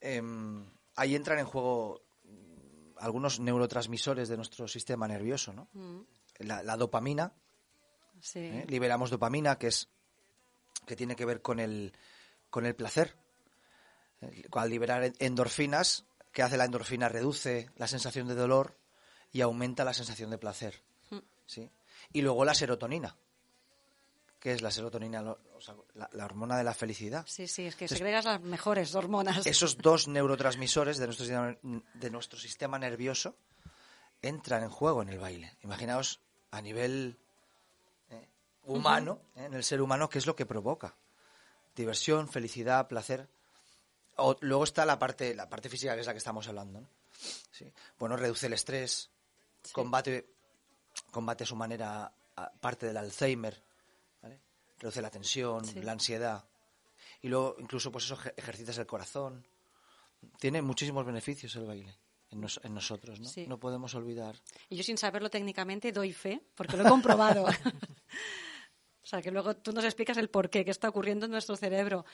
em, 0.01 0.65
ahí 0.97 1.15
entran 1.15 1.39
en 1.39 1.47
juego 1.47 2.03
mm, 2.25 2.99
algunos 2.99 3.41
neurotransmisores 3.41 4.29
de 4.29 4.37
nuestro 4.37 4.69
sistema 4.69 5.07
nervioso, 5.09 5.53
¿no? 5.53 5.69
Mm, 5.73 6.01
La, 6.39 6.63
la 6.63 6.77
dopamina, 6.77 7.33
sí. 8.21 8.41
¿eh? 8.41 8.65
liberamos 8.69 9.11
dopamina, 9.11 9.59
que 9.59 9.67
es 9.67 9.89
que 10.87 10.97
tiene 10.97 11.15
que 11.15 11.27
ver 11.27 11.43
con 11.43 11.61
el, 11.61 11.93
con 12.49 12.65
el 12.65 12.75
placer. 12.75 13.15
Al 14.53 14.71
liberar 14.71 15.05
en- 15.05 15.15
endorfinas, 15.19 16.05
que 16.33 16.43
hace 16.43 16.57
la 16.57 16.65
endorfina? 16.65 17.09
Reduce 17.09 17.71
la 17.77 17.87
sensación 17.89 18.29
de 18.29 18.35
dolor 18.35 18.77
y 19.33 19.41
aumenta 19.41 19.85
la 19.85 19.95
sensación 19.95 20.31
de 20.31 20.39
placer. 20.39 20.83
Mm. 21.11 21.19
¿sí? 21.47 21.71
Y 22.13 22.23
luego 22.23 22.45
la 22.45 22.55
serotonina. 22.55 23.17
¿Qué 24.39 24.53
es 24.53 24.63
la 24.63 24.71
serotonina? 24.71 25.21
Lo- 25.23 25.39
o 25.57 25.61
sea, 25.61 25.75
la, 25.95 26.09
la 26.13 26.25
hormona 26.25 26.57
de 26.57 26.65
la 26.65 26.73
felicidad. 26.73 27.25
Sí, 27.27 27.47
sí, 27.47 27.67
es 27.67 27.77
que 27.77 27.85
Entonces, 27.85 27.99
segregas 27.99 28.25
las 28.25 28.41
mejores 28.41 28.95
hormonas. 28.95 29.47
Esos 29.47 29.77
dos 29.77 30.09
neurotransmisores 30.09 30.97
de 30.99 31.07
nuestro, 31.07 31.27
sistema, 31.27 31.57
de 31.95 32.11
nuestro 32.11 32.39
sistema 32.39 32.79
nervioso 32.79 33.37
entran 34.23 34.63
en 34.63 34.71
juego 34.71 35.03
en 35.03 35.11
el 35.11 35.19
baile. 35.19 35.57
Imaginaos 35.63 36.21
a 36.51 36.63
nivel 36.63 37.19
eh, 38.11 38.29
humano, 38.65 39.21
eh, 39.37 39.45
en 39.45 39.55
el 39.55 39.63
ser 39.65 39.83
humano, 39.83 40.09
qué 40.09 40.19
es 40.19 40.27
lo 40.27 40.35
que 40.37 40.47
provoca. 40.47 40.95
Diversión, 41.77 42.27
felicidad, 42.29 42.89
placer. 42.89 43.29
O- 44.21 44.37
luego 44.41 44.65
está 44.65 44.85
la 44.87 44.99
parte, 44.99 45.35
la 45.35 45.49
parte 45.49 45.69
física, 45.69 45.95
que 45.95 46.01
es 46.01 46.07
la 46.07 46.13
que 46.13 46.19
estamos 46.19 46.47
hablando. 46.49 46.81
¿no? 46.81 46.89
Sí. 47.51 47.71
Bueno, 47.99 48.17
reduce 48.17 48.47
el 48.47 48.53
estrés, 48.55 49.11
combate, 49.73 50.31
combate 51.11 51.45
a 51.45 51.47
su 51.47 51.57
manera 51.57 52.13
a- 52.37 52.51
parte 52.53 52.87
del 52.87 52.97
Alzheimer, 52.97 53.63
¿vale? 54.23 54.41
reduce 54.79 55.03
la 55.03 55.11
tensión, 55.11 55.65
Sí. 55.65 55.81
la 55.83 55.93
ansiedad. 55.93 56.45
Y 57.23 57.29
luego 57.29 57.57
incluso 57.59 57.91
pues 57.93 58.05
eso 58.05 58.17
ejer- 58.17 58.35
ejercitas 58.37 58.79
el 58.79 58.87
corazón. 58.87 59.47
Tiene 60.39 60.63
muchísimos 60.63 61.05
beneficios 61.05 61.55
el 61.57 61.67
baile 61.67 61.95
en, 62.31 62.41
nos- 62.41 62.61
en 62.63 62.75
nosotros, 62.75 63.21
¿no? 63.21 63.29
Sí. 63.29 63.47
No 63.47 63.59
podemos 63.59 63.95
olvidar. 63.95 64.37
Y 64.69 64.77
yo 64.77 64.83
sin 64.83 64.97
saberlo 64.99 65.29
técnicamente 65.31 65.93
doy 65.93 66.13
fe, 66.13 66.41
porque 66.55 66.77
lo 66.77 66.87
he 66.87 66.89
comprobado. 66.89 67.47
o 69.03 69.07
sea, 69.07 69.23
que 69.23 69.31
luego 69.31 69.57
tú 69.57 69.73
nos 69.73 69.85
explicas 69.85 70.17
el 70.19 70.29
por 70.31 70.51
qué, 70.51 70.65
qué 70.65 70.71
está 70.71 70.89
ocurriendo 70.89 71.27
en 71.27 71.33
nuestro 71.33 71.57
cerebro 71.57 72.05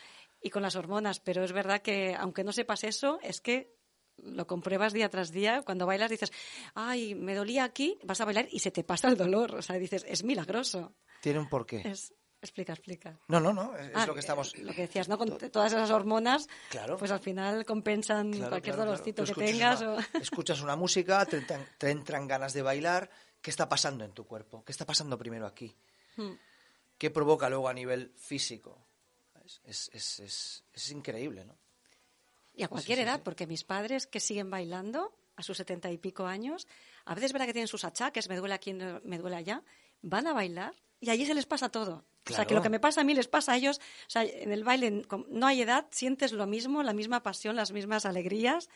y 0.41 0.51
con 0.51 0.63
las 0.63 0.77
hormonas, 0.77 1.21
pero 1.21 1.43
es 1.45 1.53
verdad 1.53 1.83
que 1.83 2.15
aunque 2.19 2.45
no 2.45 2.53
sepas 2.53 2.85
eso, 2.85 3.19
es 3.23 3.41
que 3.41 3.75
lo 4.19 4.47
compruebas 4.47 4.93
día 4.95 5.11
tras 5.11 5.31
día. 5.31 5.63
Cuando 5.63 5.85
bailas 5.85 6.11
dices, 6.11 6.33
ay, 6.75 7.15
me 7.15 7.35
dolía 7.35 7.65
aquí, 7.65 7.99
vas 8.05 8.21
a 8.21 8.25
bailar 8.25 8.49
y 8.51 8.61
se 8.61 8.71
te 8.71 8.83
pasa 8.85 9.09
el 9.09 9.17
dolor. 9.17 9.55
O 9.57 9.63
sea, 9.63 9.77
dices, 9.77 10.05
es 10.09 10.25
milagroso. 10.25 10.95
Tiene 11.21 11.39
un 11.39 11.49
porqué. 11.51 11.83
Es, 11.85 12.15
explica, 12.41 12.73
explica. 12.73 13.19
No, 13.29 13.41
no, 13.41 13.53
no, 13.53 13.77
es, 13.77 13.89
es 13.89 13.93
Ah, 13.95 14.07
lo 14.07 14.15
que 14.15 14.21
estamos... 14.21 14.55
eh, 14.55 14.63
Lo 14.65 14.73
que 14.73 14.83
decías, 14.83 15.09
¿no? 15.11 15.19
Con 15.19 15.37
todas 15.37 15.71
esas 15.73 15.91
hormonas, 15.91 16.49
Claro. 16.71 16.97
pues 16.97 17.11
al 17.11 17.21
final 17.21 17.67
compensan 17.67 18.31
Claro, 18.33 18.49
cualquier 18.51 18.77
claro, 18.77 18.91
dolorcito 18.93 19.23
que 19.25 19.35
tengas. 19.35 19.83
una- 19.83 19.95
o- 19.97 19.99
Escuchas 20.23 20.63
una 20.63 20.77
música, 20.77 21.27
te, 21.27 21.39
entran- 21.43 21.67
te 21.77 21.91
entran 21.91 22.27
ganas 22.27 22.55
de 22.55 22.63
bailar. 22.63 23.11
¿Qué 23.43 23.51
está 23.51 23.69
pasando 23.69 24.03
en 24.05 24.13
tu 24.13 24.27
cuerpo? 24.27 24.65
¿Qué 24.65 24.73
está 24.73 24.87
pasando 24.87 25.19
primero 25.19 25.47
aquí? 25.47 25.77
Hmm. 26.17 26.33
¿Qué 26.99 27.11
provoca 27.11 27.49
luego 27.49 27.69
a 27.69 27.75
nivel 27.75 28.13
físico? 28.17 28.87
Es, 29.45 29.91
es, 29.93 30.19
es, 30.21 30.65
es- 30.73 30.91
increíble, 30.91 31.45
¿no? 31.45 31.57
Y 32.55 32.63
a 32.63 32.69
cualquier 32.69 32.99
edad, 33.01 33.23
porque 33.23 33.47
mis 33.47 33.65
padres 33.65 34.07
que 34.07 34.19
siguen 34.19 34.51
bailando 34.51 35.15
a 35.37 35.43
sus 35.43 35.59
setenta 35.59 35.91
y 35.93 35.99
pico 35.99 36.27
años, 36.27 36.67
a 37.05 37.15
veces 37.15 37.27
es 37.27 37.33
verdad 37.33 37.47
que 37.47 37.53
tienen 37.53 37.69
sus 37.69 37.85
achaques, 37.85 38.29
me 38.29 38.37
duele 38.37 38.55
aquí, 38.55 38.73
me 38.73 39.19
duele 39.19 39.37
allá, 39.37 39.63
van 40.01 40.27
a 40.27 40.33
bailar 40.33 40.75
y 40.99 41.11
allí 41.11 41.27
se 41.27 41.35
les 41.35 41.45
pasa 41.47 41.69
todo. 41.69 42.07
O 42.29 42.33
sea, 42.33 42.45
que 42.47 42.55
lo 42.55 42.63
que 42.63 42.71
me 42.71 42.81
pasa 42.81 43.03
a 43.03 43.05
mí 43.05 43.15
les 43.15 43.29
pasa 43.29 43.53
a 43.53 43.57
ellos. 43.57 43.79
O 43.79 44.11
sea, 44.11 44.25
en 44.25 44.51
el 44.51 44.65
baile 44.65 45.05
no 45.29 45.47
hay 45.47 45.61
edad, 45.61 45.87
sientes 45.93 46.33
lo 46.33 46.47
mismo, 46.47 46.83
la 46.83 46.93
misma 46.95 47.23
pasión, 47.23 47.55
las 47.55 47.71
mismas 47.71 48.05
alegrías 48.07 48.69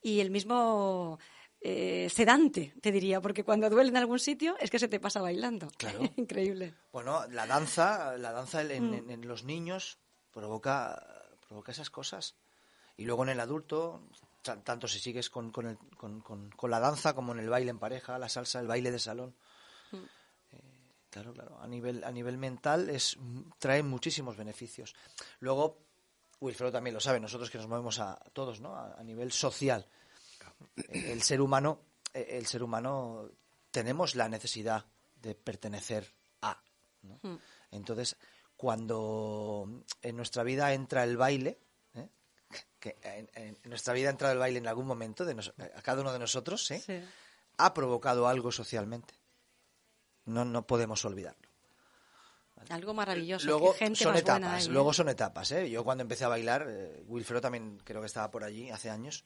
y 0.00 0.20
el 0.20 0.30
mismo 0.30 1.18
eh, 1.60 2.08
sedante, 2.10 2.74
te 2.80 2.92
diría, 2.92 3.20
porque 3.20 3.44
cuando 3.44 3.68
duele 3.68 3.90
en 3.90 3.96
algún 3.96 4.18
sitio 4.18 4.56
es 4.60 4.70
que 4.70 4.78
se 4.78 4.88
te 4.88 5.00
pasa 5.00 5.20
bailando. 5.20 5.68
Claro. 5.76 6.00
Increíble. 6.16 6.74
Bueno, 6.92 7.26
la 7.28 7.46
danza, 7.46 8.16
la 8.16 8.32
danza 8.32 8.62
en, 8.62 8.90
Mm. 8.90 8.94
en- 8.94 9.10
en 9.10 9.28
los 9.28 9.44
niños 9.44 9.98
provoca, 10.32 11.02
provoca 11.46 11.72
esas 11.72 11.90
cosas. 11.90 12.36
Y 12.96 13.04
luego 13.04 13.22
en 13.24 13.30
el 13.30 13.40
adulto, 13.40 14.02
ta- 14.42 14.62
tanto 14.62 14.86
si 14.88 14.98
sigues 15.00 15.30
con, 15.30 15.50
con, 15.50 15.66
el- 15.66 15.78
con- 15.96 16.20
con- 16.20 16.50
con 16.50 16.70
la 16.70 16.78
danza 16.80 17.14
como 17.14 17.32
en 17.32 17.40
el 17.40 17.48
baile 17.48 17.70
en 17.70 17.78
pareja, 17.78 18.18
la 18.18 18.28
salsa, 18.28 18.60
el 18.60 18.66
baile 18.68 18.90
de 18.90 18.98
salón. 18.98 19.34
Mm. 19.92 19.96
Eh, 20.52 20.60
claro, 21.10 21.32
claro. 21.32 21.58
A 21.60 21.66
nivel, 21.66 22.04
a 22.04 22.12
nivel 22.12 22.38
mental 22.38 22.88
es, 22.88 23.16
trae 23.58 23.82
muchísimos 23.82 24.36
beneficios. 24.36 24.94
Luego, 25.40 25.78
Wilfredo 26.40 26.70
también 26.70 26.94
lo 26.94 27.00
sabe, 27.00 27.18
nosotros 27.18 27.50
que 27.50 27.58
nos 27.58 27.66
movemos 27.66 27.98
a 27.98 28.14
todos, 28.32 28.60
¿no? 28.60 28.76
A, 28.76 28.94
a 28.96 29.02
nivel 29.02 29.32
social. 29.32 29.86
El 30.88 31.22
ser 31.22 31.40
humano, 31.40 31.80
el 32.12 32.46
ser 32.46 32.62
humano 32.62 33.30
tenemos 33.70 34.14
la 34.14 34.28
necesidad 34.28 34.84
de 35.20 35.34
pertenecer 35.34 36.12
a. 36.42 36.60
¿no? 37.02 37.18
Mm. 37.22 37.36
Entonces, 37.72 38.16
cuando 38.56 39.68
en 40.02 40.16
nuestra 40.16 40.42
vida 40.42 40.72
entra 40.72 41.04
el 41.04 41.16
baile, 41.16 41.58
¿eh? 41.94 42.08
que 42.80 42.96
en, 43.02 43.28
en 43.34 43.58
nuestra 43.64 43.92
vida 43.94 44.08
ha 44.08 44.12
entrado 44.12 44.32
el 44.32 44.38
baile 44.38 44.58
en 44.58 44.66
algún 44.66 44.86
momento, 44.86 45.24
de 45.24 45.34
nos- 45.34 45.52
a 45.58 45.82
cada 45.82 46.00
uno 46.02 46.12
de 46.12 46.18
nosotros, 46.18 46.70
¿eh? 46.70 46.80
Sí. 46.84 47.00
ha 47.58 47.74
provocado 47.74 48.26
algo 48.28 48.50
socialmente. 48.52 49.14
No, 50.24 50.44
no 50.44 50.66
podemos 50.66 51.04
olvidarlo. 51.04 51.48
Algo 52.70 52.92
maravilloso. 52.92 53.46
Luego 53.46 53.72
gente 53.72 54.02
son 54.02 54.12
más 54.14 54.22
buena 54.24 54.36
etapas, 54.38 54.62
hay, 54.64 54.68
¿eh? 54.68 54.72
luego 54.72 54.92
son 54.92 55.08
etapas, 55.08 55.52
¿eh? 55.52 55.70
Yo 55.70 55.84
cuando 55.84 56.02
empecé 56.02 56.24
a 56.24 56.28
bailar, 56.28 56.66
eh, 56.68 57.02
Wilfredo 57.06 57.40
también 57.40 57.78
creo 57.84 58.00
que 58.00 58.06
estaba 58.06 58.30
por 58.30 58.42
allí 58.44 58.70
hace 58.70 58.90
años. 58.90 59.24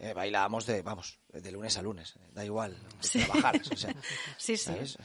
Eh, 0.00 0.12
bailábamos 0.12 0.66
de, 0.66 0.82
vamos, 0.82 1.18
de 1.32 1.50
lunes 1.52 1.76
a 1.78 1.82
lunes, 1.82 2.14
da 2.32 2.44
igual, 2.44 2.76
de 3.00 3.08
Sí. 3.08 3.18
trabajar, 3.24 3.60
o 3.72 3.76
sea, 3.76 3.94
Sí, 4.38 4.56
sí. 4.56 4.64
¿sabes? 4.64 4.98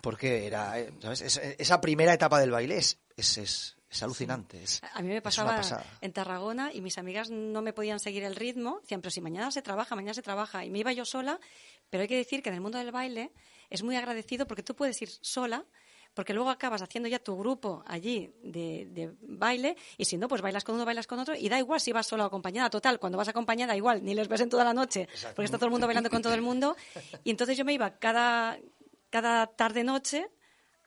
Porque 0.00 0.46
era, 0.46 0.78
eh, 0.78 0.92
¿sabes? 1.00 1.20
Es- 1.20 1.36
esa 1.58 1.80
primera 1.80 2.14
etapa 2.14 2.40
del 2.40 2.50
baile 2.50 2.78
es, 2.78 2.98
es, 3.16 3.36
es, 3.38 3.76
es 3.90 4.02
alucinante. 4.02 4.62
Es, 4.62 4.80
A 4.94 5.02
mí 5.02 5.08
me 5.08 5.20
pasaba 5.20 5.60
en 6.00 6.12
Tarragona 6.12 6.70
y 6.72 6.80
mis 6.80 6.96
amigas 6.96 7.30
no 7.30 7.60
me 7.60 7.72
podían 7.74 8.00
seguir 8.00 8.24
el 8.24 8.34
ritmo. 8.36 8.78
Decían, 8.80 9.02
pero 9.02 9.10
si 9.10 9.20
mañana 9.20 9.50
se 9.50 9.60
trabaja, 9.60 9.94
mañana 9.96 10.14
se 10.14 10.22
trabaja. 10.22 10.64
Y 10.64 10.70
me 10.70 10.78
iba 10.78 10.92
yo 10.92 11.04
sola, 11.04 11.38
pero 11.90 12.02
hay 12.02 12.08
que 12.08 12.16
decir 12.16 12.42
que 12.42 12.48
en 12.48 12.54
el 12.54 12.60
mundo 12.62 12.78
del 12.78 12.92
baile 12.92 13.32
es 13.68 13.82
muy 13.82 13.94
agradecido 13.96 14.46
porque 14.46 14.62
tú 14.62 14.74
puedes 14.74 15.00
ir 15.02 15.10
sola, 15.20 15.66
porque 16.14 16.34
luego 16.34 16.50
acabas 16.50 16.82
haciendo 16.82 17.08
ya 17.08 17.18
tu 17.18 17.36
grupo 17.36 17.82
allí 17.86 18.32
de, 18.42 18.86
de 18.90 19.14
baile 19.22 19.76
y 19.96 20.04
si 20.04 20.16
no, 20.18 20.28
pues 20.28 20.42
bailas 20.42 20.64
con 20.64 20.74
uno, 20.74 20.84
bailas 20.84 21.06
con 21.06 21.18
otro 21.18 21.34
y 21.34 21.48
da 21.48 21.58
igual 21.58 21.80
si 21.80 21.92
vas 21.92 22.06
sola 22.06 22.24
o 22.24 22.26
acompañada. 22.26 22.70
Total, 22.70 22.98
cuando 22.98 23.18
vas 23.18 23.28
acompañada 23.28 23.76
igual, 23.76 24.04
ni 24.04 24.14
les 24.14 24.28
ves 24.28 24.40
en 24.40 24.50
toda 24.50 24.64
la 24.64 24.74
noche, 24.74 25.08
porque 25.34 25.44
está 25.44 25.58
todo 25.58 25.66
el 25.66 25.72
mundo 25.72 25.86
bailando 25.86 26.10
con 26.10 26.22
todo 26.22 26.34
el 26.34 26.42
mundo. 26.42 26.76
Y 27.24 27.30
entonces 27.30 27.56
yo 27.56 27.64
me 27.64 27.72
iba 27.72 27.98
cada, 27.98 28.58
cada 29.10 29.46
tarde-noche 29.46 30.28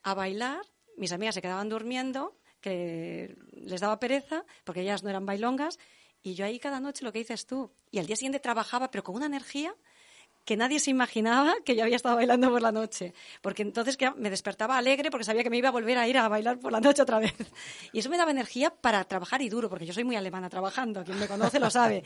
a 0.04 0.14
bailar, 0.14 0.62
mis 0.98 1.12
amigas 1.12 1.36
se 1.36 1.42
quedaban 1.42 1.70
durmiendo, 1.70 2.38
que 2.60 3.36
les 3.52 3.82
daba 3.82 4.00
pereza, 4.00 4.46
porque 4.64 4.82
ellas 4.82 5.04
no 5.04 5.10
eran 5.10 5.26
bailongas, 5.26 5.80
y 6.22 6.36
yo 6.36 6.46
ahí 6.46 6.60
cada 6.60 6.80
noche 6.80 7.04
lo 7.04 7.12
que 7.12 7.20
dices 7.20 7.46
tú. 7.46 7.72
Y 7.92 8.00
al 8.00 8.06
día 8.06 8.16
siguiente 8.16 8.40
trabajaba, 8.40 8.92
pero 8.92 9.04
con 9.04 9.16
una 9.16 9.26
energía 9.26 9.76
que 10.46 10.58
nadie 10.58 10.80
se 10.80 10.92
imaginaba 10.92 11.54
que 11.64 11.76
yo 11.76 11.84
había 11.84 11.96
estado 11.96 12.16
bailando 12.16 12.50
por 12.50 12.62
la 12.62 12.72
noche. 12.72 13.14
Porque 13.42 13.62
entonces 13.62 13.98
me 14.18 14.30
despertaba 14.30 14.78
alegre 14.78 15.10
porque 15.10 15.24
sabía 15.24 15.44
que 15.44 15.50
me 15.50 15.58
iba 15.58 15.70
a 15.70 15.72
volver 15.72 15.98
a 15.98 16.08
ir 16.08 16.18
a 16.18 16.28
bailar 16.28 16.60
por 16.60 16.72
la 16.72 16.82
noche 16.82 17.02
otra 17.02 17.20
vez. 17.20 17.34
Y 17.92 18.00
eso 18.00 18.10
me 18.10 18.18
daba 18.18 18.32
energía 18.32 18.70
para 18.70 19.04
trabajar 19.06 19.42
y 19.42 19.50
duro, 19.50 19.70
porque 19.70 19.86
yo 19.86 19.94
soy 19.94 20.04
muy 20.04 20.16
alemana 20.16 20.50
trabajando, 20.50 21.04
quien 21.04 21.20
me 21.20 21.28
conoce 21.28 21.60
lo 21.60 21.70
sabe. 21.70 22.04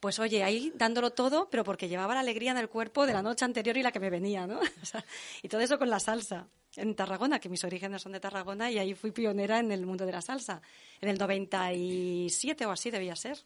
Pues 0.00 0.18
oye, 0.18 0.44
ahí 0.44 0.72
dándolo 0.74 1.10
todo, 1.10 1.48
pero 1.48 1.64
porque 1.64 1.88
llevaba 1.88 2.14
la 2.14 2.20
alegría 2.20 2.50
en 2.50 2.58
el 2.58 2.68
cuerpo 2.68 3.06
de 3.06 3.14
la 3.14 3.22
noche 3.22 3.44
anterior 3.46 3.76
y 3.78 3.82
la 3.82 3.92
que 3.92 4.00
me 4.00 4.10
venía, 4.10 4.46
¿no? 4.46 4.60
Y 5.42 5.48
todo 5.48 5.60
eso 5.62 5.78
con 5.78 5.88
la 5.88 6.00
salsa. 6.00 6.48
En 6.76 6.94
Tarragona, 6.94 7.40
que 7.40 7.48
mis 7.48 7.64
orígenes 7.64 8.02
son 8.02 8.12
de 8.12 8.20
Tarragona, 8.20 8.70
y 8.70 8.78
ahí 8.78 8.94
fui 8.94 9.10
pionera 9.10 9.58
en 9.58 9.72
el 9.72 9.86
mundo 9.86 10.04
de 10.04 10.12
la 10.12 10.20
salsa. 10.20 10.60
En 11.00 11.08
el 11.08 11.18
97 11.18 12.66
o 12.66 12.70
así 12.70 12.90
debía 12.90 13.16
ser. 13.16 13.38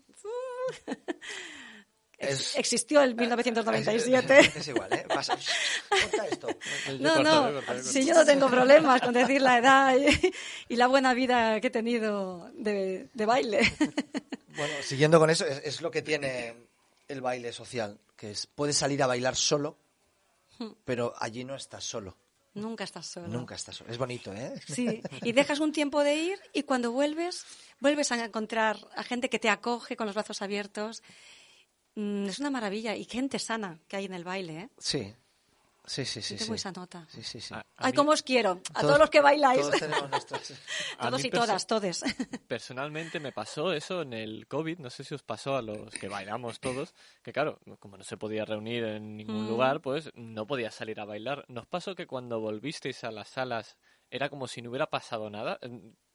Es- 2.21 2.55
Existió 2.57 3.01
el 3.03 3.15
1997. 3.15 4.53
Es 4.55 4.69
igual, 4.69 4.93
¿eh? 4.93 5.07
Pasa. 5.09 5.37
Corta 5.89 6.27
esto. 6.29 6.49
No, 7.01 7.23
no, 7.23 7.61
si 7.83 8.05
yo 8.05 8.15
no 8.15 8.25
tengo 8.27 8.49
problemas 8.51 9.01
con 9.01 9.15
decir 9.15 9.41
la 9.41 9.59
edad 9.59 9.97
y, 9.97 10.33
y 10.69 10.77
la 10.77 10.87
buena 10.87 11.15
vida 11.15 11.61
que 11.61 11.69
he 11.69 11.71
tenido 11.71 12.51
de, 12.55 13.09
de 13.13 13.27
baile. 13.27 13.61
Bueno, 14.57 14.75
siguiendo 14.83 15.19
con 15.21 15.31
eso, 15.31 15.47
es, 15.47 15.63
es 15.65 15.81
lo 15.81 15.91
que 15.93 16.03
tiene 16.03 16.55
el 17.09 17.21
baile 17.21 17.53
social, 17.53 17.99
que 18.17 18.33
es 18.33 18.47
puedes 18.49 18.77
salir 18.77 19.01
a 19.03 19.07
bailar 19.07 19.37
solo, 19.37 19.79
pero 20.85 21.15
allí 21.19 21.45
no 21.45 21.55
estás 21.55 21.85
solo. 21.85 22.17
Nunca 22.55 22.83
estás 22.85 23.07
solo. 23.07 23.29
Nunca 23.29 23.55
estás 23.55 23.77
solo. 23.77 23.91
Es 23.91 23.97
bonito, 23.97 24.35
¿eh? 24.35 24.53
Sí, 24.67 25.01
y 25.23 25.33
dejas 25.33 25.61
un 25.61 25.71
tiempo 25.73 26.03
de 26.03 26.17
ir 26.17 26.39
y 26.53 26.65
cuando 26.65 26.91
vuelves, 26.91 27.45
vuelves 27.79 28.11
a 28.13 28.23
encontrar 28.23 28.77
a 28.97 29.05
gente 29.05 29.31
que 29.31 29.39
te 29.39 29.49
acoge 29.49 29.97
con 29.97 30.07
los 30.07 30.15
brazos 30.17 30.43
abiertos. 30.43 31.03
Mm, 32.01 32.27
es 32.29 32.39
una 32.39 32.51
maravilla 32.51 32.97
y 32.97 33.05
gente 33.05 33.39
sana 33.39 33.79
que 33.87 33.97
hay 33.97 34.07
en 34.07 34.15
el 34.15 34.25
baile, 34.25 34.59
¿eh? 34.61 34.69
Sí. 34.79 35.15
Sí, 35.87 36.05
sí, 36.05 36.23
sí. 36.23 36.29
Gente 36.31 36.45
sí. 36.45 36.51
muy 36.51 36.59
sanota. 36.59 37.07
Sí, 37.11 37.23
sí, 37.23 37.41
sí. 37.41 37.53
A- 37.53 37.59
a 37.59 37.65
Ay, 37.79 37.91
mí- 37.93 37.97
cómo 37.97 38.13
os 38.13 38.23
quiero. 38.23 38.51
A 38.53 38.55
Todos- 38.55 38.83
todos 38.83 38.99
los 39.01 39.11
que 39.11 39.21
bailáis. 39.21 39.61
Todos 39.63 39.81
tenemos 39.81 40.09
nuestras... 40.11 40.53
Todos 41.01 41.25
y 41.25 41.31
todas, 41.31 41.67
todes. 41.67 42.03
Personalmente 42.47 43.19
me 43.19 43.33
pasó 43.33 43.73
eso 43.73 44.03
en 44.03 44.13
el 44.13 44.47
COVID, 44.47 44.79
no 44.79 44.89
sé 44.91 45.03
si 45.05 45.15
os 45.15 45.23
pasó 45.23 45.57
a 45.57 45.63
los 45.63 45.91
que 45.95 46.09
bailamos 46.09 46.61
todos, 46.61 46.95
que 47.23 47.33
claro, 47.33 47.59
como 47.81 47.97
no 47.97 48.05
se 48.05 48.17
podía 48.17 48.45
reunir 48.45 48.85
en 48.85 49.17
ningún 49.17 49.47
Mm. 49.47 49.49
lugar, 49.49 49.81
pues 49.81 50.11
no 50.15 50.47
podía 50.47 50.71
salir 50.71 51.01
a 51.01 51.05
bailar. 51.07 51.45
¿Nos 51.49 51.67
pasó 51.67 51.95
que 51.97 52.07
cuando 52.07 52.39
volvisteis 52.41 53.03
a 53.05 53.11
las 53.11 53.29
salas 53.29 53.77
era 54.11 54.29
como 54.29 54.47
si 54.47 54.61
no 54.61 54.71
hubiera 54.71 54.91
pasado 54.91 55.31
nada? 55.31 55.59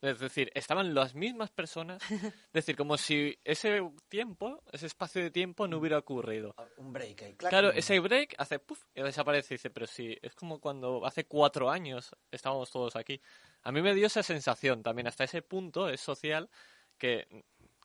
Es 0.01 0.19
decir, 0.19 0.51
estaban 0.53 0.93
las 0.93 1.15
mismas 1.15 1.49
personas, 1.49 2.01
es 2.47 2.53
decir, 2.53 2.75
como 2.75 2.97
si 2.97 3.39
ese 3.43 3.81
tiempo, 4.09 4.61
ese 4.71 4.85
espacio 4.85 5.23
de 5.23 5.31
tiempo 5.31 5.67
no 5.67 5.77
hubiera 5.77 5.97
ocurrido. 5.97 6.53
Un 6.77 6.93
break 6.93 7.21
ahí. 7.23 7.35
clac. 7.35 7.49
Claro, 7.49 7.71
ese 7.71 7.99
break 7.99 8.35
hace 8.37 8.59
puff 8.59 8.83
y 8.93 9.01
desaparece. 9.01 9.53
Y 9.53 9.57
dice, 9.57 9.69
pero 9.69 9.87
sí, 9.87 10.17
es 10.21 10.35
como 10.35 10.59
cuando 10.59 11.05
hace 11.05 11.25
cuatro 11.25 11.69
años 11.69 12.15
estábamos 12.31 12.69
todos 12.69 12.95
aquí. 12.95 13.21
A 13.63 13.71
mí 13.71 13.81
me 13.81 13.95
dio 13.95 14.07
esa 14.07 14.23
sensación 14.23 14.83
también, 14.83 15.07
hasta 15.07 15.23
ese 15.23 15.41
punto 15.41 15.89
es 15.89 16.01
social, 16.01 16.49
que 16.97 17.27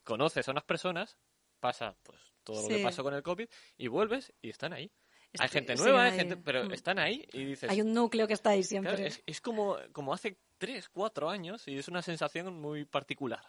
conoces 0.04 0.48
a 0.48 0.50
unas 0.50 0.64
personas, 0.64 1.18
pasa 1.60 1.96
pues 2.02 2.18
todo 2.42 2.62
lo 2.62 2.68
que 2.68 2.82
pasó 2.82 3.02
con 3.02 3.14
el 3.14 3.22
COVID, 3.22 3.48
y 3.78 3.88
vuelves 3.88 4.32
y 4.42 4.50
están 4.50 4.72
ahí. 4.72 4.90
Hay 5.38 5.48
gente 5.48 5.76
nueva, 5.76 6.04
hay 6.04 6.12
gente, 6.16 6.36
pero 6.36 6.64
Mm. 6.64 6.72
están 6.72 6.98
ahí 6.98 7.26
y 7.32 7.44
dices... 7.44 7.70
Hay 7.70 7.80
un 7.80 7.92
núcleo 7.94 8.26
que 8.26 8.32
está 8.32 8.50
ahí 8.50 8.64
claro, 8.64 8.96
siempre. 8.96 9.06
es, 9.06 9.22
es 9.26 9.40
como, 9.40 9.76
como 9.92 10.12
hace 10.12 10.36
tres, 10.58 10.88
cuatro 10.88 11.30
años 11.30 11.66
y 11.68 11.78
es 11.78 11.88
una 11.88 12.02
sensación 12.02 12.60
muy 12.60 12.84
particular. 12.84 13.40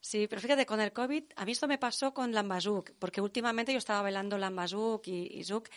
Sí, 0.00 0.26
pero 0.26 0.40
fíjate, 0.42 0.66
con 0.66 0.80
el 0.80 0.92
COVID, 0.92 1.24
a 1.36 1.44
mí 1.44 1.52
esto 1.52 1.68
me 1.68 1.78
pasó 1.78 2.12
con 2.12 2.32
Lambazuk, 2.32 2.90
porque 2.98 3.20
últimamente 3.20 3.70
yo 3.72 3.78
estaba 3.78 4.02
bailando 4.02 4.36
Lambazuk 4.36 5.06
y, 5.06 5.28
y 5.38 5.44
Zouk, 5.44 5.68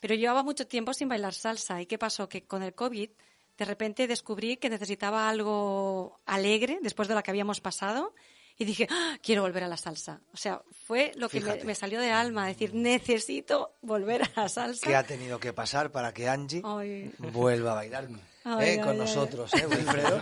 pero 0.00 0.14
llevaba 0.16 0.42
mucho 0.42 0.66
tiempo 0.66 0.92
sin 0.92 1.08
bailar 1.08 1.34
salsa. 1.34 1.80
¿Y 1.80 1.86
qué 1.86 1.98
pasó? 1.98 2.28
Que 2.28 2.44
con 2.44 2.62
el 2.64 2.74
COVID, 2.74 3.10
de 3.56 3.64
repente 3.64 4.06
descubrí 4.08 4.56
que 4.56 4.68
necesitaba 4.70 5.28
algo 5.28 6.20
alegre 6.26 6.78
después 6.82 7.06
de 7.08 7.14
lo 7.14 7.22
que 7.22 7.30
habíamos 7.30 7.60
pasado. 7.60 8.12
Y 8.58 8.64
dije, 8.64 8.88
"Ah, 8.90 9.16
quiero 9.22 9.42
volver 9.42 9.62
a 9.64 9.68
la 9.68 9.76
salsa. 9.76 10.20
O 10.34 10.36
sea, 10.36 10.60
fue 10.86 11.12
lo 11.14 11.28
que 11.28 11.40
me, 11.64 11.74
salió 11.76 12.00
de 12.00 12.10
alma, 12.10 12.46
decir, 12.46 12.74
necesito 12.74 13.74
volver 13.82 14.22
a 14.22 14.30
la 14.42 14.48
salsa. 14.48 14.84
¿Qué 14.86 14.96
ha 14.96 15.04
tenido 15.04 15.38
que 15.38 15.52
pasar 15.52 15.90
para 15.92 16.12
que 16.12 16.28
Angie 16.28 16.62
Ay. 16.64 17.12
vuelva 17.18 17.72
a 17.72 17.74
bailar 17.76 18.08
Ay, 18.44 18.68
eh, 18.68 18.70
ay, 18.72 18.80
con 18.80 18.98
nosotros, 18.98 19.52
¿eh, 19.54 19.66
Wilfredo? 19.66 20.20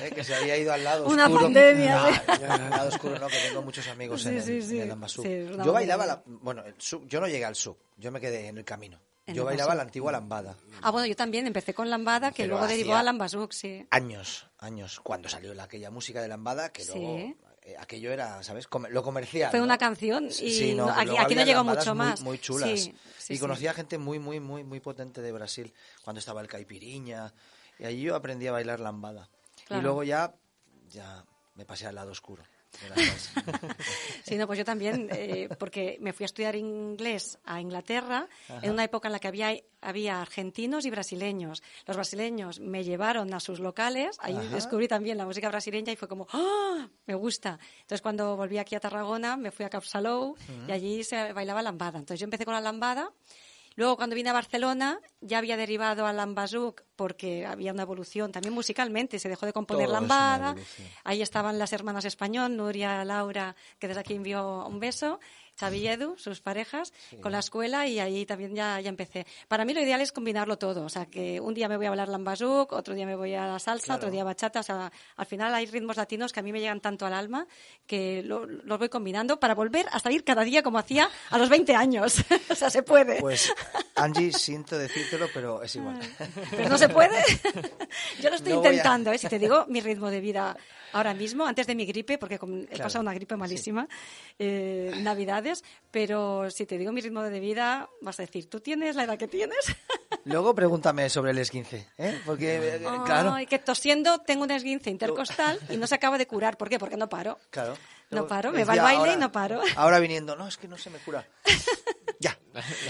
Eh, 0.00 0.12
que 0.14 0.22
se 0.22 0.34
había 0.34 0.56
ido 0.58 0.72
al 0.72 0.84
lado 0.84 1.06
Una 1.06 1.24
oscuro. 1.24 1.44
pandemia, 1.44 1.96
No, 2.02 2.08
¿eh? 2.08 2.46
al 2.48 2.70
lado 2.70 2.88
oscuro 2.88 3.18
no, 3.18 3.26
que 3.28 3.38
tengo 3.48 3.62
muchos 3.62 3.88
amigos 3.88 4.24
en, 4.26 4.36
el, 4.36 4.42
sí, 4.62 4.78
en 4.80 4.90
el 4.90 4.92
una 4.92 5.64
yo 5.64 5.72
bailaba, 5.72 6.06
la, 6.06 6.22
bueno, 6.26 6.64
el 6.64 6.74
sub- 6.78 7.06
yo 7.08 7.20
no 7.20 7.26
llegué 7.26 7.44
al 7.44 7.56
sub, 7.56 7.76
yo 7.96 8.12
me 8.12 8.20
quedé 8.20 8.46
en 8.48 8.58
el 8.58 8.64
camino. 8.64 8.98
En 9.24 9.36
Yo 9.36 9.44
bailaba 9.44 9.74
la 9.76 9.82
antigua 9.82 10.10
lambada. 10.10 10.56
Ah, 10.82 10.90
bueno, 10.90 11.06
yo 11.06 11.14
también 11.14 11.46
empecé 11.46 11.72
con 11.72 11.88
Lambada, 11.88 12.32
que 12.32 12.42
Pero 12.42 12.54
luego 12.56 12.66
derivó 12.66 12.94
a 12.96 13.04
Lambazuk, 13.04 13.52
sí. 13.52 13.86
Años, 13.90 14.48
años, 14.58 14.98
cuando 15.00 15.28
salió 15.28 15.54
la, 15.54 15.62
aquella 15.62 15.92
música 15.92 16.20
de 16.20 16.26
lambada, 16.26 16.72
que 16.72 16.84
luego 16.84 17.32
aquello 17.78 18.12
era, 18.12 18.42
¿sabes? 18.42 18.68
Lo 18.90 19.02
comercial. 19.02 19.50
Fue 19.50 19.60
¿no? 19.60 19.64
una 19.64 19.78
canción 19.78 20.26
y 20.26 20.30
Sí, 20.30 20.74
no, 20.74 20.88
aquí, 20.90 21.34
no 21.34 21.44
llegó 21.44 21.64
mucho 21.64 21.94
muy- 21.94 22.06
más. 22.06 22.20
Muy, 22.22 22.38
chulas. 22.38 22.68
Sí, 22.68 22.94
sí, 23.18 23.34
y 23.34 23.38
conocía 23.38 23.72
gente 23.72 23.98
muy, 23.98 24.18
muy, 24.18 24.40
muy, 24.40 24.64
muy 24.64 24.80
potente 24.80 25.20
de 25.22 25.32
Brasil, 25.32 25.72
cuando 26.02 26.18
estaba 26.18 26.40
el 26.40 26.48
caipiriña. 26.48 27.32
Y 27.78 27.84
allí 27.84 28.02
yo 28.02 28.16
aprendí 28.16 28.46
a 28.46 28.52
bailar 28.52 28.80
lambada. 28.80 29.28
Claro. 29.66 29.80
Y 29.80 29.82
luego 29.84 30.02
ya, 30.02 30.34
ya 30.90 31.24
me 31.54 31.64
pasé 31.64 31.86
al 31.86 31.94
lado 31.94 32.10
oscuro. 32.10 32.42
Sí, 34.24 34.36
no, 34.36 34.46
pues 34.46 34.58
yo 34.58 34.64
también, 34.64 35.08
eh, 35.12 35.48
porque 35.58 35.98
me 36.00 36.12
fui 36.12 36.24
a 36.24 36.26
estudiar 36.26 36.56
inglés 36.56 37.38
a 37.44 37.60
Inglaterra 37.60 38.28
en 38.62 38.70
una 38.70 38.84
época 38.84 39.08
en 39.08 39.12
la 39.12 39.18
que 39.18 39.28
había, 39.28 39.54
había 39.80 40.20
argentinos 40.20 40.86
y 40.86 40.90
brasileños. 40.90 41.62
Los 41.86 41.96
brasileños 41.96 42.60
me 42.60 42.84
llevaron 42.84 43.34
a 43.34 43.40
sus 43.40 43.60
locales, 43.60 44.16
ahí 44.20 44.36
Ajá. 44.36 44.54
descubrí 44.54 44.88
también 44.88 45.18
la 45.18 45.26
música 45.26 45.48
brasileña 45.48 45.92
y 45.92 45.96
fue 45.96 46.08
como, 46.08 46.26
¡ah! 46.32 46.88
Me 47.06 47.14
gusta. 47.14 47.58
Entonces 47.80 48.00
cuando 48.00 48.36
volví 48.36 48.58
aquí 48.58 48.74
a 48.74 48.80
Tarragona 48.80 49.36
me 49.36 49.50
fui 49.50 49.64
a 49.64 49.70
Capsalou 49.70 50.36
y 50.68 50.72
allí 50.72 51.04
se 51.04 51.32
bailaba 51.32 51.62
lambada. 51.62 51.98
Entonces 51.98 52.20
yo 52.20 52.24
empecé 52.24 52.44
con 52.44 52.54
la 52.54 52.60
lambada. 52.60 53.10
Luego, 53.76 53.96
cuando 53.96 54.14
vine 54.14 54.30
a 54.30 54.32
Barcelona, 54.32 55.00
ya 55.20 55.38
había 55.38 55.56
derivado 55.56 56.06
al 56.06 56.16
lambazuk 56.16 56.82
porque 56.96 57.46
había 57.46 57.72
una 57.72 57.82
evolución 57.82 58.32
también 58.32 58.54
musicalmente. 58.54 59.18
Se 59.18 59.28
dejó 59.28 59.46
de 59.46 59.52
componer 59.52 59.86
Todo 59.86 59.94
lambada. 59.94 60.54
Ahí 61.04 61.22
estaban 61.22 61.58
las 61.58 61.72
hermanas 61.72 62.04
español, 62.04 62.56
Nuria, 62.56 63.04
Laura, 63.04 63.56
que 63.78 63.88
desde 63.88 64.00
aquí 64.00 64.14
envió 64.14 64.66
un 64.66 64.80
beso, 64.80 65.20
Xavi 65.58 65.78
y 65.78 65.88
Edu, 65.88 66.16
sus 66.16 66.40
parejas, 66.40 66.92
con 67.20 67.30
la 67.32 67.38
escuela 67.38 67.86
y 67.86 67.98
ahí 68.00 68.26
también 68.26 68.54
ya, 68.54 68.80
ya 68.80 68.88
empecé. 68.88 69.26
Para 69.48 69.64
mí 69.64 69.74
lo 69.74 69.80
ideal 69.80 70.00
es 70.00 70.10
combinarlo 70.10 70.58
todo, 70.58 70.84
o 70.84 70.88
sea, 70.88 71.06
que 71.06 71.40
un 71.40 71.54
día 71.54 71.68
me 71.68 71.76
voy 71.76 71.86
a 71.86 71.90
hablar 71.90 72.08
lambazuk, 72.08 72.72
otro 72.72 72.94
día 72.94 73.06
me 73.06 73.14
voy 73.14 73.34
a 73.34 73.46
la 73.46 73.58
salsa, 73.58 73.84
Claro. 73.86 73.98
otro 73.98 74.10
día 74.10 74.24
bachata, 74.24 74.60
o 74.60 74.62
sea, 74.62 74.90
al 75.16 75.26
final 75.26 75.54
hay 75.54 75.66
ritmos 75.66 75.96
latinos 75.96 76.32
que 76.32 76.40
a 76.40 76.42
mí 76.42 76.52
me 76.52 76.60
llegan 76.60 76.80
tanto 76.80 77.06
al 77.06 77.14
alma 77.14 77.46
que 77.86 78.22
lo- 78.24 78.46
los 78.46 78.78
voy 78.78 78.88
combinando 78.88 79.38
para 79.38 79.54
volver 79.54 79.86
a 79.92 79.98
salir 80.00 80.24
cada 80.24 80.42
día 80.42 80.62
como 80.62 80.78
hacía 80.78 81.08
a 81.30 81.38
los 81.38 81.48
20 81.48 81.74
años. 81.76 82.16
o 82.50 82.54
sea, 82.54 82.70
se 82.70 82.82
puede. 82.82 83.20
Pues, 83.20 83.52
Angie, 83.96 84.32
siento 84.32 84.76
decírtelo, 84.78 85.26
pero 85.32 85.62
es 85.62 85.76
igual. 85.76 85.98
Pero 86.50 86.68
no 86.68 86.78
se 86.78 86.88
puede. 86.88 87.22
Yo 88.20 88.30
lo 88.30 88.36
estoy 88.36 88.52
No 88.54 88.58
voy 88.60 88.66
a- 88.68 88.70
intentando, 88.72 89.12
¿eh? 89.12 89.18
Si 89.18 89.28
te 89.28 89.38
digo 89.38 89.66
mi 89.68 89.80
ritmo 89.80 90.10
de 90.10 90.20
vida 90.20 90.56
ahora 90.94 91.14
mismo, 91.14 91.46
antes 91.46 91.66
de 91.66 91.74
mi 91.74 91.84
gripe, 91.86 92.18
porque 92.18 92.34
he 92.34 92.38
Claro, 92.38 92.82
pasado 92.84 93.02
una 93.02 93.14
gripe 93.14 93.36
malísima, 93.36 93.88
eh, 94.38 94.92
Navidades, 94.98 95.51
edades, 95.60 95.64
pero 95.90 96.50
si 96.50 96.66
te 96.66 96.78
digo 96.78 96.92
mi 96.92 97.00
ritmo 97.00 97.22
de 97.22 97.40
vida, 97.40 97.88
vas 98.00 98.18
a 98.18 98.22
decir, 98.22 98.48
¿tú 98.48 98.60
tienes 98.60 98.96
la 98.96 99.04
edad 99.04 99.18
que 99.18 99.28
tienes? 99.28 99.58
Luego 100.24 100.54
pregúntame 100.54 101.08
sobre 101.10 101.32
el 101.32 101.38
esguince, 101.38 101.88
¿eh? 101.98 102.20
Porque, 102.24 102.76
eh, 102.76 102.80
claro. 103.04 103.34
Que 103.48 103.58
tosiendo 103.58 104.18
tengo 104.20 104.44
un 104.44 104.50
esguince 104.50 104.90
intercostal 104.90 105.58
y 105.68 105.76
no 105.76 105.86
se 105.86 105.94
acaba 105.96 106.16
de 106.18 106.26
curar. 106.26 106.56
¿Por 106.56 106.68
qué? 106.68 106.78
Porque 106.78 106.96
no 106.96 107.08
paro. 107.08 107.38
Claro. 107.50 107.74
No 108.10 108.26
paro, 108.26 108.52
me 108.52 108.64
va 108.64 108.74
al 108.74 108.80
baile 108.80 108.98
ahora- 108.98 109.12
y 109.14 109.16
no 109.16 109.32
paro. 109.32 109.62
Ahora 109.74 109.98
viniendo, 109.98 110.36
no, 110.36 110.46
es 110.46 110.58
que 110.58 110.68
no 110.68 110.76
se 110.76 110.90
me 110.90 110.98
cura. 110.98 111.26
ya. 112.20 112.38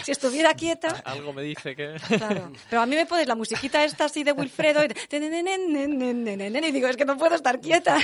Si 0.02 0.10
estuviera 0.10 0.52
quieta, 0.54 0.88
Algo 1.04 1.32
me 1.32 1.42
dice 1.42 1.76
que... 1.76 1.94
claro. 2.18 2.52
Pero 2.68 2.82
a 2.82 2.86
mí 2.86 2.96
me 2.96 3.06
pones 3.06 3.28
la 3.28 3.36
musiquita 3.36 3.84
esta 3.84 4.06
así 4.06 4.24
de 4.24 4.32
Wilfredo 4.32 4.84
y, 4.84 4.88
te- 5.08 5.16
y 5.16 6.72
digo, 6.72 6.88
es 6.88 6.96
que 6.96 7.04
no 7.04 7.16
puedo 7.16 7.36
estar 7.36 7.60
quieta. 7.60 7.98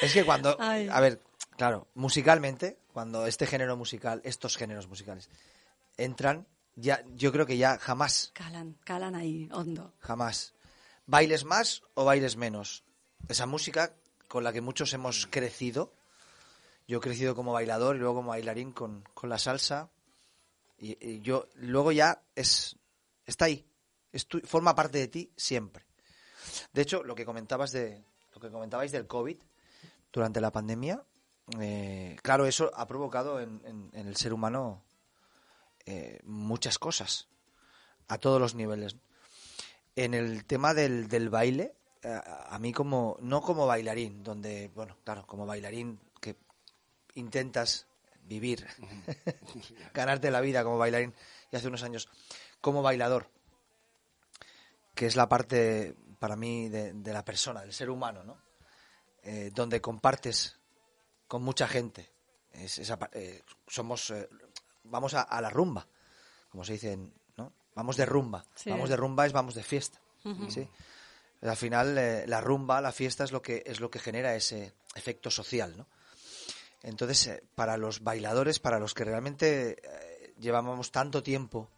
Es 0.00 0.14
que 0.14 0.24
cuando, 0.24 0.56
Ay. 0.58 0.88
a 0.90 1.00
ver, 1.00 1.20
claro, 1.58 1.86
musicalmente, 1.94 2.78
cuando 2.92 3.26
este 3.26 3.46
género 3.46 3.76
musical, 3.76 4.20
estos 4.24 4.56
géneros 4.56 4.86
musicales 4.88 5.28
entran, 5.96 6.46
ya, 6.74 7.04
yo 7.14 7.32
creo 7.32 7.46
que 7.46 7.56
ya 7.56 7.78
jamás, 7.78 8.30
Calan, 8.34 8.76
calan 8.84 9.14
ahí, 9.14 9.48
hondo. 9.52 9.92
jamás, 9.98 10.54
bailes 11.06 11.44
más 11.44 11.82
o 11.94 12.04
bailes 12.04 12.36
menos. 12.36 12.84
Esa 13.28 13.46
música 13.46 13.94
con 14.28 14.44
la 14.44 14.52
que 14.52 14.60
muchos 14.60 14.92
hemos 14.94 15.26
crecido, 15.26 15.92
yo 16.88 16.98
he 16.98 17.00
crecido 17.00 17.34
como 17.34 17.52
bailador 17.52 17.96
y 17.96 17.98
luego 18.00 18.16
como 18.16 18.30
bailarín 18.30 18.72
con, 18.72 19.02
con 19.14 19.28
la 19.28 19.38
salsa, 19.38 19.90
y, 20.78 20.96
y 21.06 21.20
yo, 21.20 21.48
luego 21.54 21.92
ya 21.92 22.22
es, 22.34 22.76
está 23.26 23.44
ahí, 23.46 23.64
es 24.10 24.26
tu- 24.26 24.40
forma 24.40 24.74
parte 24.74 24.98
de 24.98 25.08
ti 25.08 25.30
siempre. 25.36 25.84
De 26.72 26.82
hecho, 26.82 27.04
lo 27.04 27.14
que 27.14 27.24
comentabas 27.24 27.70
de, 27.72 28.02
lo 28.34 28.40
que 28.40 28.50
comentabais 28.50 28.90
del 28.90 29.06
COVID 29.06 29.36
durante 30.12 30.40
la 30.40 30.50
pandemia, 30.50 31.02
eh, 31.60 32.16
claro, 32.22 32.46
eso 32.46 32.70
ha 32.74 32.86
provocado 32.86 33.40
en, 33.40 33.90
el 33.92 34.16
ser 34.16 34.32
humano 34.32 34.82
eh, 35.86 36.20
muchas 36.24 36.78
cosas 36.78 37.28
a 38.08 38.18
todos 38.18 38.40
los 38.40 38.54
niveles. 38.54 38.96
En 39.96 40.14
el 40.14 40.44
tema 40.46 40.72
del, 40.72 41.28
baile, 41.28 41.74
eh, 42.02 42.20
a 42.24 42.58
mí 42.58 42.72
como 42.72 43.16
no 43.20 43.42
como 43.42 43.66
bailarín, 43.66 44.22
donde 44.22 44.68
bueno, 44.74 44.96
claro, 45.04 45.26
como 45.26 45.44
bailarín 45.44 46.00
que 46.20 46.36
intentas 47.14 47.86
vivir, 48.22 48.66
ganarte 49.94 50.30
la 50.30 50.40
vida 50.40 50.62
como 50.62 50.78
bailarín 50.78 51.14
y 51.50 51.56
hace 51.56 51.68
unos 51.68 51.82
años 51.82 52.08
como 52.60 52.82
bailador, 52.82 53.28
que 54.94 55.06
es 55.06 55.16
la 55.16 55.28
parte 55.28 55.96
para 56.18 56.36
mí 56.36 56.68
de, 56.68 57.12
la 57.12 57.24
persona, 57.24 57.62
del 57.62 57.72
ser 57.72 57.90
humano, 57.90 58.22
¿no? 58.22 58.38
Donde 59.52 59.80
compartes 59.80 60.61
con 61.32 61.42
mucha 61.42 61.66
gente. 61.66 62.10
Es 62.52 62.76
esa 62.76 62.98
eh, 63.14 63.40
somos, 63.66 64.10
eh, 64.10 64.28
vamos 64.84 65.14
a, 65.14 65.22
a 65.22 65.40
la 65.40 65.48
rumba, 65.48 65.88
como 66.50 66.62
se 66.62 66.74
dice, 66.74 66.98
¿no? 67.38 67.54
Vamos 67.74 67.96
de 67.96 68.04
rumba. 68.04 68.44
Sí. 68.54 68.68
Vamos 68.68 68.90
de 68.90 68.96
rumba 68.96 69.24
es 69.24 69.32
vamos 69.32 69.54
de 69.54 69.62
fiesta. 69.62 69.98
¿sí? 70.50 70.68
Al 71.40 71.56
final, 71.56 71.96
eh, 71.96 72.26
la 72.26 72.42
rumba, 72.42 72.82
la 72.82 72.92
fiesta 72.92 73.24
es 73.24 73.32
lo 73.32 73.40
que 73.40 73.62
es 73.64 73.80
lo 73.80 73.90
que 73.90 73.98
genera 73.98 74.34
ese 74.34 74.74
efecto 74.94 75.30
social, 75.30 75.74
¿no? 75.74 75.86
Entonces, 76.82 77.40
para 77.54 77.78
los 77.78 78.02
bailadores, 78.02 78.58
para 78.58 78.78
los 78.78 78.92
que 78.92 79.04
realmente 79.04 79.80
llevábamos 80.38 80.92
tanto 80.92 81.22
tiempo 81.22 81.70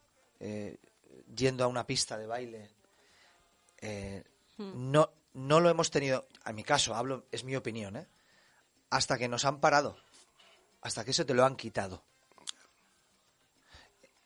yendo 1.32 1.62
a 1.62 1.68
una 1.68 1.86
pista 1.86 2.18
de 2.18 2.26
baile, 2.26 2.70
no, 4.58 5.10
no 5.34 5.60
lo 5.60 5.70
hemos 5.70 5.92
tenido, 5.92 6.26
en 6.44 6.56
mi 6.56 6.64
caso, 6.64 6.96
hablo, 6.96 7.26
es 7.30 7.44
mi 7.44 7.54
opinión, 7.54 7.96
¿eh? 7.98 8.08
Hasta 8.94 9.18
que 9.18 9.26
nos 9.28 9.44
han 9.44 9.60
parado, 9.60 9.96
hasta 10.80 11.04
que 11.04 11.10
eso 11.10 11.26
te 11.26 11.34
lo 11.34 11.44
han 11.44 11.56
quitado. 11.56 12.04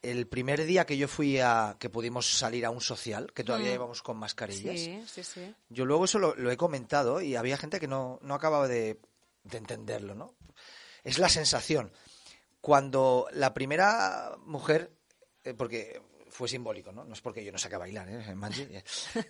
El 0.02 0.28
primer 0.28 0.64
día 0.64 0.84
que 0.86 0.96
yo 0.96 1.08
fui 1.08 1.38
a, 1.40 1.76
que 1.80 1.90
pudimos 1.90 2.38
salir 2.38 2.64
a 2.66 2.70
un 2.70 2.80
social, 2.80 3.32
que 3.32 3.42
todavía 3.44 3.70
Mm. 3.72 3.74
íbamos 3.74 4.02
con 4.02 4.16
mascarillas, 4.18 4.78
Sí, 4.78 5.02
sí, 5.08 5.24
sí. 5.24 5.54
yo 5.70 5.84
luego 5.86 6.04
eso 6.04 6.18
lo, 6.18 6.34
lo 6.36 6.50
he 6.50 6.56
comentado 6.56 7.20
y 7.20 7.34
había 7.34 7.56
gente 7.56 7.80
que 7.80 7.88
no, 7.88 8.18
no 8.22 8.34
acababa 8.34 8.68
de, 8.68 9.00
de 9.42 9.58
entenderlo, 9.58 10.14
¿no? 10.14 10.34
Es 11.02 11.18
la 11.18 11.28
sensación. 11.28 11.90
Cuando 12.60 13.26
la 13.32 13.54
primera 13.54 14.36
mujer, 14.44 14.92
eh, 15.44 15.54
porque 15.54 16.00
fue 16.38 16.48
simbólico, 16.48 16.92
¿no? 16.92 17.02
No 17.04 17.14
es 17.14 17.20
porque 17.20 17.44
yo 17.44 17.50
no 17.50 17.58
saque 17.58 17.74
a 17.74 17.78
bailar, 17.78 18.08
¿eh? 18.08 18.24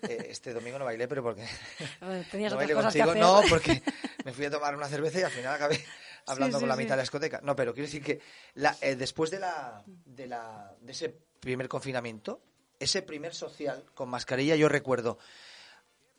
Eh, 0.03 0.27
este 0.29 0.53
domingo 0.53 0.79
no 0.79 0.85
bailé, 0.85 1.09
pero 1.09 1.23
porque... 1.23 1.41
Tenías 2.31 2.53
no 2.53 2.57
otras 2.57 2.57
bailé 2.57 2.75
cosas 2.75 2.95
contigo, 2.95 3.15
no, 3.15 3.41
porque 3.49 3.83
me 4.27 4.33
fui 4.35 4.45
a 4.45 4.51
tomar 4.51 4.77
una 4.77 4.87
cerveza 4.89 5.21
y 5.21 5.23
al 5.23 5.31
final 5.31 5.55
acabé 5.55 5.83
hablando 6.27 6.59
sí, 6.59 6.63
con 6.63 6.69
la 6.69 6.75
sí. 6.75 6.83
mitad 6.83 6.93
de 6.93 6.97
la 6.99 7.03
discoteca. 7.05 7.41
No, 7.43 7.57
pero 7.57 7.73
quiero 7.73 7.87
decir 7.87 8.03
que 8.05 8.21
la- 8.57 8.77
eh, 8.83 8.95
después 8.95 9.31
de, 9.31 9.39
la, 9.41 9.83
de, 9.87 10.27
la, 10.27 10.71
de 10.83 10.93
ese 10.93 11.09
primer 11.41 11.67
confinamiento, 11.67 12.43
ese 12.79 13.01
primer 13.01 13.35
social 13.35 13.83
con 13.95 14.11
mascarilla, 14.11 14.55
yo 14.55 14.69
recuerdo 14.69 15.19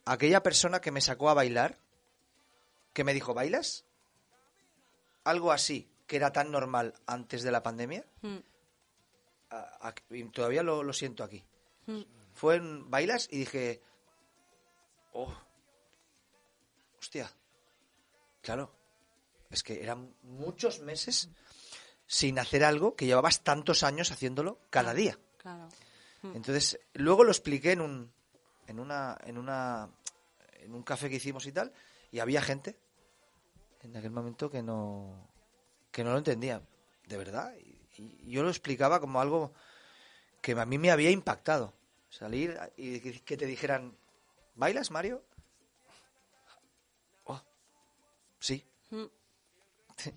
aquella 0.06 0.42
persona 0.42 0.82
que 0.82 0.90
me 0.92 1.02
sacó 1.02 1.30
a 1.30 1.36
bailar, 1.36 1.78
que 2.94 3.04
me 3.04 3.14
dijo, 3.14 3.36
¿bailas? 3.36 3.86
Algo 5.24 5.52
así, 5.52 5.88
que 6.08 6.16
era 6.16 6.32
tan 6.34 6.50
normal 6.52 6.96
antes 7.06 7.44
de 7.44 7.52
la 7.52 7.62
pandemia, 7.62 8.04
Mm, 8.24 8.38
a- 9.50 9.88
a- 9.90 9.96
y 10.10 10.24
todavía 10.26 10.64
lo, 10.64 10.84
lo 10.84 10.94
siento 10.94 11.24
aquí. 11.24 11.44
mm. 11.88 12.02
Fue 12.34 12.56
en 12.56 12.90
bailas 12.90 13.28
y 13.32 13.40
dije, 13.40 13.82
oh, 15.14 15.34
hostia, 17.00 17.30
claro, 18.42 18.72
es 19.50 19.64
que 19.64 19.82
eran 19.84 20.14
muchos 20.24 20.80
meses 20.82 21.30
sin 22.06 22.40
hacer 22.40 22.64
algo 22.64 22.96
que 22.96 23.06
llevabas 23.06 23.44
tantos 23.44 23.84
años 23.84 24.12
haciéndolo 24.12 24.60
cada 24.70 24.94
día. 24.94 25.18
Claro. 25.38 25.68
Entonces, 26.24 26.80
luego 26.94 27.24
lo 27.24 27.32
expliqué 27.32 27.72
en 27.74 27.82
un, 27.82 28.12
en 28.68 28.80
una, 28.80 29.18
en 29.26 29.38
una, 29.38 29.90
en 30.60 30.74
un 30.74 30.84
café 30.84 31.10
que 31.10 31.16
hicimos 31.16 31.46
y 31.46 31.52
tal, 31.52 31.72
y 32.12 32.20
había 32.20 32.42
gente 32.42 32.78
en 33.82 33.96
aquel 33.96 34.12
momento 34.12 34.50
que 34.50 34.62
no, 34.62 35.30
que 35.92 36.04
no 36.04 36.12
lo 36.12 36.18
entendía, 36.18 36.62
de 37.08 37.18
verdad. 37.18 37.54
Yo 38.26 38.44
lo 38.44 38.50
explicaba 38.50 39.00
como 39.00 39.20
algo 39.22 39.54
que 40.42 40.54
a 40.54 40.66
mí 40.66 40.78
me 40.78 40.92
había 40.92 41.10
impactado. 41.12 41.74
Salir 42.10 42.58
y 42.78 43.00
que, 43.00 43.38
te 43.38 43.46
dijeran, 43.46 43.96
¿bailas, 44.56 44.90
Mario? 44.92 45.24
Oh, 47.26 47.42
sí, 48.40 48.66
Mm, 48.90 49.06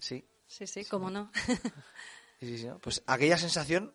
sí, 0.00 0.24
Sí, 0.46 0.66
sí, 0.66 0.84
cómo 0.86 1.10
no. 1.10 1.30
sí, 2.40 2.46
sí, 2.46 2.58
sí, 2.58 2.66
¿no? 2.66 2.78
Pues 2.78 3.02
aquella 3.06 3.36
sensación 3.36 3.92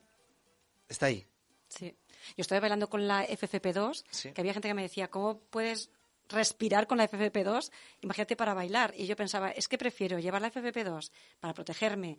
está 0.90 1.08
ahí. 1.08 1.26
Sí. 1.70 1.96
Yo 2.36 2.42
estuve 2.42 2.60
bailando 2.60 2.90
con 2.90 3.08
la 3.08 3.26
FFP2, 3.28 4.04
Sí. 4.12 4.32
que 4.34 4.42
había 4.42 4.54
gente 4.54 4.68
que 4.68 4.74
me 4.74 4.82
decía, 4.84 5.10
¿cómo 5.10 5.40
puedes 5.40 5.90
respirar 6.30 6.88
con 6.88 6.98
la 6.98 7.08
FFP2? 7.10 7.72
Imagínate 8.02 8.36
para 8.36 8.54
bailar. 8.54 8.94
Y 8.98 9.08
yo 9.08 9.16
pensaba, 9.16 9.50
es 9.52 9.68
que 9.68 9.78
prefiero 9.78 10.20
llevar 10.20 10.42
la 10.42 10.52
FFP2 10.52 11.12
para 11.40 11.54
protegerme, 11.54 12.18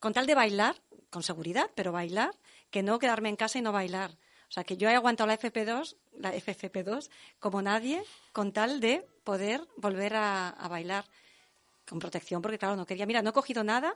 con 0.00 0.12
tal 0.12 0.26
de 0.26 0.34
bailar, 0.34 0.76
con 1.10 1.22
seguridad, 1.22 1.70
pero 1.74 1.92
bailar, 1.92 2.34
que 2.70 2.82
no 2.82 2.98
quedarme 2.98 3.28
en 3.28 3.36
casa 3.36 3.58
y 3.58 3.62
no 3.62 3.72
bailar. 3.72 4.12
O 4.48 4.52
sea, 4.52 4.64
que 4.64 4.76
yo 4.76 4.88
he 4.88 4.94
aguantado 4.94 5.26
la 5.26 5.38
FFP2, 5.38 5.96
la 6.18 6.34
FFP2 6.34 7.10
como 7.38 7.60
nadie, 7.60 8.02
con 8.32 8.52
tal 8.52 8.80
de 8.80 9.06
poder 9.22 9.66
volver 9.76 10.14
a, 10.14 10.48
a 10.48 10.68
bailar 10.68 11.04
con 11.88 11.98
protección, 11.98 12.42
porque 12.42 12.58
claro, 12.58 12.76
no 12.76 12.86
quería. 12.86 13.06
Mira, 13.06 13.22
no 13.22 13.30
he 13.30 13.32
cogido 13.32 13.64
nada 13.64 13.94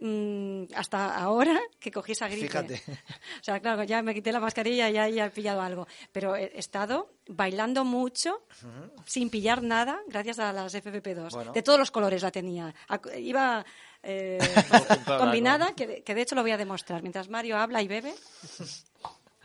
mm, 0.00 0.64
hasta 0.74 1.16
ahora 1.16 1.60
que 1.78 1.90
cogí 1.90 2.12
esa 2.12 2.28
gripe. 2.28 2.48
Fíjate. 2.48 2.82
O 3.40 3.44
sea, 3.44 3.60
claro, 3.60 3.84
ya 3.84 4.00
me 4.02 4.14
quité 4.14 4.32
la 4.32 4.40
mascarilla 4.40 4.88
y 4.88 4.94
ya, 4.94 5.08
ya 5.08 5.26
he 5.26 5.30
pillado 5.30 5.60
algo. 5.60 5.86
Pero 6.12 6.34
he 6.34 6.58
estado 6.58 7.10
bailando 7.28 7.84
mucho 7.84 8.46
sin 9.04 9.28
pillar 9.28 9.62
nada 9.62 10.00
gracias 10.08 10.38
a 10.38 10.52
las 10.52 10.74
FFP2. 10.74 11.30
Bueno. 11.30 11.52
De 11.52 11.62
todos 11.62 11.78
los 11.78 11.90
colores 11.90 12.22
la 12.22 12.30
tenía. 12.30 12.74
Iba 13.18 13.64
eh, 14.04 14.38
combinada, 15.18 15.74
que, 15.74 15.86
de- 15.86 16.02
que 16.02 16.14
de 16.14 16.22
hecho 16.22 16.34
lo 16.34 16.42
voy 16.42 16.52
a 16.52 16.56
demostrar. 16.56 17.02
Mientras 17.02 17.28
Mario 17.28 17.56
habla 17.58 17.82
y 17.82 17.88
bebe, 17.88 18.14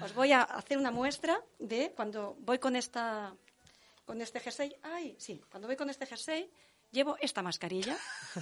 os 0.01 0.14
voy 0.14 0.32
a 0.32 0.41
hacer 0.43 0.78
una 0.78 0.91
muestra 0.91 1.39
de 1.60 1.91
cuando 1.95 2.36
voy 2.39 2.60
con 2.60 2.76
esta 2.76 3.34
con 4.05 4.22
este 4.22 4.39
jersey. 4.39 4.76
Ay, 4.84 5.16
sí, 5.20 5.41
cuando 5.51 5.68
voy 5.68 5.76
con 5.76 5.89
este 5.89 6.05
jersey 6.05 6.49
llevo 6.91 7.16
esta 7.22 7.41
mascarilla, 7.43 7.95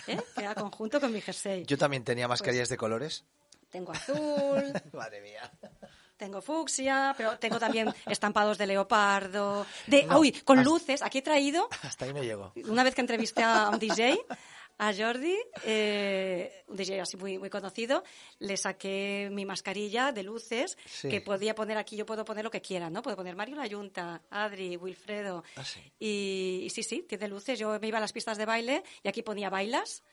¿eh? 0.08 0.18
que 0.36 0.46
va 0.48 0.56
conjunto 0.56 1.00
con 1.02 1.12
mi 1.12 1.20
jersey. 1.22 1.66
Yo 1.66 1.78
también 1.78 2.04
tenía 2.04 2.28
mascarillas 2.28 2.70
de 2.70 2.78
colores. 2.78 3.26
Tengo 3.70 3.92
azul, 3.92 4.72
Madre 4.94 5.20
mía. 5.22 5.52
tengo 6.16 6.42
fucsia, 6.42 7.14
pero 7.18 7.38
tengo 7.38 7.60
también 7.60 7.94
estampados 8.06 8.58
de 8.58 8.66
leopardo, 8.68 9.66
de, 9.88 10.06
No, 10.06 10.20
uy, 10.20 10.32
con 10.32 10.60
hasta- 10.60 10.70
luces. 10.70 11.02
Aquí 11.02 11.18
he 11.18 11.22
traído, 11.22 11.68
Hasta 11.84 12.06
ahí 12.06 12.14
no 12.14 12.24
llego. 12.24 12.54
una 12.70 12.84
vez 12.86 12.96
que 12.96 13.02
entrevisté 13.02 13.44
a 13.44 13.70
un 13.70 13.78
DJ, 13.80 14.18
a 14.80 14.94
Jordi, 14.94 15.36
eh, 15.66 16.64
un 16.68 16.78
DJ 16.78 17.02
así 17.02 17.18
muy, 17.18 17.38
muy 17.40 17.50
conocido, 17.50 18.04
le 18.40 18.58
saqué 18.58 19.30
mi 19.32 19.46
mascarilla 19.46 20.12
de 20.12 20.24
luces 20.24 20.78
Sí. 20.86 21.10
que 21.10 21.22
podía 21.22 21.56
poner 21.56 21.78
aquí, 21.78 21.96
yo 21.96 22.06
puedo 22.06 22.24
poner 22.26 22.44
lo 22.44 22.52
que 22.52 22.62
quiera, 22.62 22.90
¿no? 22.90 23.02
Puedo 23.02 23.18
poner 23.18 23.36
Mario 23.36 23.56
La 23.56 23.66
Yunta, 23.68 24.22
Adri, 24.30 24.78
Wilfredo. 24.78 25.44
Ah, 25.56 25.64
sí. 25.66 25.80
y, 26.00 26.62
y 26.66 26.70
sí, 26.70 26.84
sí, 26.84 27.06
tiene 27.08 27.28
luces. 27.28 27.58
Yo 27.58 27.80
me 27.80 27.88
iba 27.88 27.98
a 27.98 28.02
las 28.02 28.14
pistas 28.14 28.38
de 28.38 28.46
baile 28.46 28.84
y 29.04 29.08
aquí 29.10 29.24
ponía 29.24 29.50
bailas. 29.50 30.04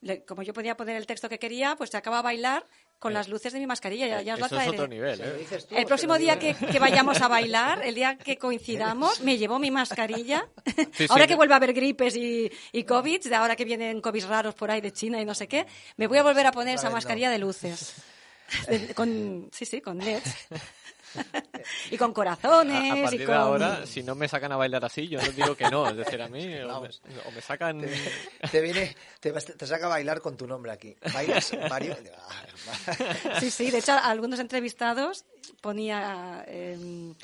le- 0.00 0.24
como 0.24 0.42
yo 0.44 0.52
podía 0.54 0.76
poner 0.76 0.94
el 0.96 1.06
texto 1.06 1.28
que 1.28 1.40
quería, 1.40 1.74
pues 1.76 1.90
se 1.90 1.96
acaba 1.96 2.20
a 2.20 2.22
bailar 2.22 2.64
con 2.98 3.14
las 3.14 3.28
luces 3.28 3.52
de 3.52 3.58
mi 3.60 3.66
mascarilla. 3.66 4.06
Ya, 4.08 4.22
ya 4.22 4.34
os 4.34 4.40
la 4.40 4.46
Eso 4.46 4.56
es 4.56 4.62
traeré. 4.62 4.76
otro 4.76 4.88
nivel, 4.88 5.16
¿Se 5.16 5.24
lo 5.26 5.34
¿eh? 5.34 5.38
dices 5.38 5.66
tú 5.66 5.74
o 5.74 5.78
El 5.78 5.84
próximo 5.86 6.18
día 6.18 6.38
que, 6.38 6.54
vayamos 6.80 7.20
a 7.22 7.28
bailar, 7.28 7.84
el 7.84 7.94
día 7.94 8.16
que 8.18 8.36
coincidamos, 8.38 9.20
me 9.20 9.38
llevo 9.38 9.58
mi 9.58 9.70
mascarilla. 9.70 10.46
Sí, 10.94 11.06
ahora 11.08 11.24
sí. 11.24 11.28
que 11.28 11.34
vuelve 11.36 11.54
a 11.54 11.58
haber 11.58 11.72
gripes 11.74 12.16
y, 12.16 12.50
y 12.72 12.84
COVID, 12.84 13.22
de 13.22 13.34
ahora 13.34 13.54
que 13.56 13.64
vienen 13.64 14.00
COVID 14.00 14.24
raros 14.26 14.54
por 14.54 14.70
ahí 14.70 14.80
de 14.80 14.92
China 14.92 15.20
y 15.20 15.24
no 15.24 15.34
sé 15.34 15.46
qué, 15.46 15.66
me 15.96 16.06
voy 16.06 16.18
a 16.18 16.22
volver 16.22 16.46
a 16.46 16.52
poner 16.52 16.74
esa 16.76 16.88
no. 16.88 16.94
mascarilla 16.94 17.30
de 17.30 17.38
luces. 17.38 17.94
De- 18.68 18.94
con, 18.94 19.48
sí, 19.52 19.64
sí, 19.66 19.80
con 19.80 19.98
LEDs. 19.98 20.22
y 21.90 21.96
con 21.96 22.12
corazones. 22.12 22.90
A, 22.90 22.94
a 22.94 22.98
y 22.98 23.02
partir 23.02 23.24
con... 23.26 23.34
de 23.34 23.40
ahora, 23.40 23.86
si 23.86 24.02
no 24.02 24.14
me 24.14 24.28
sacan 24.28 24.52
a 24.52 24.56
bailar 24.56 24.84
así, 24.84 25.08
yo 25.08 25.20
no 25.20 25.30
digo 25.32 25.54
que 25.56 25.68
no. 25.70 25.88
Es 25.88 25.96
decir, 25.96 26.20
a 26.22 26.28
mí 26.28 26.44
o 26.60 26.80
me, 26.80 26.88
o 27.26 27.30
me 27.34 27.40
sacan... 27.40 27.80
Te 28.50 28.60
viene, 28.60 28.96
te, 29.20 29.32
vas- 29.32 29.44
te 29.44 29.66
saca 29.66 29.86
a 29.86 29.88
bailar 29.88 30.20
con 30.20 30.36
tu 30.36 30.46
nombre 30.46 30.72
aquí. 30.72 30.96
¿Bailas, 31.12 31.52
Mario? 31.68 31.96
Ah, 32.28 33.38
Sí, 33.40 33.50
sí, 33.50 33.70
de 33.70 33.78
hecho, 33.78 33.92
algunos 33.92 34.38
entrevistados 34.40 35.24
ponía, 35.60 36.44
eh, 36.46 37.14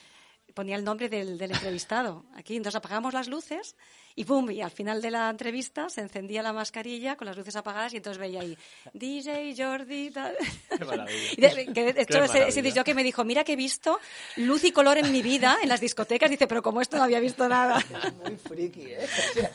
ponía 0.55 0.77
el 0.77 0.85
nombre 0.85 1.09
del, 1.09 1.39
del 1.39 1.53
entrevistado. 1.53 2.25
Aquí, 2.37 2.57
entonces 2.57 2.77
apagamos 2.77 3.13
las 3.15 3.29
luces 3.29 3.77
y 4.17 4.25
¡pum! 4.25 4.49
Y 4.51 4.63
al 4.63 4.71
final 4.71 5.03
de 5.03 5.11
la 5.11 5.29
entrevista 5.29 5.89
se 5.89 6.01
encendía 6.01 6.41
la 6.43 6.53
mascarilla 6.53 7.17
con 7.17 7.27
las 7.27 7.37
luces 7.37 7.57
apagadas 7.57 7.93
y 7.95 7.97
entonces 7.97 8.19
veía 8.19 8.41
ahí 8.43 8.57
DJ, 8.93 9.55
Jordi, 9.57 10.11
tal. 10.11 10.37
Qué 10.79 10.85
maravilla. 10.85 11.31
Y 11.37 11.41
de, 11.41 11.73
que 11.73 11.93
de 11.93 12.03
hecho, 12.03 12.23
ese, 12.23 12.71
jockey 12.71 12.95
me 12.95 13.03
dijo, 13.03 13.25
mira 13.25 13.43
que 13.43 13.55
he 13.55 13.57
visto 13.57 13.99
luz 14.37 14.63
y 14.65 14.71
color 14.71 14.99
en 14.99 15.11
mi 15.11 15.21
vida 15.21 15.59
en 15.63 15.69
las 15.69 15.81
discotecas. 15.81 16.31
Dice, 16.31 16.47
pero 16.47 16.63
como 16.63 16.81
esto 16.81 16.97
no 16.97 17.03
había 17.03 17.19
visto 17.19 17.49
nada. 17.49 17.85
Muy 18.25 18.37
friki, 18.37 18.83
¿eh? 18.83 18.99
O 19.05 19.35
sea, 19.35 19.53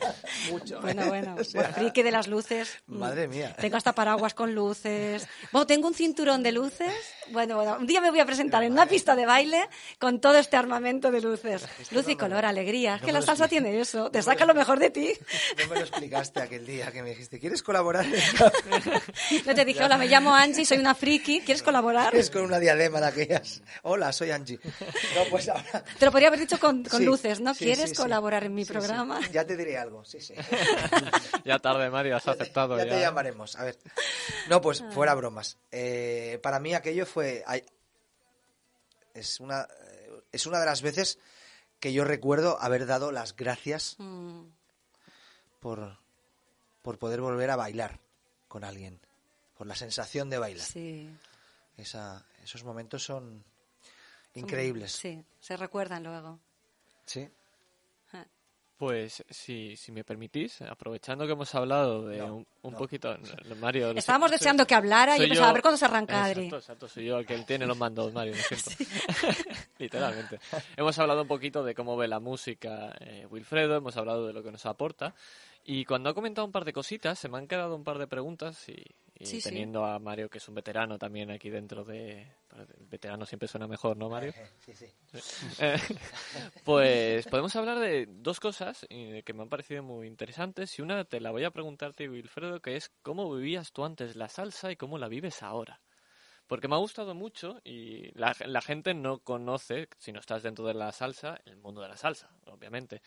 mucho. 0.52 0.82
Bueno, 0.82 1.08
bueno, 1.08 1.36
O 1.40 1.44
sea, 1.44 1.72
friki 1.74 2.04
de 2.04 2.12
las 2.12 2.28
luces. 2.28 2.82
Madre 2.88 3.30
mía. 3.30 3.56
Tengo 3.60 3.78
hasta 3.78 3.94
paraguas 3.94 4.34
con 4.34 4.54
luces. 4.54 5.26
Bueno, 5.54 5.68
tengo 5.68 5.88
un 5.88 5.94
cinturón 5.94 6.44
de 6.44 6.52
luces. 6.52 6.94
Bueno, 7.32 7.56
bueno, 7.56 7.78
un 7.80 7.88
día 7.88 8.02
me 8.02 8.10
voy 8.10 8.20
a 8.20 8.26
presentar 8.26 8.64
en 8.64 8.74
una 8.74 8.88
pista 8.88 9.16
de 9.16 9.26
baile 9.26 9.70
con 10.00 10.20
todo 10.20 10.38
este 10.38 10.58
armamento 10.58 11.12
de 11.12 11.22
luces. 11.22 11.66
Luz 11.92 12.10
y 12.10 12.18
color, 12.18 12.46
alegría. 12.46 12.96
Es 12.96 13.02
que 13.04 13.14
la 13.14 13.22
salsa 13.22 13.48
tiene 13.48 13.80
eso. 13.80 14.12
Te 14.12 14.22
saca 14.22 14.49
lo 14.50 14.56
mejor 14.56 14.80
de 14.80 14.90
ti. 14.90 15.14
No 15.58 15.68
me 15.68 15.76
lo 15.76 15.82
explicaste 15.82 16.42
aquel 16.42 16.66
día 16.66 16.92
que 16.92 17.02
me 17.02 17.10
dijiste, 17.10 17.40
¿quieres 17.40 17.64
colaborar? 17.64 18.06
No 19.46 19.54
te 19.56 19.66
dije, 19.66 19.84
hola, 19.84 19.98
me 19.98 20.08
llamo 20.08 20.34
Angie, 20.36 20.66
soy 20.66 20.78
una 20.78 20.94
friki. 20.96 21.42
¿Quieres 21.42 21.64
colaborar? 21.64 22.14
Es 22.16 22.30
con 22.30 22.44
una 22.44 22.60
diadema 22.60 23.00
de 23.00 23.08
aquellas. 23.08 23.62
Hola, 23.84 24.12
soy 24.12 24.32
Angie. 24.32 24.60
No, 25.16 25.24
pues 25.30 25.48
ahora... 25.50 25.84
Te 25.98 26.06
lo 26.06 26.12
podría 26.12 26.28
haber 26.30 26.40
dicho 26.40 26.60
con, 26.60 26.84
con 26.84 27.00
Sí, 27.00 27.06
luces, 27.06 27.40
¿no? 27.40 27.54
sí, 27.54 27.66
¿Quieres 27.66 27.90
sí, 27.90 27.96
sí. 27.96 28.02
colaborar 28.02 28.44
en 28.44 28.54
mi 28.54 28.64
Sí, 28.64 28.68
sí. 28.68 28.74
programa? 28.74 29.20
Ya 29.32 29.46
te 29.46 29.56
diré 29.56 29.78
algo, 29.78 30.04
sí, 30.06 30.20
sí. 30.22 30.34
Ya 31.46 31.60
tarde, 31.60 31.90
Mario, 31.90 32.16
has 32.18 32.28
aceptado 32.28 32.78
ya 32.78 32.86
ya. 32.86 32.92
te 32.92 33.00
llamaremos. 33.02 33.56
A 33.56 33.64
ver. 33.66 33.78
No, 34.50 34.62
pues 34.62 34.84
fuera 34.92 35.14
bromas. 35.16 35.58
Eh, 35.72 36.40
para 36.42 36.60
mí 36.60 36.74
aquello 36.74 37.06
fue. 37.06 37.44
es 39.14 39.40
una 39.40 39.62
eh, 39.62 40.10
es 40.32 40.46
una 40.46 40.60
de 40.60 40.66
las 40.66 40.82
veces 40.82 41.20
que 41.80 41.94
yo 41.94 42.04
recuerdo 42.04 42.58
haber 42.62 42.86
dado 42.86 43.12
las 43.12 43.36
gracias 43.36 43.96
Mm, 44.00 44.42
por 45.60 45.98
por 46.82 46.98
poder 46.98 47.20
volver 47.22 47.50
a 47.50 47.56
bailar 47.58 48.00
con 48.48 48.64
alguien, 48.64 49.00
por 49.58 49.68
la 49.68 49.76
sensación 49.76 50.30
de 50.30 50.38
bailar. 50.38 50.66
sí. 50.66 51.10
Esa, 51.78 52.26
esos 52.44 52.64
momentos 52.64 53.04
son 53.04 53.44
increíbles. 54.34 54.92
Sí, 54.94 55.24
se 55.40 55.56
recuerdan 55.58 56.04
luego. 56.04 56.40
Sí. 57.06 57.30
Ah. 58.14 58.26
Pues, 58.78 59.24
si, 59.30 59.76
si 59.78 59.92
me 59.94 60.04
permitís, 60.04 60.62
aprovechando 60.62 61.26
que 61.26 61.34
hemos 61.34 61.54
hablado 61.56 62.06
de 62.08 62.18
No, 62.18 62.36
un, 62.38 62.48
un 62.62 62.74
no. 62.74 62.78
poquito... 62.78 63.18
no, 63.18 63.56
Mario, 63.58 63.92
Estábamos 63.92 64.30
sé- 64.32 64.36
deseando 64.36 64.66
que 64.68 64.76
hablara 64.76 65.16
y 65.16 65.20
soy 65.20 65.26
yo 65.28 65.30
pensaba, 65.32 65.50
a 65.50 65.54
ver 65.54 65.62
cuándo 65.62 65.78
se 65.78 65.86
arranca 65.86 66.24
Adri. 66.26 66.42
Exacto, 66.46 66.58
exacto, 66.58 66.88
soy 66.88 67.06
yo 67.06 67.20
el 67.20 67.26
que 67.26 67.38
tiene 67.40 67.66
los 67.66 67.78
mandos, 67.78 68.12
Mario, 68.14 68.36
lo 68.36 68.42
siento. 68.58 68.72
Literalmente. 69.78 70.40
Hemos 70.76 70.98
hablado 71.00 71.22
un 71.22 71.28
poquito 71.28 71.64
de 71.64 71.74
cómo 71.76 71.96
ve 71.98 72.08
la 72.08 72.20
música 72.20 72.96
eh, 73.00 73.26
Wilfredo, 73.30 73.76
hemos 73.78 73.96
hablado 73.98 74.28
de 74.28 74.34
lo 74.34 74.44
que 74.44 74.52
nos 74.52 74.66
aporta. 74.66 75.14
Y 75.66 75.86
cuando 75.86 76.10
ha 76.10 76.14
comentado 76.14 76.46
un 76.46 76.52
par 76.52 76.66
de 76.66 76.74
cositas, 76.74 77.20
se 77.20 77.30
me 77.30 77.38
han 77.38 77.48
quedado 77.48 77.76
un 77.76 77.84
par 77.84 77.98
de 78.00 78.08
preguntas 78.08 78.68
y, 78.70 78.84
y 79.20 79.26
Sí, 79.26 79.40
sí. 79.42 79.50
teniendo 79.50 79.86
a 79.86 80.00
Mario, 80.00 80.30
que 80.30 80.38
es 80.40 80.48
un 80.48 80.56
veterano 80.56 80.98
también 80.98 81.30
aquí 81.30 81.50
dentro 81.50 81.84
de... 81.84 82.22
el 82.22 82.88
Veterano 82.90 83.26
siempre 83.26 83.48
suena 83.48 83.68
mejor, 83.68 83.96
¿no, 83.98 84.10
Mario? 84.10 84.34
Sí, 84.66 84.74
sí. 84.74 84.86
Eh, 85.60 85.78
pues 86.64 87.28
podemos 87.28 87.56
hablar 87.56 87.78
de 87.80 88.08
dos 88.10 88.40
cosas 88.40 88.86
eh, 88.90 89.22
que 89.26 89.34
me 89.34 89.44
han 89.44 89.50
parecido 89.50 89.84
muy 89.84 90.08
interesantes 90.08 90.78
y 90.80 90.82
una 90.82 91.04
te 91.04 91.20
la 91.20 91.32
voy 91.32 91.44
a 91.44 91.52
preguntarte, 91.52 92.10
Wilfredo, 92.10 92.49
que 92.62 92.76
es 92.76 92.92
cómo 93.02 93.34
vivías 93.36 93.72
tú 93.72 93.84
antes 93.86 94.16
la 94.16 94.30
salsa 94.30 94.72
y 94.72 94.76
cómo 94.76 94.98
la 94.98 95.08
vives 95.08 95.44
ahora. 95.44 95.80
Porque 96.48 96.68
me 96.68 96.76
ha 96.76 96.80
gustado 96.80 97.14
mucho 97.14 97.62
y 97.64 98.10
la, 98.18 98.36
la 98.46 98.62
gente 98.62 98.94
no 98.96 99.20
conoce, 99.20 99.88
si 100.00 100.12
no 100.12 100.20
estás 100.20 100.42
dentro 100.42 100.66
de 100.66 100.74
la 100.74 100.92
salsa, 100.92 101.40
el 101.46 101.58
mundo 101.58 101.82
de 101.82 101.88
la 101.90 101.98
salsa, 101.98 102.30
obviamente. 102.48 103.02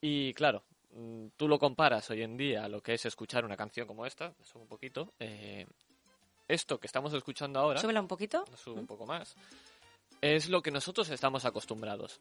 Y 0.00 0.34
claro, 0.34 0.64
mm, 0.90 1.28
tú 1.36 1.46
lo 1.46 1.58
comparas 1.58 2.10
hoy 2.10 2.22
en 2.22 2.36
día 2.36 2.64
a 2.64 2.68
lo 2.68 2.82
que 2.82 2.94
es 2.94 3.06
escuchar 3.06 3.44
una 3.44 3.56
canción 3.56 3.86
como 3.86 4.04
esta, 4.06 4.34
eso 4.42 4.58
un 4.58 4.66
poquito. 4.66 5.14
eh, 5.20 5.66
esto 6.48 6.78
que 6.78 6.86
estamos 6.86 7.14
escuchando 7.14 7.58
ahora 7.58 7.80
Súbela 7.80 8.00
un 8.00 8.08
poquito. 8.08 8.44
sube 8.56 8.80
un 8.80 8.86
poco 8.86 9.06
más, 9.06 9.34
es 10.20 10.48
lo 10.50 10.60
que 10.60 10.70
nosotros 10.70 11.08
estamos 11.10 11.44
acostumbrados. 11.46 12.20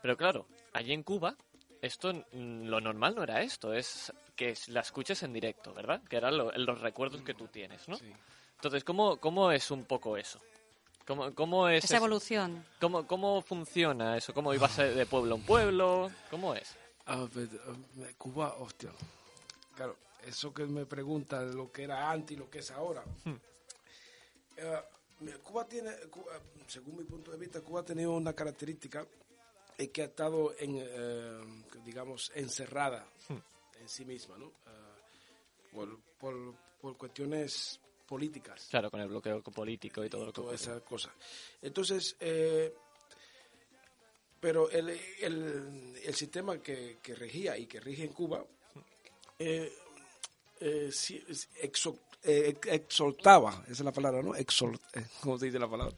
Pero 0.00 0.16
claro, 0.16 0.46
allí 0.72 0.92
en 0.92 1.02
Cuba, 1.02 1.36
esto 1.82 2.12
lo 2.32 2.80
normal 2.80 3.14
no 3.14 3.22
era 3.22 3.42
esto, 3.42 3.72
es 3.72 4.12
que 4.36 4.54
la 4.68 4.80
escuches 4.80 5.22
en 5.22 5.32
directo, 5.32 5.72
¿verdad? 5.74 6.02
Que 6.08 6.16
eran 6.16 6.36
lo- 6.36 6.50
los 6.52 6.80
recuerdos 6.80 7.22
que 7.22 7.34
tú 7.34 7.48
tienes, 7.48 7.88
¿no? 7.88 7.96
Sí. 7.96 8.12
Entonces, 8.56 8.84
¿cómo, 8.84 9.18
cómo 9.18 9.52
es 9.52 9.70
un 9.70 9.84
poco 9.84 10.16
eso? 10.16 10.40
¿Cómo, 11.06 11.34
cómo 11.34 11.68
es 11.68 11.84
Esa 11.84 11.94
eso? 11.94 12.04
evolución. 12.04 12.64
¿Cómo, 12.80 13.06
¿Cómo 13.06 13.40
funciona 13.42 14.16
eso? 14.16 14.34
¿Cómo 14.34 14.52
ibas 14.52 14.76
de 14.76 15.06
pueblo 15.06 15.36
en 15.36 15.42
pueblo? 15.42 16.10
¿Cómo 16.30 16.54
es? 16.54 16.74
A 17.06 17.16
ver, 17.24 17.48
eh, 17.48 18.14
Cuba, 18.18 18.54
hostia. 18.58 18.90
Claro, 19.74 19.96
eso 20.26 20.52
que 20.52 20.64
me 20.66 20.84
preguntan, 20.84 21.56
lo 21.56 21.72
que 21.72 21.84
era 21.84 22.10
antes 22.10 22.36
y 22.36 22.38
lo 22.40 22.50
que 22.50 22.58
es 22.58 22.70
ahora. 22.72 23.02
Eh, 24.56 24.82
mira, 25.20 25.38
Cuba 25.38 25.64
tiene, 25.66 25.92
Cuba, 26.10 26.32
según 26.66 26.96
mi 26.98 27.04
punto 27.04 27.30
de 27.30 27.38
vista, 27.38 27.60
Cuba 27.60 27.80
ha 27.80 27.84
tenido 27.84 28.12
una 28.12 28.32
característica 28.34 29.06
es 29.78 29.88
que 29.90 30.02
ha 30.02 30.06
estado, 30.06 30.54
en, 30.58 30.76
eh, 30.78 31.64
digamos, 31.84 32.30
encerrada 32.34 33.06
en 33.80 33.88
sí 33.88 34.04
misma, 34.04 34.36
¿no? 34.36 34.46
Eh, 34.48 35.70
por, 35.72 35.98
por, 36.18 36.54
por 36.80 36.96
cuestiones 36.96 37.78
políticas 38.06 38.66
Claro, 38.70 38.90
con 38.90 39.00
el 39.00 39.08
bloqueo 39.08 39.40
político 39.42 40.04
y 40.04 40.08
todo 40.10 40.22
lo 40.26 40.32
que 40.32 40.36
toda 40.36 40.48
ocurre. 40.48 40.56
esa 40.56 40.80
cosa. 40.80 41.12
Entonces, 41.62 42.16
eh, 42.20 42.74
pero 44.40 44.70
el, 44.70 44.88
el, 45.20 45.96
el 46.04 46.14
sistema 46.14 46.58
que, 46.62 46.98
que 47.02 47.14
regía 47.14 47.56
y 47.58 47.66
que 47.66 47.80
rige 47.80 48.04
en 48.04 48.12
Cuba 48.12 48.44
eh, 49.38 49.72
eh, 50.60 50.90
sí, 50.92 51.22
es- 51.28 51.48
exo- 51.62 51.98
eh, 52.22 52.48
ex- 52.56 52.66
exaltaba, 52.68 53.62
esa 53.64 53.72
es 53.72 53.80
la 53.80 53.92
palabra, 53.92 54.22
¿no? 54.22 54.34
Exalt, 54.34 54.80
¿Cómo 55.20 55.38
se 55.38 55.46
dice 55.46 55.58
la 55.58 55.68
palabra? 55.68 55.94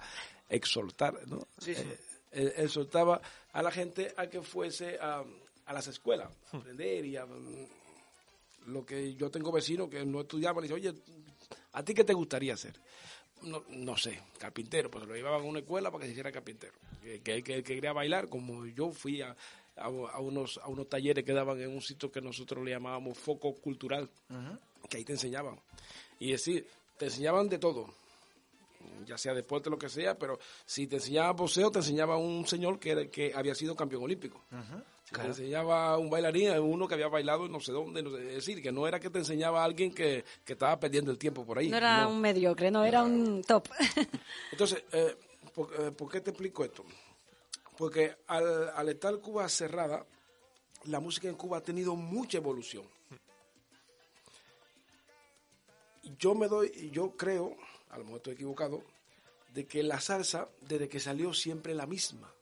Exaltar, 0.48 1.26
¿no? 1.28 1.46
Sí, 1.58 1.74
sí. 1.74 1.82
Eh, 1.82 1.98
eh, 2.32 2.52
exaltaba 2.58 3.20
a 3.52 3.62
la 3.62 3.70
gente 3.70 4.12
a 4.16 4.28
que 4.28 4.42
fuese 4.42 4.98
a, 5.00 5.24
a 5.66 5.72
las 5.72 5.86
escuelas, 5.88 6.28
a 6.52 6.56
aprender 6.58 7.04
y 7.04 7.16
a... 7.16 7.26
mm, 7.26 7.66
Lo 8.66 8.84
que 8.84 9.14
yo 9.14 9.30
tengo 9.30 9.50
vecinos 9.52 9.88
que 9.88 10.04
no 10.04 10.20
estudiaban 10.20 10.64
y 10.64 10.68
dicen, 10.68 10.76
oye, 10.90 11.00
¿a 11.72 11.82
ti 11.82 11.94
qué 11.94 12.04
te 12.04 12.12
gustaría 12.14 12.54
hacer? 12.54 12.74
no, 13.42 13.64
no 13.70 13.96
sé, 13.96 14.20
carpintero, 14.38 14.90
pues 14.90 15.06
lo 15.06 15.14
llevaban 15.14 15.40
a 15.40 15.44
una 15.44 15.60
escuela 15.60 15.90
para 15.90 16.02
que 16.02 16.08
se 16.08 16.12
hiciera 16.12 16.30
carpintero. 16.30 16.74
Que, 17.02 17.20
que, 17.22 17.42
que- 17.42 17.62
que 17.62 17.74
quería 17.74 17.94
bailar, 17.94 18.28
como 18.28 18.66
yo 18.66 18.90
fui 18.92 19.22
a, 19.22 19.34
a, 19.76 19.84
a 19.86 20.20
unos, 20.20 20.58
a 20.62 20.68
unos 20.68 20.90
talleres 20.90 21.24
que 21.24 21.32
daban 21.32 21.58
en 21.58 21.70
un 21.70 21.80
sitio 21.80 22.12
que 22.12 22.20
nosotros 22.20 22.62
le 22.62 22.72
llamábamos 22.72 23.16
foco 23.16 23.54
cultural, 23.54 24.10
que 24.90 24.98
ahí 24.98 25.04
te 25.04 25.12
enseñaban. 25.14 25.58
Y 26.18 26.34
es 26.34 26.44
decir, 26.44 26.66
te 26.98 27.06
enseñaban 27.06 27.48
de 27.48 27.58
todo, 27.58 27.94
ya 29.06 29.16
sea 29.18 29.34
deporte, 29.34 29.70
lo 29.70 29.78
que 29.78 29.88
sea, 29.88 30.18
pero 30.18 30.38
si 30.64 30.86
te 30.86 30.96
enseñaba 30.96 31.32
boxeo, 31.32 31.70
te 31.70 31.78
enseñaba 31.80 32.16
un 32.16 32.46
señor 32.46 32.78
que, 32.78 32.90
era- 32.90 33.06
que 33.08 33.32
había 33.34 33.54
sido 33.54 33.74
campeón 33.76 34.02
olímpico. 34.02 34.42
Si 35.04 35.14
te 35.16 35.26
enseñaba 35.26 35.98
un 35.98 36.08
bailarín, 36.08 36.50
uno 36.60 36.86
que 36.86 36.94
había 36.94 37.08
bailado 37.08 37.48
no 37.48 37.58
sé 37.58 37.72
dónde, 37.72 38.02
no 38.02 38.10
sé- 38.16 38.28
es 38.28 38.34
decir, 38.36 38.62
que 38.62 38.70
no 38.70 38.86
era 38.86 39.00
que 39.00 39.10
te 39.10 39.18
enseñaba 39.18 39.62
a 39.62 39.64
alguien 39.64 39.92
que, 39.92 40.24
que 40.44 40.52
estaba 40.52 40.78
perdiendo 40.78 41.10
el 41.10 41.18
tiempo 41.18 41.44
por 41.44 41.58
ahí. 41.58 41.68
No 41.68 41.76
era 41.78 42.06
un 42.06 42.20
mediocre, 42.20 42.70
no, 42.70 42.84
era 42.84 43.02
un 43.02 43.42
top. 43.42 43.68
Entonces, 44.52 44.84
eh, 44.92 45.16
¿por, 45.54 45.68
eh, 45.80 45.90
¿por 45.90 46.10
qué 46.10 46.20
te 46.20 46.30
explico 46.30 46.64
esto? 46.64 46.84
Porque 47.76 48.14
al, 48.28 48.68
al 48.70 48.88
estar 48.88 49.16
Cuba 49.18 49.48
cerrada, 49.48 50.04
la 50.84 51.00
música 51.00 51.28
en 51.28 51.34
Cuba 51.34 51.58
ha 51.58 51.62
tenido 51.62 51.96
mucha 51.96 52.38
evolución. 52.38 52.84
Yo 56.18 56.34
me 56.34 56.48
doy, 56.48 56.90
yo 56.92 57.10
creo, 57.16 57.56
a 57.90 57.98
lo 57.98 58.04
mejor 58.04 58.18
estoy 58.18 58.34
equivocado, 58.34 58.82
de 59.54 59.66
que 59.66 59.82
la 59.82 60.00
salsa, 60.00 60.48
desde 60.60 60.88
que 60.88 61.00
salió, 61.00 61.32
siempre 61.34 61.74
la 61.74 61.86
misma. 61.86 62.32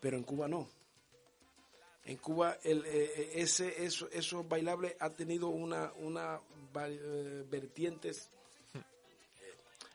Pero 0.00 0.16
en 0.16 0.22
Cuba 0.24 0.48
no. 0.48 0.68
En 2.04 2.18
Cuba 2.18 2.58
el, 2.62 2.84
eh, 2.84 3.12
eh, 3.16 3.30
ese 3.36 3.84
eso, 3.84 4.08
esos 4.12 4.46
bailables 4.46 4.94
ha 5.00 5.10
tenido 5.10 5.48
una 5.48 5.90
una 5.96 6.40
eh, 6.78 7.44
vertientes. 7.48 8.28
Eh, 8.74 8.80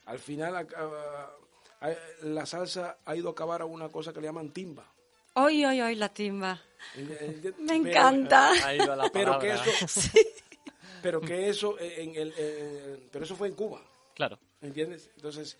Al 0.05 0.17
final 0.19 0.55
acaba- 0.55 1.31
a- 1.81 1.95
la 2.23 2.45
salsa 2.47 2.97
ha 3.05 3.15
ido 3.15 3.29
a 3.29 3.31
acabar 3.33 3.61
a 3.61 3.65
una 3.65 3.89
cosa 3.89 4.11
que 4.11 4.19
le 4.21 4.27
llaman 4.27 4.51
timba. 4.51 4.91
Hoy, 5.35 5.63
hoy, 5.63 5.79
hoy, 5.81 5.95
la 5.95 6.09
timba. 6.11 6.59
Me 7.59 7.75
encanta. 7.75 8.51
Ha 8.65 8.73
ido 8.73 8.91
a 8.91 8.95
la 8.95 9.09
Pero 9.11 9.37
que 9.37 9.51
eso, 9.51 9.63
pero 11.01 11.21
que 11.21 11.49
eso 11.49 11.77
eh, 11.79 12.03
en 12.03 12.15
el, 12.15 12.33
eh, 12.37 13.07
pero 13.11 13.25
eso 13.25 13.35
fue 13.35 13.47
en 13.47 13.55
Cuba. 13.55 13.81
Claro. 14.15 14.37
¿Entiendes? 14.61 15.09
Entonces, 15.15 15.57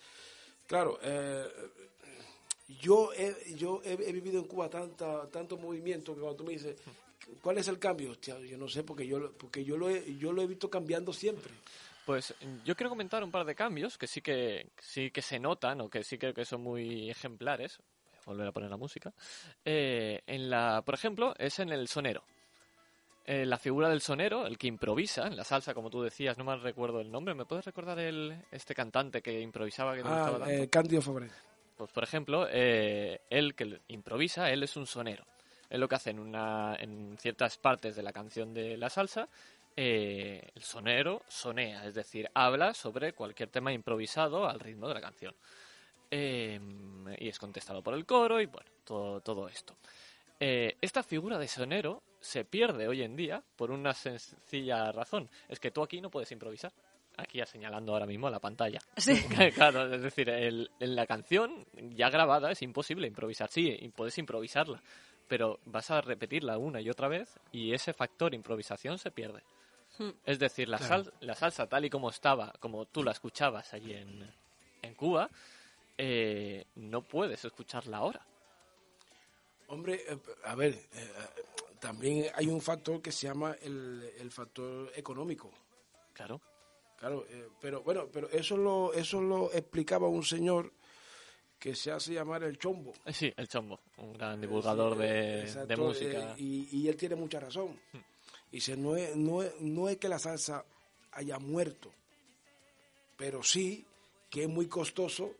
claro, 0.66 0.98
eh, 1.02 1.44
yo, 2.80 3.12
he, 3.14 3.54
yo 3.56 3.80
he, 3.84 3.92
he 3.92 4.12
vivido 4.12 4.38
en 4.40 4.46
Cuba 4.46 4.68
tanta, 4.68 5.28
tanto 5.30 5.56
movimiento 5.56 6.14
que 6.14 6.20
cuando 6.20 6.36
tú 6.36 6.44
me 6.44 6.52
dices, 6.52 6.76
¿cuál 7.42 7.58
es 7.58 7.68
el 7.68 7.78
cambio? 7.78 8.12
Hostia, 8.12 8.38
yo 8.40 8.56
no 8.56 8.68
sé, 8.68 8.84
porque 8.84 9.06
yo, 9.06 9.18
lo- 9.18 9.32
porque 9.32 9.64
yo, 9.64 9.76
lo 9.76 9.88
he, 9.90 10.16
yo 10.16 10.32
lo 10.32 10.42
he 10.42 10.46
visto 10.46 10.68
cambiando 10.70 11.12
siempre. 11.12 11.52
Pues 12.06 12.34
yo 12.64 12.74
quiero 12.76 12.90
comentar 12.90 13.22
un 13.22 13.30
par 13.30 13.44
de 13.44 13.54
cambios 13.54 13.96
que 13.98 14.06
sí 14.06 14.20
que 14.20 14.70
sí 14.80 15.10
que 15.10 15.22
se 15.22 15.38
notan 15.38 15.80
o 15.80 15.88
que 15.88 16.02
sí 16.02 16.18
creo 16.18 16.34
que 16.34 16.44
son 16.44 16.62
muy 16.62 17.10
ejemplares. 17.10 17.78
Voy 18.26 18.34
a 18.34 18.36
volver 18.36 18.48
a 18.48 18.52
poner 18.52 18.70
la 18.70 18.76
música. 18.76 19.12
Eh, 19.64 20.20
en 20.26 20.50
la, 20.50 20.82
por 20.84 20.94
ejemplo, 20.94 21.34
es 21.38 21.58
en 21.58 21.70
el 21.70 21.88
sonero. 21.88 22.24
Eh, 23.26 23.44
la 23.46 23.58
figura 23.58 23.88
del 23.88 24.00
sonero, 24.00 24.46
el 24.46 24.58
que 24.58 24.66
improvisa 24.66 25.26
en 25.26 25.36
la 25.36 25.44
salsa, 25.44 25.74
como 25.74 25.90
tú 25.90 26.02
decías, 26.02 26.36
no 26.38 26.44
me 26.44 26.56
recuerdo 26.56 27.00
el 27.00 27.12
nombre. 27.12 27.34
¿Me 27.34 27.44
puedes 27.44 27.64
recordar 27.64 27.98
el 27.98 28.34
este 28.50 28.74
cantante 28.74 29.22
que 29.22 29.40
improvisaba 29.40 29.94
que 29.94 30.02
te 30.02 30.08
gustaba 30.08 30.36
Ah, 30.36 30.40
tanto? 30.40 30.52
eh, 30.54 30.68
Cándido 30.68 31.02
Fabré. 31.02 31.28
Pues 31.76 31.92
por 31.92 32.02
ejemplo, 32.02 32.46
eh, 32.50 33.20
él 33.30 33.54
que 33.54 33.80
improvisa, 33.88 34.50
él 34.50 34.62
es 34.62 34.76
un 34.76 34.86
sonero. 34.86 35.24
Es 35.68 35.78
lo 35.78 35.86
que 35.88 35.94
hace 35.94 36.10
en, 36.10 36.18
una, 36.18 36.74
en 36.80 37.16
ciertas 37.18 37.56
partes 37.58 37.94
de 37.94 38.02
la 38.02 38.12
canción 38.12 38.52
de 38.52 38.76
la 38.76 38.90
salsa. 38.90 39.28
eh, 39.76 40.50
el 40.54 40.62
sonero 40.62 41.22
sonea, 41.28 41.86
es 41.86 41.94
decir, 41.94 42.28
habla 42.34 42.74
sobre 42.74 43.12
cualquier 43.12 43.48
tema 43.50 43.72
improvisado 43.72 44.48
al 44.48 44.58
ritmo 44.58 44.88
de 44.88 44.94
la 44.94 45.00
canción. 45.00 45.34
Eh, 46.10 46.58
y 47.18 47.28
es 47.28 47.38
contestado 47.38 47.80
por 47.82 47.94
el 47.94 48.04
coro 48.04 48.40
y 48.40 48.46
bueno, 48.46 48.68
todo, 48.84 49.20
todo 49.20 49.48
esto. 49.48 49.76
Esta 50.40 51.02
figura 51.02 51.38
de 51.38 51.46
sonero 51.46 52.02
se 52.20 52.44
pierde 52.44 52.86
hoy 52.88 53.02
en 53.02 53.16
día 53.16 53.42
por 53.56 53.70
una 53.70 53.94
sencilla 53.94 54.92
razón. 54.92 55.28
Es 55.48 55.58
que 55.60 55.70
tú 55.70 55.82
aquí 55.82 56.00
no 56.00 56.10
puedes 56.10 56.30
improvisar. 56.32 56.72
Aquí 57.16 57.40
señalando 57.44 57.92
ahora 57.92 58.06
mismo 58.06 58.28
a 58.28 58.30
la 58.30 58.38
pantalla. 58.40 58.78
Sí. 58.96 59.20
claro, 59.54 59.92
es 59.94 60.02
decir, 60.02 60.28
el- 60.30 60.70
en 60.80 60.94
la 60.96 61.06
canción 61.06 61.66
ya 61.74 62.08
grabada 62.08 62.50
es 62.50 62.62
imposible 62.62 63.06
improvisar. 63.06 63.50
Sí, 63.50 63.76
y 63.78 63.88
puedes 63.88 64.16
improvisarla, 64.18 64.82
pero 65.28 65.58
vas 65.66 65.90
a 65.90 66.00
repetirla 66.00 66.56
una 66.58 66.80
y 66.80 66.88
otra 66.88 67.08
vez 67.08 67.38
y 67.52 67.72
ese 67.74 67.92
factor 67.92 68.32
improvisación 68.34 68.98
se 68.98 69.10
pierde. 69.10 69.42
Hmm. 69.98 70.10
Es 70.24 70.38
decir, 70.38 70.68
la, 70.68 70.78
Claro. 70.78 71.04
sal- 71.04 71.12
la 71.20 71.34
salsa 71.34 71.66
tal 71.68 71.84
y 71.84 71.90
como 71.90 72.10
estaba, 72.10 72.52
como 72.60 72.86
tú 72.86 73.02
la 73.02 73.10
escuchabas 73.10 73.74
allí 73.74 73.92
en, 73.92 74.32
en 74.82 74.94
Cuba, 74.94 75.28
eh, 75.98 76.64
no 76.76 77.02
puedes 77.02 77.44
escucharla 77.44 77.98
ahora. 77.98 78.24
Hombre, 79.66 80.00
eh, 80.08 80.18
a 80.44 80.54
ver, 80.54 80.74
eh, 80.94 81.12
también 81.80 82.26
hay 82.34 82.46
un 82.48 82.60
factor 82.60 83.00
que 83.02 83.10
se 83.12 83.26
llama 83.26 83.56
el, 83.62 84.02
el 84.18 84.30
factor 84.30 84.92
económico. 84.94 85.50
Claro. 86.12 86.40
Claro, 86.98 87.24
eh, 87.30 87.48
pero 87.60 87.82
bueno, 87.82 88.08
pero 88.12 88.28
eso 88.30 88.56
lo, 88.56 88.92
eso 88.92 89.20
lo 89.22 89.52
explicaba 89.54 90.06
un 90.08 90.22
señor 90.22 90.70
que 91.58 91.74
se 91.74 91.90
hace 91.90 92.12
llamar 92.14 92.42
el 92.42 92.58
chombo. 92.58 92.92
Eh, 93.06 93.12
Sí, 93.12 93.32
el 93.36 93.48
Chombo, 93.48 93.80
un 93.98 94.12
gran 94.14 94.40
divulgador 94.40 94.96
Sí, 94.96 95.02
eh, 95.02 95.06
de, 95.06 95.40
exacto, 95.40 95.66
de 95.68 95.76
música. 95.76 96.32
eh, 96.32 96.34
y, 96.38 96.68
y 96.78 96.88
él 96.88 96.96
tiene 96.96 97.14
mucha 97.16 97.40
razón. 97.40 97.78
Dice, 98.52 98.76
no 98.76 98.96
es, 98.96 99.14
no, 99.16 99.42
es, 99.42 99.58
no 99.60 99.88
es 99.88 99.96
que 99.98 100.08
la 100.08 100.18
salsa 100.18 100.64
haya 101.12 101.38
muerto, 101.38 101.90
pero 103.16 103.42
sí 103.42 103.86
que 104.30 104.42
es 104.44 104.48
muy 104.48 104.68
costoso 104.68 105.32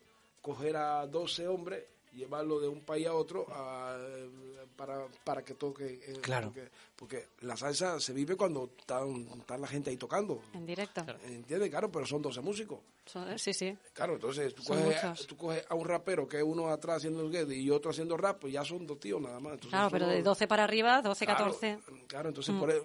coger 0.43 0.77
a 0.77 1.07
12 1.07 1.47
hombres, 1.49 1.85
llevarlo 2.13 2.61
de 2.61 2.69
un 2.69 2.81
país 2.81 3.07
a 3.07 3.15
otro 3.15 3.47
a, 3.51 3.97
eh, 3.99 4.29
para, 4.77 5.07
para 5.25 5.45
que 5.45 5.55
toque. 5.55 6.01
eh, 6.07 6.19
Claro. 6.21 6.49
Porque, 6.49 6.69
porque 6.97 7.27
la 7.41 7.57
salsa 7.57 7.99
se 8.01 8.13
vive 8.13 8.37
cuando 8.37 8.71
están, 8.79 9.27
está 9.39 9.57
la 9.59 9.67
gente 9.67 9.91
ahí 9.91 9.97
tocando. 9.97 10.43
En 10.55 10.67
directo. 10.67 11.05
¿Entiendes? 11.25 11.71
Claro, 11.71 11.91
pero 11.91 12.07
son 12.07 12.23
12 12.23 12.41
músicos. 12.41 12.81
Son- 13.07 13.39
Sí, 13.39 13.53
sí. 13.53 13.77
Claro, 13.93 14.15
entonces 14.15 14.55
tú 14.55 14.63
coges, 14.65 15.27
tú 15.27 15.37
coges 15.37 15.65
a 15.69 15.75
un 15.75 15.85
rapero 15.87 16.29
que 16.29 16.37
es 16.39 16.43
uno 16.45 16.69
atrás 16.69 16.99
haciendo 16.99 17.23
el 17.23 17.31
gueto 17.31 17.53
y 17.53 17.71
otro 17.71 17.91
haciendo 17.91 18.17
rap, 18.17 18.39
pues 18.41 18.53
ya 18.53 18.65
son 18.65 18.87
dos 18.87 19.01
tíos 19.01 19.21
nada 19.21 19.41
más. 19.41 19.55
Entonces, 19.55 19.71
Claro, 19.71 19.91
pero 19.91 20.07
de 20.07 20.23
12 20.23 20.47
para 20.47 20.65
arriba, 20.65 21.03
12, 21.03 21.25
Claro, 21.25 21.39
14. 21.45 21.79
Claro, 22.07 22.29
entonces 22.29 22.55
Mm. 22.55 22.59
por, 22.61 22.71
e- 22.71 22.83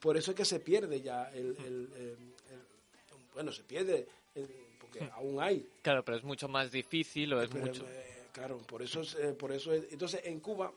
por 0.00 0.16
eso 0.16 0.30
es 0.32 0.36
que 0.36 0.44
se 0.44 0.60
pierde 0.60 1.00
ya 1.00 1.30
el... 1.32 1.56
el- 1.64 1.90
el- 1.96 2.18
el- 2.50 3.16
bueno, 3.34 3.50
se 3.52 3.62
pierde 3.64 4.06
el- 4.34 4.48
porque 4.80 5.10
aún 5.14 5.40
hay. 5.42 5.66
Claro, 5.82 6.04
pero 6.04 6.16
es 6.18 6.24
mucho 6.24 6.48
más 6.48 6.70
difícil 6.70 7.32
o 7.32 7.42
es 7.42 7.48
pero, 7.50 7.66
mucho... 7.66 7.84
eh, 7.88 8.05
claro, 8.36 8.58
por 8.58 8.82
eso 8.82 9.00
es, 9.00 9.14
eh, 9.14 9.32
por 9.32 9.50
eso 9.50 9.72
es- 9.72 9.84
entonces 9.90 10.20
en 10.24 10.40
Cuba, 10.40 10.70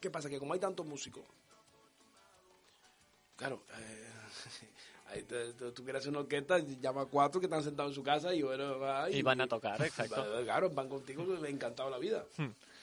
¿qué 0.00 0.10
pasa? 0.10 0.28
Que 0.30 0.38
como 0.38 0.54
hay 0.54 0.60
tantos 0.60 0.86
músicos, 0.86 1.24
claro, 3.36 3.62
eh, 3.78 4.08
ahí 5.06 5.22
te- 5.24 5.52
te- 5.54 5.72
tú 5.72 5.82
quieres 5.82 6.00
hacer 6.00 6.10
una 6.10 6.20
orquesta, 6.20 6.58
llama 6.60 7.02
a 7.02 7.06
cuatro 7.06 7.40
que 7.40 7.46
están 7.46 7.64
sentados 7.64 7.90
en 7.90 7.94
su 7.96 8.04
casa 8.04 8.32
y 8.32 8.42
bueno, 8.42 8.78
va 8.78 9.10
Y 9.10 9.22
van 9.22 9.40
a 9.40 9.48
tocar, 9.48 9.82
exacto. 9.82 10.24
Claro, 10.44 10.70
van 10.70 10.88
contigo 10.88 11.24
encantado 11.46 11.90
la 11.90 11.98
vida. 11.98 12.24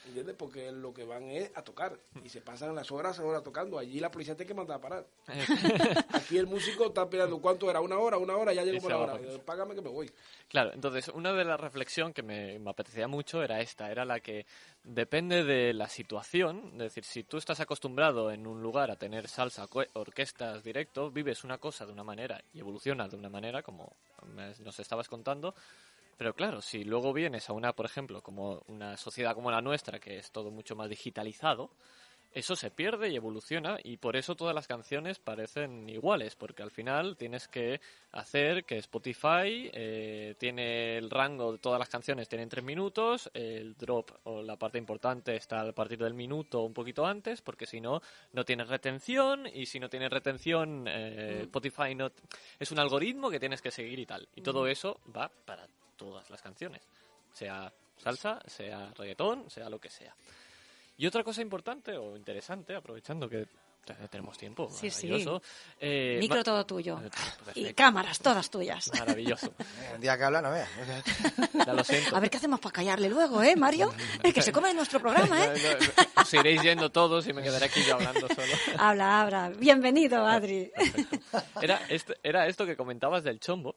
¿Entiendes? 0.08 0.36
Porque 0.38 0.72
lo 0.72 0.94
que 0.94 1.04
van 1.06 1.24
es 1.30 1.52
a 1.56 1.62
tocar. 1.64 1.98
Y 2.24 2.30
se 2.30 2.42
pasan 2.42 2.74
las 2.74 2.92
horas, 2.92 3.20
horas 3.20 3.44
tocando. 3.44 3.78
Allí 3.78 4.00
la 4.00 4.10
policía 4.10 4.36
tiene 4.36 4.48
que 4.48 4.54
mandar 4.56 4.78
a 4.78 4.82
parar. 4.82 5.06
Aquí 6.14 6.38
el 6.38 6.48
músico 6.48 6.88
está 6.88 7.04
esperando 7.04 7.40
cuánto 7.40 7.70
era, 7.70 7.82
una 7.82 7.98
hora, 8.00 8.18
una 8.18 8.36
hora, 8.36 8.52
ya 8.54 8.64
se 8.66 8.80
por 8.82 8.90
la 8.92 8.98
hora. 8.98 9.20
Págame 9.46 9.76
que 9.76 9.82
me 9.82 9.90
voy. 9.90 10.12
Claro, 10.48 10.72
entonces 10.74 11.08
una 11.10 11.34
de 11.34 11.46
las 11.46 11.60
reflexiones 11.60 12.14
que 12.16 12.24
me, 12.24 12.58
me 12.60 12.72
apetecía 12.72 13.08
mucho 13.08 13.44
era 13.44 13.62
esta, 13.62 13.92
era 13.92 14.04
la 14.04 14.20
que 14.20 14.46
depende 14.84 15.44
de 15.44 15.74
la 15.74 15.88
situación, 15.88 16.72
es 16.74 16.80
decir, 16.80 17.04
si 17.04 17.24
tú 17.24 17.38
estás 17.38 17.60
acostumbrado 17.60 18.32
en 18.32 18.48
un 18.48 18.62
lugar 18.62 18.90
a 18.92 18.96
tener 18.96 19.28
salsa, 19.28 19.68
orquestas 19.94 20.64
directos, 20.64 21.14
vives 21.14 21.44
una 21.44 21.60
cosa 21.60 21.86
de 21.86 21.92
una 21.94 22.04
manera 22.04 22.42
y 22.54 22.60
evolucionas 22.60 23.12
de 23.12 23.18
una 23.18 23.30
manera, 23.30 23.62
como 23.62 23.94
me- 24.26 24.54
nos 24.60 24.80
estabas 24.80 25.08
contando, 25.08 25.54
pero 26.18 26.34
claro, 26.34 26.62
si 26.62 26.84
luego 26.84 27.14
vienes 27.14 27.50
a 27.50 27.54
una, 27.54 27.74
por 27.74 27.86
ejemplo, 27.86 28.22
como 28.22 28.62
una 28.68 28.98
sociedad 28.98 29.34
como 29.34 29.52
la 29.52 29.62
nuestra, 29.62 30.00
que 30.00 30.18
es 30.18 30.32
todo 30.32 30.52
mucho 30.52 30.76
más 30.76 30.90
digitalizado, 30.90 31.72
eso 32.34 32.56
se 32.56 32.72
pierde 32.72 33.10
y 33.10 33.18
evoluciona 33.18 33.78
y 33.84 33.98
por 33.98 34.16
eso 34.16 34.36
todas 34.36 34.56
las 34.56 34.66
canciones 34.66 35.20
parecen 35.20 35.90
iguales, 35.90 36.36
porque 36.38 36.64
al 36.64 36.72
final 36.72 37.18
tienes 37.18 37.50
que 37.50 37.82
hacer 38.14 38.64
que 38.64 38.78
Spotify 38.78 39.70
eh, 39.74 40.36
tiene 40.40 40.98
el 40.98 41.10
rango 41.10 41.52
de 41.52 41.58
todas 41.58 41.78
las 41.78 41.90
canciones, 41.90 42.30
tienen 42.30 42.48
tres 42.48 42.64
minutos, 42.64 43.30
el 43.34 43.76
drop 43.76 44.12
o 44.24 44.42
la 44.42 44.56
parte 44.56 44.78
importante 44.78 45.36
está 45.36 45.62
a 45.62 45.74
partir 45.74 45.98
del 45.98 46.14
minuto 46.14 46.62
o 46.62 46.66
un 46.66 46.74
poquito 46.74 47.06
antes, 47.06 47.42
porque 47.42 47.66
si 47.66 47.82
no, 47.82 48.02
no 48.32 48.46
tienes 48.46 48.70
retención 48.70 49.46
y 49.54 49.66
si 49.66 49.82
no 49.82 49.90
tienes 49.90 50.10
retención, 50.10 50.88
eh, 50.88 51.42
Spotify 51.44 51.96
no... 51.96 52.12
Es 52.60 52.72
un 52.72 52.80
algoritmo 52.80 53.30
que 53.30 53.42
tienes 53.42 53.62
que 53.62 53.72
seguir 53.72 54.00
y 54.00 54.06
tal. 54.06 54.30
Y 54.36 54.42
todo 54.42 54.68
eso 54.68 55.02
va 55.14 55.30
para 55.46 55.68
todas 56.02 56.28
las 56.32 56.42
canciones, 56.42 56.82
sea 57.32 57.72
salsa, 58.02 58.40
sea 58.48 58.92
reggaetón, 58.98 59.48
sea 59.52 59.70
lo 59.70 59.80
que 59.80 59.90
sea. 59.92 60.16
Y 60.98 61.06
otra 61.06 61.24
cosa 61.24 61.42
importante 61.42 61.96
o 61.96 62.18
interesante, 62.18 62.76
aprovechando 62.76 63.30
que 63.30 63.48
te- 63.86 63.94
tenemos 64.10 64.38
tiempo, 64.38 64.70
Sí, 64.70 64.90
sí. 64.92 65.08
maravilloso. 65.08 65.42
eh, 65.80 66.18
Micro 66.20 66.44
todo 66.44 66.64
tuyo. 66.66 67.00
Eh, 67.02 67.08
Y 67.08 67.10
perfecto. 67.46 67.76
cámaras, 67.76 68.20
todas 68.20 68.50
tuyas. 68.50 68.92
Maravilloso. 69.00 69.54
Eh, 69.82 69.92
El 69.96 70.02
día 70.02 70.18
que 70.18 70.24
habla, 70.24 70.42
no 70.42 70.52
veas. 70.52 70.70
Ya 71.66 71.74
lo 71.74 71.84
siento. 71.84 72.16
A 72.16 72.20
ver 72.20 72.30
qué 72.30 72.38
hacemos 72.38 72.60
para 72.60 72.74
callarle 72.74 73.10
luego, 73.10 73.42
¿eh, 73.44 73.56
Mario? 73.56 73.92
Eh, 74.24 74.34
que 74.34 74.42
se 74.42 74.52
come 74.52 74.74
nuestro 74.74 75.00
programa, 75.00 75.46
¿eh? 75.46 75.54
no, 76.16 76.22
Os 76.22 76.34
iréis 76.34 76.62
yendo 76.64 76.92
todos 76.92 77.26
y 77.28 77.34
me 77.34 77.42
quedaré 77.44 77.66
aquí 77.66 77.82
yo 77.84 77.96
hablando 77.96 78.28
solo. 78.28 78.54
Habla, 78.78 79.22
habla. 79.22 79.50
Bienvenido, 79.58 80.26
Adri. 80.28 80.72
Era 81.62 81.82
esto, 81.90 82.14
era 82.24 82.48
esto 82.48 82.66
que 82.68 82.76
comentabas 82.76 83.24
del 83.24 83.40
chombo, 83.40 83.76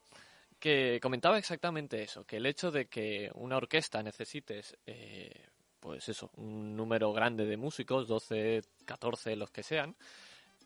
que 0.64 0.98
comentaba 0.98 1.36
exactamente 1.36 2.02
eso, 2.02 2.24
que 2.24 2.38
el 2.38 2.46
hecho 2.46 2.70
de 2.70 2.86
que 2.86 3.30
una 3.34 3.58
orquesta 3.58 4.02
necesites, 4.02 4.74
eh, 4.86 5.48
pues 5.78 6.08
eso, 6.08 6.30
un 6.36 6.74
número 6.74 7.12
grande 7.12 7.44
de 7.44 7.58
músicos, 7.58 8.08
12, 8.08 8.62
14, 8.86 9.36
los 9.36 9.50
que 9.50 9.62
sean, 9.62 9.94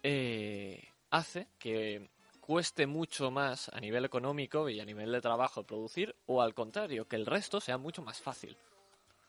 eh, 0.05 0.86
hace 1.11 1.49
que 1.59 2.11
cueste 2.40 2.86
mucho 2.86 3.32
más 3.32 3.70
a 3.70 3.80
nivel 3.80 4.05
económico 4.05 4.68
y 4.68 4.78
a 4.78 4.84
nivel 4.84 5.11
de 5.11 5.20
trabajo 5.20 5.64
producir, 5.64 6.14
o 6.26 6.42
al 6.42 6.55
contrario, 6.55 7.09
que 7.09 7.16
el 7.16 7.26
resto 7.26 7.61
sea 7.61 7.76
mucho 7.76 8.01
más 8.01 8.20
fácil. 8.20 8.57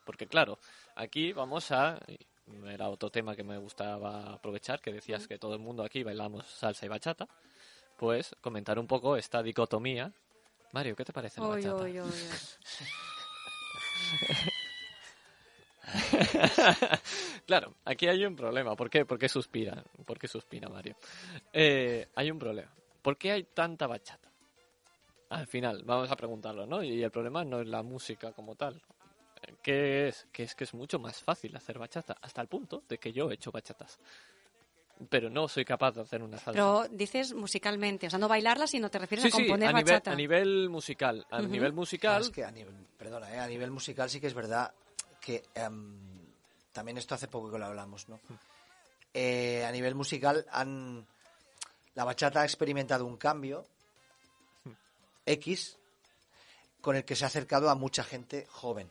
Porque 0.06 0.28
claro, 0.28 0.60
aquí 0.94 1.34
vamos 1.34 1.72
a... 1.72 2.00
Era 2.68 2.90
otro 2.90 3.10
tema 3.10 3.36
que 3.36 3.44
me 3.44 3.58
gustaba 3.58 4.34
aprovechar, 4.34 4.82
que 4.82 4.94
decías 4.94 5.28
que 5.28 5.40
todo 5.40 5.56
el 5.56 5.62
mundo 5.62 5.82
aquí 5.84 6.04
bailamos 6.04 6.46
salsa 6.46 6.86
y 6.86 6.90
bachata. 6.90 7.28
Pues 7.98 8.36
comentar 8.40 8.78
un 8.78 8.86
poco 8.86 9.18
esta 9.18 9.42
dicotomía. 9.42 10.14
Mario, 10.72 10.96
¿qué 10.96 11.04
te 11.06 11.14
parece 11.14 11.42
la 11.42 11.48
Oy, 11.48 11.62
bachata? 11.64 11.84
oy, 11.84 12.00
oy, 12.00 12.00
oy. 12.00 12.12
claro, 17.46 17.74
aquí 17.86 18.08
hay 18.08 18.26
un 18.26 18.36
problema. 18.36 18.76
¿Por 18.76 18.90
qué? 18.90 19.06
¿Por 19.06 19.18
qué 19.18 19.28
suspira? 19.30 19.84
¿Por 20.06 20.20
qué 20.20 20.28
suspira 20.28 20.70
Mario? 20.70 20.96
Eh, 21.52 22.08
hay 22.16 22.32
un 22.32 22.40
problema. 22.40 22.72
¿Por 23.02 23.18
qué 23.18 23.32
hay 23.32 23.44
tanta 23.44 23.88
bachata? 23.88 24.30
Al 25.30 25.48
final, 25.48 25.84
vamos 25.86 26.12
a 26.12 26.16
preguntarlo, 26.16 26.66
¿no? 26.66 26.84
Y 26.84 27.04
el 27.04 27.12
problema 27.12 27.44
no 27.44 27.62
es 27.62 27.68
la 27.68 27.84
música 27.84 28.32
como 28.34 28.56
tal. 28.56 28.82
¿Qué 29.64 30.08
es? 30.08 30.28
Que 30.32 30.44
es 30.44 30.56
que 30.56 30.64
es 30.64 30.74
mucho 30.74 31.00
más 31.00 31.24
fácil 31.24 31.56
hacer 31.56 31.78
bachata, 31.80 32.18
hasta 32.22 32.42
el 32.42 32.48
punto 32.48 32.84
de 32.88 32.98
que 32.98 33.12
yo 33.12 33.30
he 33.30 33.36
hecho 33.36 33.52
bachatas. 33.52 34.00
Pero 35.08 35.30
no 35.30 35.48
soy 35.48 35.64
capaz 35.64 35.94
de 35.94 36.02
hacer 36.02 36.22
una 36.22 36.38
salsa. 36.38 36.52
Pero 36.52 36.86
dices 36.92 37.34
musicalmente, 37.34 38.08
o 38.08 38.10
sea, 38.10 38.20
no 38.20 38.28
bailarla, 38.28 38.68
sino 38.68 38.90
te 38.92 39.00
refieres 39.00 39.24
Sí, 39.24 39.30
a 39.30 39.32
sí, 39.32 39.38
componer 39.44 39.70
a 39.70 39.74
nivel, 39.74 40.02
a 40.06 40.16
nivel 40.16 40.70
musical. 40.70 41.26
A 41.32 41.42
nivel 41.42 41.72
Ah, 41.72 41.76
musical, 41.76 42.22
es 42.24 42.30
que 42.30 42.44
a 42.44 42.52
nivel, 42.52 42.76
perdona, 42.98 43.34
eh, 43.34 43.40
a 43.40 43.48
nivel 43.48 43.72
musical 43.72 44.10
sí 44.10 44.20
que 44.20 44.28
es 44.28 44.34
verdad 44.34 44.74
que 45.22 45.44
em, 45.56 45.98
también 46.74 46.98
esto 46.98 47.16
hace 47.16 47.28
poco 47.30 47.50
que 47.52 47.58
lo 47.58 47.66
hablamos, 47.66 48.10
¿no? 48.10 48.20
Eh, 49.14 49.64
a 49.66 49.72
nivel 49.72 49.96
musical 49.96 50.46
han 50.52 51.08
la 51.96 52.04
bachata 52.04 52.42
ha 52.42 52.46
experimentado 52.46 53.06
un 53.06 53.18
cambio 53.18 53.66
X 55.26 55.78
con 56.82 56.96
el 56.96 57.04
que 57.06 57.16
se 57.16 57.24
ha 57.24 57.28
acercado 57.28 57.70
a 57.70 57.76
mucha 57.76 58.04
gente 58.04 58.46
joven 58.50 58.90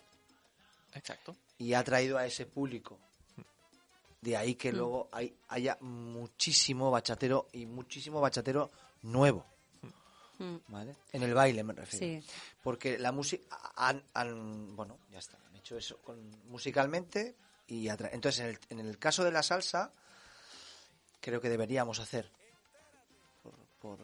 Exacto. 0.95 1.37
y 1.59 1.75
ha 1.75 1.85
traído 1.85 2.19
a 2.19 2.27
ese 2.27 2.47
público. 2.47 2.99
De 4.21 4.37
ahí 4.37 4.55
que 4.57 4.73
luego 4.73 5.09
hay, 5.13 5.35
haya 5.49 5.77
muchísimo 5.81 6.91
bachatero 6.91 7.49
y 7.53 7.67
muchísimo 7.67 8.21
bachatero 8.21 8.71
nuevo. 9.03 9.45
Mm. 10.39 10.57
¿Vale? 10.69 10.97
En 11.13 11.23
el 11.23 11.35
baile 11.35 11.63
me 11.65 11.73
refiero. 11.73 12.23
Sí. 12.23 12.29
Porque 12.63 12.99
la 12.99 13.13
música 13.13 13.45
han, 13.77 14.03
han- 14.15 14.75
bueno, 14.77 14.99
ya 15.11 15.19
está, 15.19 15.39
han 15.49 15.55
hecho 15.57 15.77
eso 15.77 15.99
con, 15.99 16.19
musicalmente 16.49 17.37
y 17.69 17.87
atra- 17.89 18.11
entonces 18.13 18.41
en 18.41 18.47
el, 18.51 18.59
en 18.71 18.81
el 18.87 18.99
caso 18.99 19.23
de 19.25 19.31
la 19.33 19.43
salsa 19.43 19.93
creo 21.21 21.41
que 21.41 21.49
deberíamos 21.49 21.99
hacer 22.01 22.31
por, 23.43 23.55
por- 23.81 23.99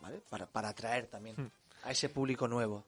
¿vale? 0.00 0.20
para, 0.28 0.46
para 0.46 0.68
atraer 0.70 1.06
también 1.08 1.50
a 1.84 1.90
ese 1.90 2.08
público 2.08 2.46
nuevo. 2.48 2.84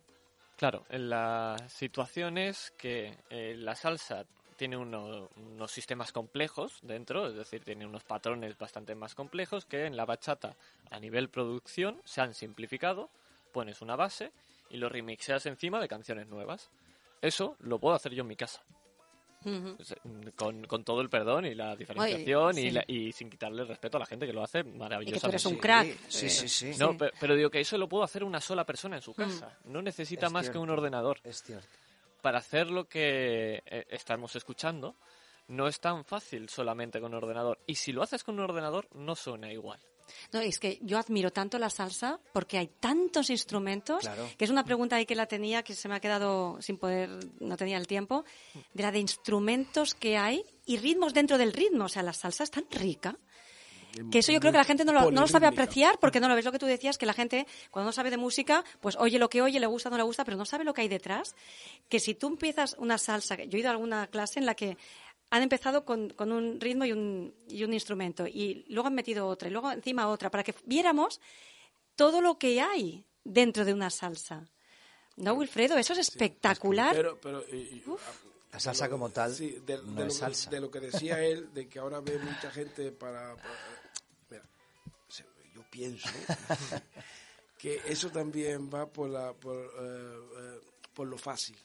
Claro, 0.57 0.85
en 0.89 1.09
las 1.11 1.73
situaciones 1.73 2.73
que 2.77 3.17
eh, 3.31 3.55
la 3.57 3.77
salsa 3.77 4.25
tiene 4.59 4.77
uno- 4.77 5.31
unos 5.37 5.71
sistemas 5.73 6.13
complejos 6.13 6.79
dentro, 6.83 7.29
es 7.29 7.35
decir, 7.37 7.63
tiene 7.65 7.87
unos 7.87 8.05
patrones 8.05 8.59
bastante 8.59 8.95
más 8.95 9.15
complejos 9.15 9.65
que 9.65 9.87
en 9.87 9.97
la 9.97 10.05
bachata 10.05 10.55
a 10.91 11.01
nivel 11.01 11.31
producción 11.31 12.03
se 12.05 12.21
han 12.21 12.35
simplificado, 12.35 13.09
pones 13.53 13.81
una 13.81 13.97
base 13.97 14.33
y 14.69 14.77
lo 14.77 14.91
remixeas 14.91 15.47
encima 15.47 15.81
de 15.81 15.89
canciones 15.89 16.27
nuevas. 16.27 16.69
Eso 17.23 17.57
lo 17.61 17.79
puedo 17.79 17.95
hacer 17.95 18.13
yo 18.13 18.23
en 18.23 18.29
mi 18.29 18.37
casa, 18.37 18.61
con, 20.37 20.65
con 20.67 20.85
todo 20.85 21.01
el 21.01 21.09
perdón 21.09 21.47
y 21.47 21.55
la 21.55 21.77
diferenciación 21.77 22.55
sí. 22.55 22.61
y, 22.67 22.71
la- 22.71 22.85
y 22.87 23.13
sin 23.13 23.31
quitarle 23.31 23.63
el 23.63 23.69
respeto 23.69 23.97
a 23.97 24.01
la 24.01 24.07
gente 24.07 24.27
que 24.27 24.33
lo 24.33 24.43
hace 24.43 24.59
Y 24.61 24.63
que 24.63 24.71
tú 24.71 24.75
eres 24.75 24.79
maravillosamente. 24.81 25.49
un 25.49 25.55
Sí, 25.55 25.61
crack. 25.61 25.87
Sí, 26.09 26.29
sí, 26.31 26.49
sí. 26.49 26.73
No, 26.79 26.93
Sí. 26.93 26.99
pe- 26.99 27.13
pero 27.21 27.35
digo 27.37 27.49
que 27.51 27.61
eso 27.61 27.79
lo 27.79 27.89
puedo 27.89 28.03
hacer 28.05 28.25
una 28.25 28.41
sola 28.41 28.65
persona 28.65 28.97
en 28.97 29.03
su 29.03 29.13
Mm. 29.13 29.15
casa. 29.15 29.57
No 29.65 29.81
necesita 29.83 30.27
Es 30.27 30.33
más 30.33 30.51
que 30.51 30.59
un 30.59 30.71
ordenador 30.71 31.19
Es 31.25 31.43
cierto. 31.43 31.67
Para 32.21 32.39
hacer 32.39 32.71
lo 32.71 32.89
que 32.89 33.63
eh, 33.67 33.87
estamos 33.91 34.35
escuchando, 34.37 34.97
no 35.49 35.67
es 35.67 35.81
tan 35.81 36.05
fácil 36.05 36.49
solamente 36.49 37.01
con 37.01 37.13
un 37.13 37.23
ordenador. 37.23 37.59
Y 37.67 37.77
si 37.77 37.93
lo 37.93 38.03
haces 38.03 38.25
con 38.25 38.35
un 38.37 38.43
ordenador, 38.43 38.89
no 38.95 39.15
suena 39.15 39.51
igual. 39.53 39.81
No, 40.33 40.41
es 40.41 40.59
que 40.59 40.79
yo 40.81 40.99
admiro 40.99 41.31
tanto 41.31 41.59
la 41.59 41.69
salsa 41.69 42.19
porque 42.33 42.57
hay 42.57 42.69
tantos 42.81 43.29
instrumentos 43.29 44.01
Claro. 44.01 44.27
que 44.39 44.45
es 44.47 44.51
una 44.51 44.65
pregunta 44.65 44.97
ahí 44.97 45.05
que 45.05 45.15
la 45.15 45.27
tenía 45.27 45.63
que 45.63 45.75
se 45.75 45.87
me 45.87 45.97
ha 45.97 46.01
quedado 46.01 46.57
sin 46.63 46.79
poder, 46.79 47.11
no 47.41 47.57
tenía 47.59 47.77
el 47.77 47.87
tiempo, 47.87 48.25
de 48.73 48.83
la 48.83 48.91
de 48.91 49.01
instrumentos 49.01 49.95
que 49.95 50.17
hay 50.17 50.43
y 50.65 50.79
ritmos 50.79 51.13
dentro 51.13 51.37
del 51.37 51.53
ritmo. 51.53 51.85
O 51.85 51.89
sea, 51.89 52.03
la 52.03 52.15
salsa 52.15 52.45
es 52.45 52.51
tan 52.51 52.65
rica 52.71 53.19
que 54.11 54.19
eso 54.19 54.33
yo 54.33 54.41
creo 54.41 54.53
que 54.53 54.59
la 54.59 54.65
gente 54.65 54.85
no 54.85 54.93
lo, 54.93 55.11
no 55.11 55.23
lo 55.23 55.27
sabe 55.27 55.47
apreciar 55.47 55.99
porque 55.99 56.21
no 56.21 56.29
lo 56.29 56.35
ves. 56.35 56.45
Lo 56.45 56.53
que 56.53 56.59
tú 56.59 56.67
decías, 56.67 56.99
que 56.99 57.07
la 57.07 57.13
gente 57.15 57.47
cuando 57.71 57.89
no 57.89 57.93
sabe 57.93 58.11
de 58.11 58.17
música, 58.17 58.65
pues 58.81 58.97
oye 58.97 59.19
lo 59.19 59.29
que 59.29 59.43
oye, 59.43 59.61
le 59.61 59.67
gusta, 59.67 59.91
no 59.91 59.97
le 59.97 60.03
gusta, 60.03 60.25
pero 60.25 60.37
no 60.37 60.45
sabe 60.45 60.65
lo 60.65 60.75
que 60.75 60.83
hay 60.83 60.89
detrás. 60.89 61.35
Que 61.89 62.01
si 62.01 62.15
tú 62.15 62.29
empiezas 62.29 62.75
una 62.79 62.99
salsa, 62.99 63.37
yo 63.37 63.57
he 63.57 63.61
ido 63.61 63.69
a 63.69 63.73
alguna 63.73 64.07
clase 64.07 64.39
en 64.39 64.47
la 64.47 64.55
que 64.55 64.77
han 65.31 65.43
empezado 65.43 65.85
con, 65.85 66.11
con 66.11 66.33
un 66.33 66.61
ritmo 66.61 66.85
y 66.85 66.93
un, 66.93 67.35
y 67.49 67.65
un 67.65 67.75
instrumento 67.75 68.27
y 68.27 68.65
luego 68.69 68.89
han 68.89 68.95
metido 68.95 69.27
otra 69.27 69.49
y 69.49 69.51
luego 69.51 69.71
encima 69.71 70.09
otra 70.09 70.31
para 70.31 70.43
que 70.43 70.55
viéramos 70.65 71.21
todo 71.97 72.21
lo 72.21 72.39
que 72.39 72.61
hay 72.61 73.05
dentro 73.25 73.65
de 73.65 73.75
una 73.75 73.91
salsa. 73.91 74.49
¿No, 75.17 75.35
Wilfredo? 75.35 75.77
Eso 75.77 75.93
es 75.93 75.99
espectacular. 75.99 76.95
Pero, 76.95 77.19
pero 77.21 77.45
eh, 77.49 77.83
La 78.53 78.61
salsa 78.61 78.89
como 78.89 79.11
tal 79.11 79.35
sí, 79.35 79.59
de, 79.67 79.79
no 79.79 79.95
de 79.95 80.01
es 80.03 80.07
lo, 80.07 80.11
salsa. 80.11 80.49
de 80.49 80.61
lo 80.61 80.71
que 80.71 80.81
decía 80.81 81.23
él, 81.23 81.53
de 81.53 81.69
que 81.69 81.79
ahora 81.81 82.01
ve 82.01 82.19
mucha 82.19 82.51
gente 82.51 82.93
para... 82.93 83.35
pienso 85.79 86.09
que 87.59 87.81
eso 87.87 88.11
también 88.11 88.69
va 88.73 88.87
por, 88.87 89.09
la, 89.11 89.33
por, 89.33 89.57
eh, 89.57 90.19
eh, 90.39 90.61
por 90.95 91.07
lo 91.07 91.17
fácil. 91.19 91.57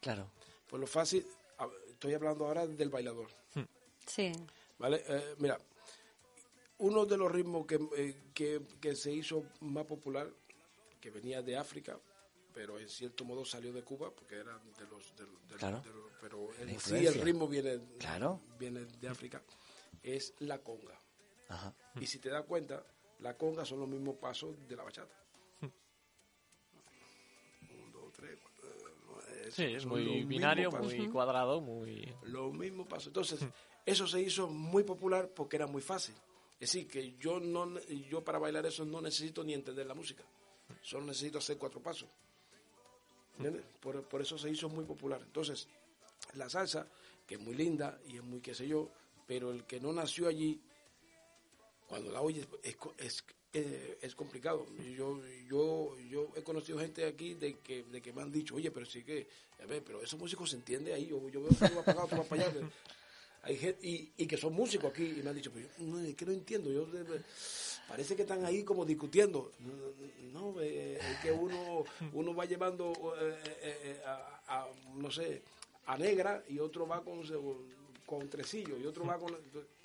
Claro. 0.00 0.30
Por 0.68 0.80
lo 0.80 0.86
fácil, 0.86 1.24
estoy 1.88 2.14
hablando 2.14 2.46
ahora 2.46 2.66
del 2.66 2.88
bailador. 2.90 3.28
Sí. 4.06 4.32
¿Vale? 4.78 5.04
Eh, 5.06 5.34
mira, 5.38 5.58
uno 6.78 7.06
de 7.06 7.16
los 7.16 7.30
ritmos 7.30 7.64
que, 7.66 7.76
eh, 7.96 8.16
que, 8.34 8.60
que 8.80 8.96
se 8.96 9.12
hizo 9.12 9.44
más 9.60 9.86
popular, 9.86 10.28
que 11.00 11.10
venía 11.10 11.40
de 11.42 11.56
África, 11.56 11.98
pero 12.52 12.78
en 12.78 12.88
cierto 12.88 13.24
modo 13.24 13.44
salió 13.44 13.72
de 13.72 13.82
Cuba, 13.82 14.10
porque 14.10 14.36
era 14.36 14.58
de 14.58 14.86
los... 14.90 15.14
de- 15.16 15.24
de- 15.48 15.56
Claro. 15.56 15.80
de 15.80 15.90
los- 15.90 16.10
pero 16.20 16.52
en 16.60 16.72
La 16.72 16.80
sí 16.80 17.06
el 17.06 17.14
ritmo 17.20 17.46
viene, 17.46 17.80
Claro. 17.98 18.40
viene 18.58 18.80
de 18.84 19.08
África, 19.08 19.40
es 20.02 20.34
la 20.40 20.58
conga. 20.58 20.98
Ajá. 21.48 21.72
Y 22.00 22.06
si 22.06 22.18
te 22.18 22.28
das 22.30 22.44
cuenta, 22.44 22.84
la 23.24 23.38
conga 23.38 23.64
son 23.64 23.80
los 23.80 23.88
mismos 23.88 24.16
pasos 24.16 24.54
de 24.68 24.76
la 24.76 24.84
bachata. 24.84 25.14
Un, 25.62 25.72
dos, 27.90 28.12
tres, 28.12 28.38
cuatro, 28.42 28.68
eh, 29.28 29.50
Sí, 29.50 29.64
es 29.64 29.86
muy 29.86 30.24
binario, 30.24 30.70
muy 30.70 31.08
cuadrado, 31.08 31.62
muy... 31.62 32.14
Los 32.24 32.52
mismos 32.52 32.86
pasos. 32.86 33.06
Entonces, 33.06 33.40
eso 33.86 34.06
se 34.06 34.20
hizo 34.20 34.46
muy 34.46 34.84
popular 34.84 35.30
porque 35.34 35.56
era 35.56 35.66
muy 35.66 35.80
fácil. 35.80 36.14
Es 36.60 36.72
decir, 36.72 36.86
que 36.86 37.16
yo, 37.16 37.40
no, 37.40 37.80
yo 38.10 38.22
para 38.22 38.38
bailar 38.38 38.66
eso 38.66 38.84
no 38.84 39.00
necesito 39.00 39.42
ni 39.42 39.54
entender 39.54 39.86
la 39.86 39.94
música. 39.94 40.22
Solo 40.82 41.06
necesito 41.06 41.38
hacer 41.38 41.56
cuatro 41.56 41.80
pasos. 41.80 42.10
¿Entiendes? 43.38 43.64
Por, 43.80 44.06
por 44.06 44.20
eso 44.20 44.36
se 44.36 44.50
hizo 44.50 44.68
muy 44.68 44.84
popular. 44.84 45.22
Entonces, 45.22 45.66
la 46.34 46.50
salsa, 46.50 46.86
que 47.26 47.36
es 47.36 47.40
muy 47.40 47.54
linda 47.54 47.98
y 48.06 48.16
es 48.16 48.22
muy 48.22 48.42
qué 48.42 48.54
sé 48.54 48.68
yo, 48.68 48.90
pero 49.26 49.50
el 49.50 49.64
que 49.64 49.80
no 49.80 49.94
nació 49.94 50.28
allí, 50.28 50.60
cuando 51.88 52.10
la 52.10 52.20
oye, 52.20 52.46
es, 52.62 52.76
es, 52.98 53.24
es 54.02 54.14
complicado. 54.14 54.66
Yo, 54.96 55.20
yo, 55.48 55.96
yo 56.10 56.28
he 56.36 56.42
conocido 56.42 56.78
gente 56.78 57.06
aquí 57.06 57.34
de 57.34 57.58
que, 57.58 57.84
de 57.84 58.00
que 58.00 58.12
me 58.12 58.22
han 58.22 58.32
dicho, 58.32 58.56
oye, 58.56 58.70
pero 58.70 58.86
sí 58.86 59.02
que, 59.02 59.26
a 59.62 59.66
ver, 59.66 59.82
pero 59.84 60.02
esos 60.02 60.18
músicos 60.18 60.50
se 60.50 60.56
entiende 60.56 60.92
ahí, 60.92 61.06
yo, 61.06 61.28
yo 61.28 61.42
veo 61.42 61.50
que 61.50 61.68
tú 61.68 61.74
vas 61.74 61.84
para 61.84 62.02
acá, 62.02 62.06
tú 62.08 62.16
vas 62.16 62.26
para 62.26 62.46
allá. 62.46 62.70
Hay 63.42 63.56
gente, 63.58 63.86
y, 63.86 64.10
y 64.16 64.26
que 64.26 64.38
son 64.38 64.54
músicos 64.54 64.90
aquí 64.90 65.04
y 65.04 65.22
me 65.22 65.28
han 65.28 65.36
dicho, 65.36 65.50
pero 65.52 65.68
yo 65.78 65.84
no, 65.84 66.00
es 66.00 66.14
que 66.14 66.24
no 66.24 66.32
entiendo, 66.32 66.72
yo 66.72 66.88
parece 67.86 68.16
que 68.16 68.22
están 68.22 68.44
ahí 68.44 68.64
como 68.64 68.86
discutiendo. 68.86 69.52
No, 70.32 70.60
eh, 70.60 70.98
es 70.98 71.18
que 71.20 71.30
uno, 71.30 71.84
uno 72.12 72.34
va 72.34 72.46
llevando 72.46 72.92
eh, 73.20 73.38
eh, 73.62 74.02
a, 74.48 74.66
no 74.96 75.10
sé, 75.10 75.42
a 75.86 75.98
negra 75.98 76.42
y 76.48 76.58
otro 76.58 76.86
va 76.86 77.04
con, 77.04 77.22
con 78.06 78.28
tresillo 78.28 78.76
y 78.78 78.86
otro 78.86 79.04
va 79.04 79.18
con... 79.18 79.36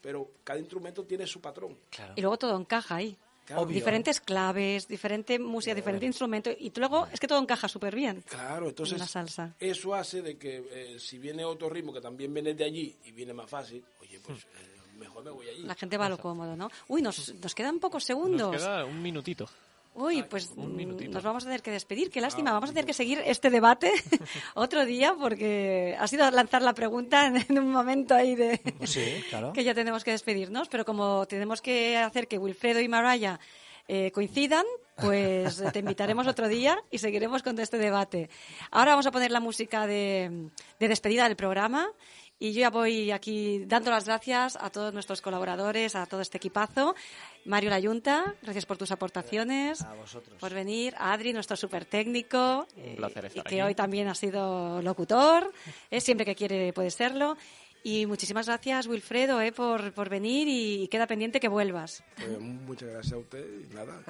Pero 0.01 0.30
cada 0.43 0.59
instrumento 0.59 1.03
tiene 1.03 1.28
su 1.28 1.41
patrón. 1.41 1.78
Claro. 1.89 2.13
Y 2.15 2.22
luego 2.22 2.38
todo 2.38 2.57
encaja 2.57 2.95
ahí. 2.95 3.17
Claro. 3.45 3.65
Diferentes 3.65 4.20
claves, 4.22 4.88
diferente 4.88 5.39
música, 5.39 5.74
diferente 5.74 6.05
instrumento. 6.05 6.51
Y 6.51 6.72
luego 6.76 7.07
es 7.11 7.20
que 7.20 7.28
todo 7.28 7.39
encaja 7.39 7.67
súper 7.67 7.95
bien. 7.95 8.24
Claro, 8.30 8.70
entonces 8.70 8.99
La 8.99 9.07
salsa. 9.07 9.55
eso 9.59 9.95
hace 9.95 10.22
de 10.22 10.38
que 10.38 10.63
eh, 10.72 10.99
si 10.99 11.17
viene 11.17 11.43
otro 11.43 11.67
ritmo 11.67 11.91
que 11.91 11.99
también 11.99 12.32
viene 12.32 12.53
de 12.53 12.63
allí 12.63 12.95
y 13.05 13.11
viene 13.11 13.34
más 13.34 13.49
fácil, 13.49 13.84
oye, 14.01 14.20
pues 14.20 14.43
eh, 14.43 14.97
mejor 14.99 15.24
me 15.24 15.32
voy 15.32 15.49
allí. 15.49 15.63
La 15.63 15.74
gente 15.74 15.97
va 15.97 16.05
a 16.05 16.09
lo 16.09 16.20
cómodo, 16.20 16.55
¿no? 16.55 16.70
Uy, 16.89 17.01
nos, 17.01 17.34
nos 17.34 17.55
quedan 17.55 17.80
pocos 17.80 18.03
segundos. 18.03 18.51
Nos 18.53 18.61
queda 18.61 18.86
un 18.86 19.01
minutito. 19.01 19.49
Uy, 19.95 20.23
pues 20.23 20.55
nos 20.55 21.23
vamos 21.23 21.43
a 21.43 21.47
tener 21.47 21.61
que 21.61 21.71
despedir. 21.71 22.09
Qué 22.09 22.19
Ah, 22.19 22.23
lástima, 22.23 22.51
vamos 22.53 22.69
a 22.69 22.73
tener 22.73 22.85
que 22.85 22.93
seguir 22.93 23.21
este 23.25 23.49
debate 23.49 23.91
otro 24.55 24.85
día 24.85 25.13
porque 25.19 25.95
ha 25.99 26.07
sido 26.07 26.29
lanzar 26.31 26.61
la 26.61 26.73
pregunta 26.73 27.27
en, 27.27 27.59
un 27.59 27.71
momento 27.71 28.15
ahí 28.15 28.35
de 28.35 28.61
Sí, 28.85 29.23
claro. 29.29 29.51
que 29.53 29.63
ya 29.63 29.73
tenemos 29.73 30.03
que 30.03 30.11
despedirnos, 30.11 30.69
pero 30.69 30.85
como 30.85 31.25
tenemos 31.25 31.61
que 31.61 31.97
hacer 31.97 32.27
que 32.27 32.37
Wilfredo 32.37 32.79
y 32.79 32.87
Maraya 32.87 33.39
eh, 33.87 34.11
coincidan, 34.11 34.65
pues 34.95 35.59
eh, 35.59 35.71
te 35.71 35.79
invitaremos 35.79 36.27
otro 36.27 36.47
día 36.47 36.77
y 36.91 36.99
seguiremos 36.99 37.41
con 37.41 37.59
este 37.59 37.77
debate. 37.77 38.29
Ahora 38.71 38.91
vamos 38.91 39.07
a 39.07 39.11
poner 39.11 39.31
la 39.31 39.39
música 39.39 39.87
de, 39.87 40.49
de 40.79 40.87
despedida 40.87 41.23
del 41.23 41.35
programa 41.35 41.89
Y 42.41 42.53
yo 42.53 42.61
ya 42.61 42.69
voy 42.69 43.11
aquí 43.11 43.65
dando 43.65 43.91
las 43.91 44.05
gracias 44.05 44.55
a 44.55 44.69
todos 44.69 44.93
nuestros 44.93 45.21
colaboradores, 45.21 45.93
a 45.95 46.05
todo 46.05 46.21
este 46.21 46.37
equipazo. 46.37 46.95
Mario 47.43 47.69
Layunta, 47.69 48.35
gracias 48.41 48.65
por 48.65 48.77
tus 48.77 48.91
aportaciones. 48.91 49.81
A 49.81 49.93
vosotros. 49.93 50.39
Por 50.39 50.53
venir. 50.53 50.95
A 50.97 51.11
Adri, 51.11 51.33
nuestro 51.33 51.57
super 51.57 51.83
técnico. 51.83 52.65
Un 52.77 52.95
placer 52.95 53.25
estar 53.25 53.45
y 53.45 53.49
que 53.49 53.55
aquí. 53.55 53.67
hoy 53.67 53.75
también 53.75 54.07
ha 54.07 54.15
sido 54.15 54.81
locutor. 54.81 55.51
eh, 55.91 55.99
siempre 55.99 56.25
que 56.25 56.35
quiere 56.35 56.71
puede 56.71 56.91
serlo. 56.91 57.35
Y 57.83 58.05
muchísimas 58.05 58.47
gracias, 58.47 58.87
Wilfredo, 58.87 59.41
eh, 59.41 59.51
por, 59.51 59.91
por 59.93 60.07
venir 60.09 60.47
y 60.49 60.87
queda 60.87 61.07
pendiente 61.07 61.41
que 61.41 61.49
vuelvas. 61.49 62.03
Pues 62.15 62.39
muchas 62.39 62.89
gracias 62.89 63.13
a 63.13 63.17
usted 63.17 63.45
y 63.69 63.73
nada. 63.73 64.01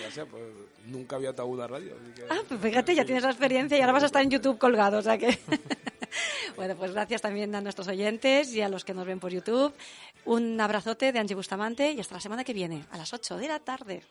Gracias, 0.00 0.26
pues 0.30 0.42
nunca 0.86 1.16
había 1.16 1.34
tabú 1.34 1.56
de 1.56 1.66
radio. 1.66 1.96
Ah, 2.30 2.40
pues 2.48 2.60
fíjate, 2.60 2.94
ya 2.94 3.04
tienes 3.04 3.22
la 3.22 3.30
experiencia 3.30 3.76
y 3.76 3.80
ahora 3.80 3.92
vas 3.92 4.02
a 4.04 4.06
estar 4.06 4.22
en 4.22 4.30
YouTube 4.30 4.58
colgado, 4.58 4.98
o 4.98 5.02
sea 5.02 5.18
que... 5.18 5.38
bueno, 6.56 6.76
pues 6.76 6.92
gracias 6.92 7.20
también 7.22 7.54
a 7.54 7.60
nuestros 7.60 7.88
oyentes 7.88 8.54
y 8.54 8.60
a 8.60 8.68
los 8.68 8.84
que 8.84 8.94
nos 8.94 9.06
ven 9.06 9.20
por 9.20 9.32
YouTube. 9.32 9.72
Un 10.24 10.60
abrazote 10.60 11.12
de 11.12 11.18
Angie 11.18 11.34
Bustamante 11.34 11.92
y 11.92 12.00
hasta 12.00 12.14
la 12.14 12.20
semana 12.20 12.44
que 12.44 12.52
viene, 12.52 12.84
a 12.90 12.98
las 12.98 13.12
8 13.12 13.36
de 13.36 13.48
la 13.48 13.58
tarde. 13.58 14.02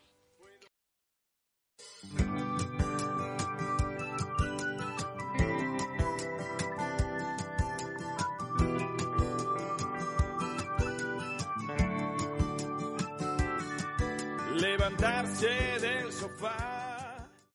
Levantarse 14.91 15.79
del 15.79 16.11
sofá. 16.11 16.70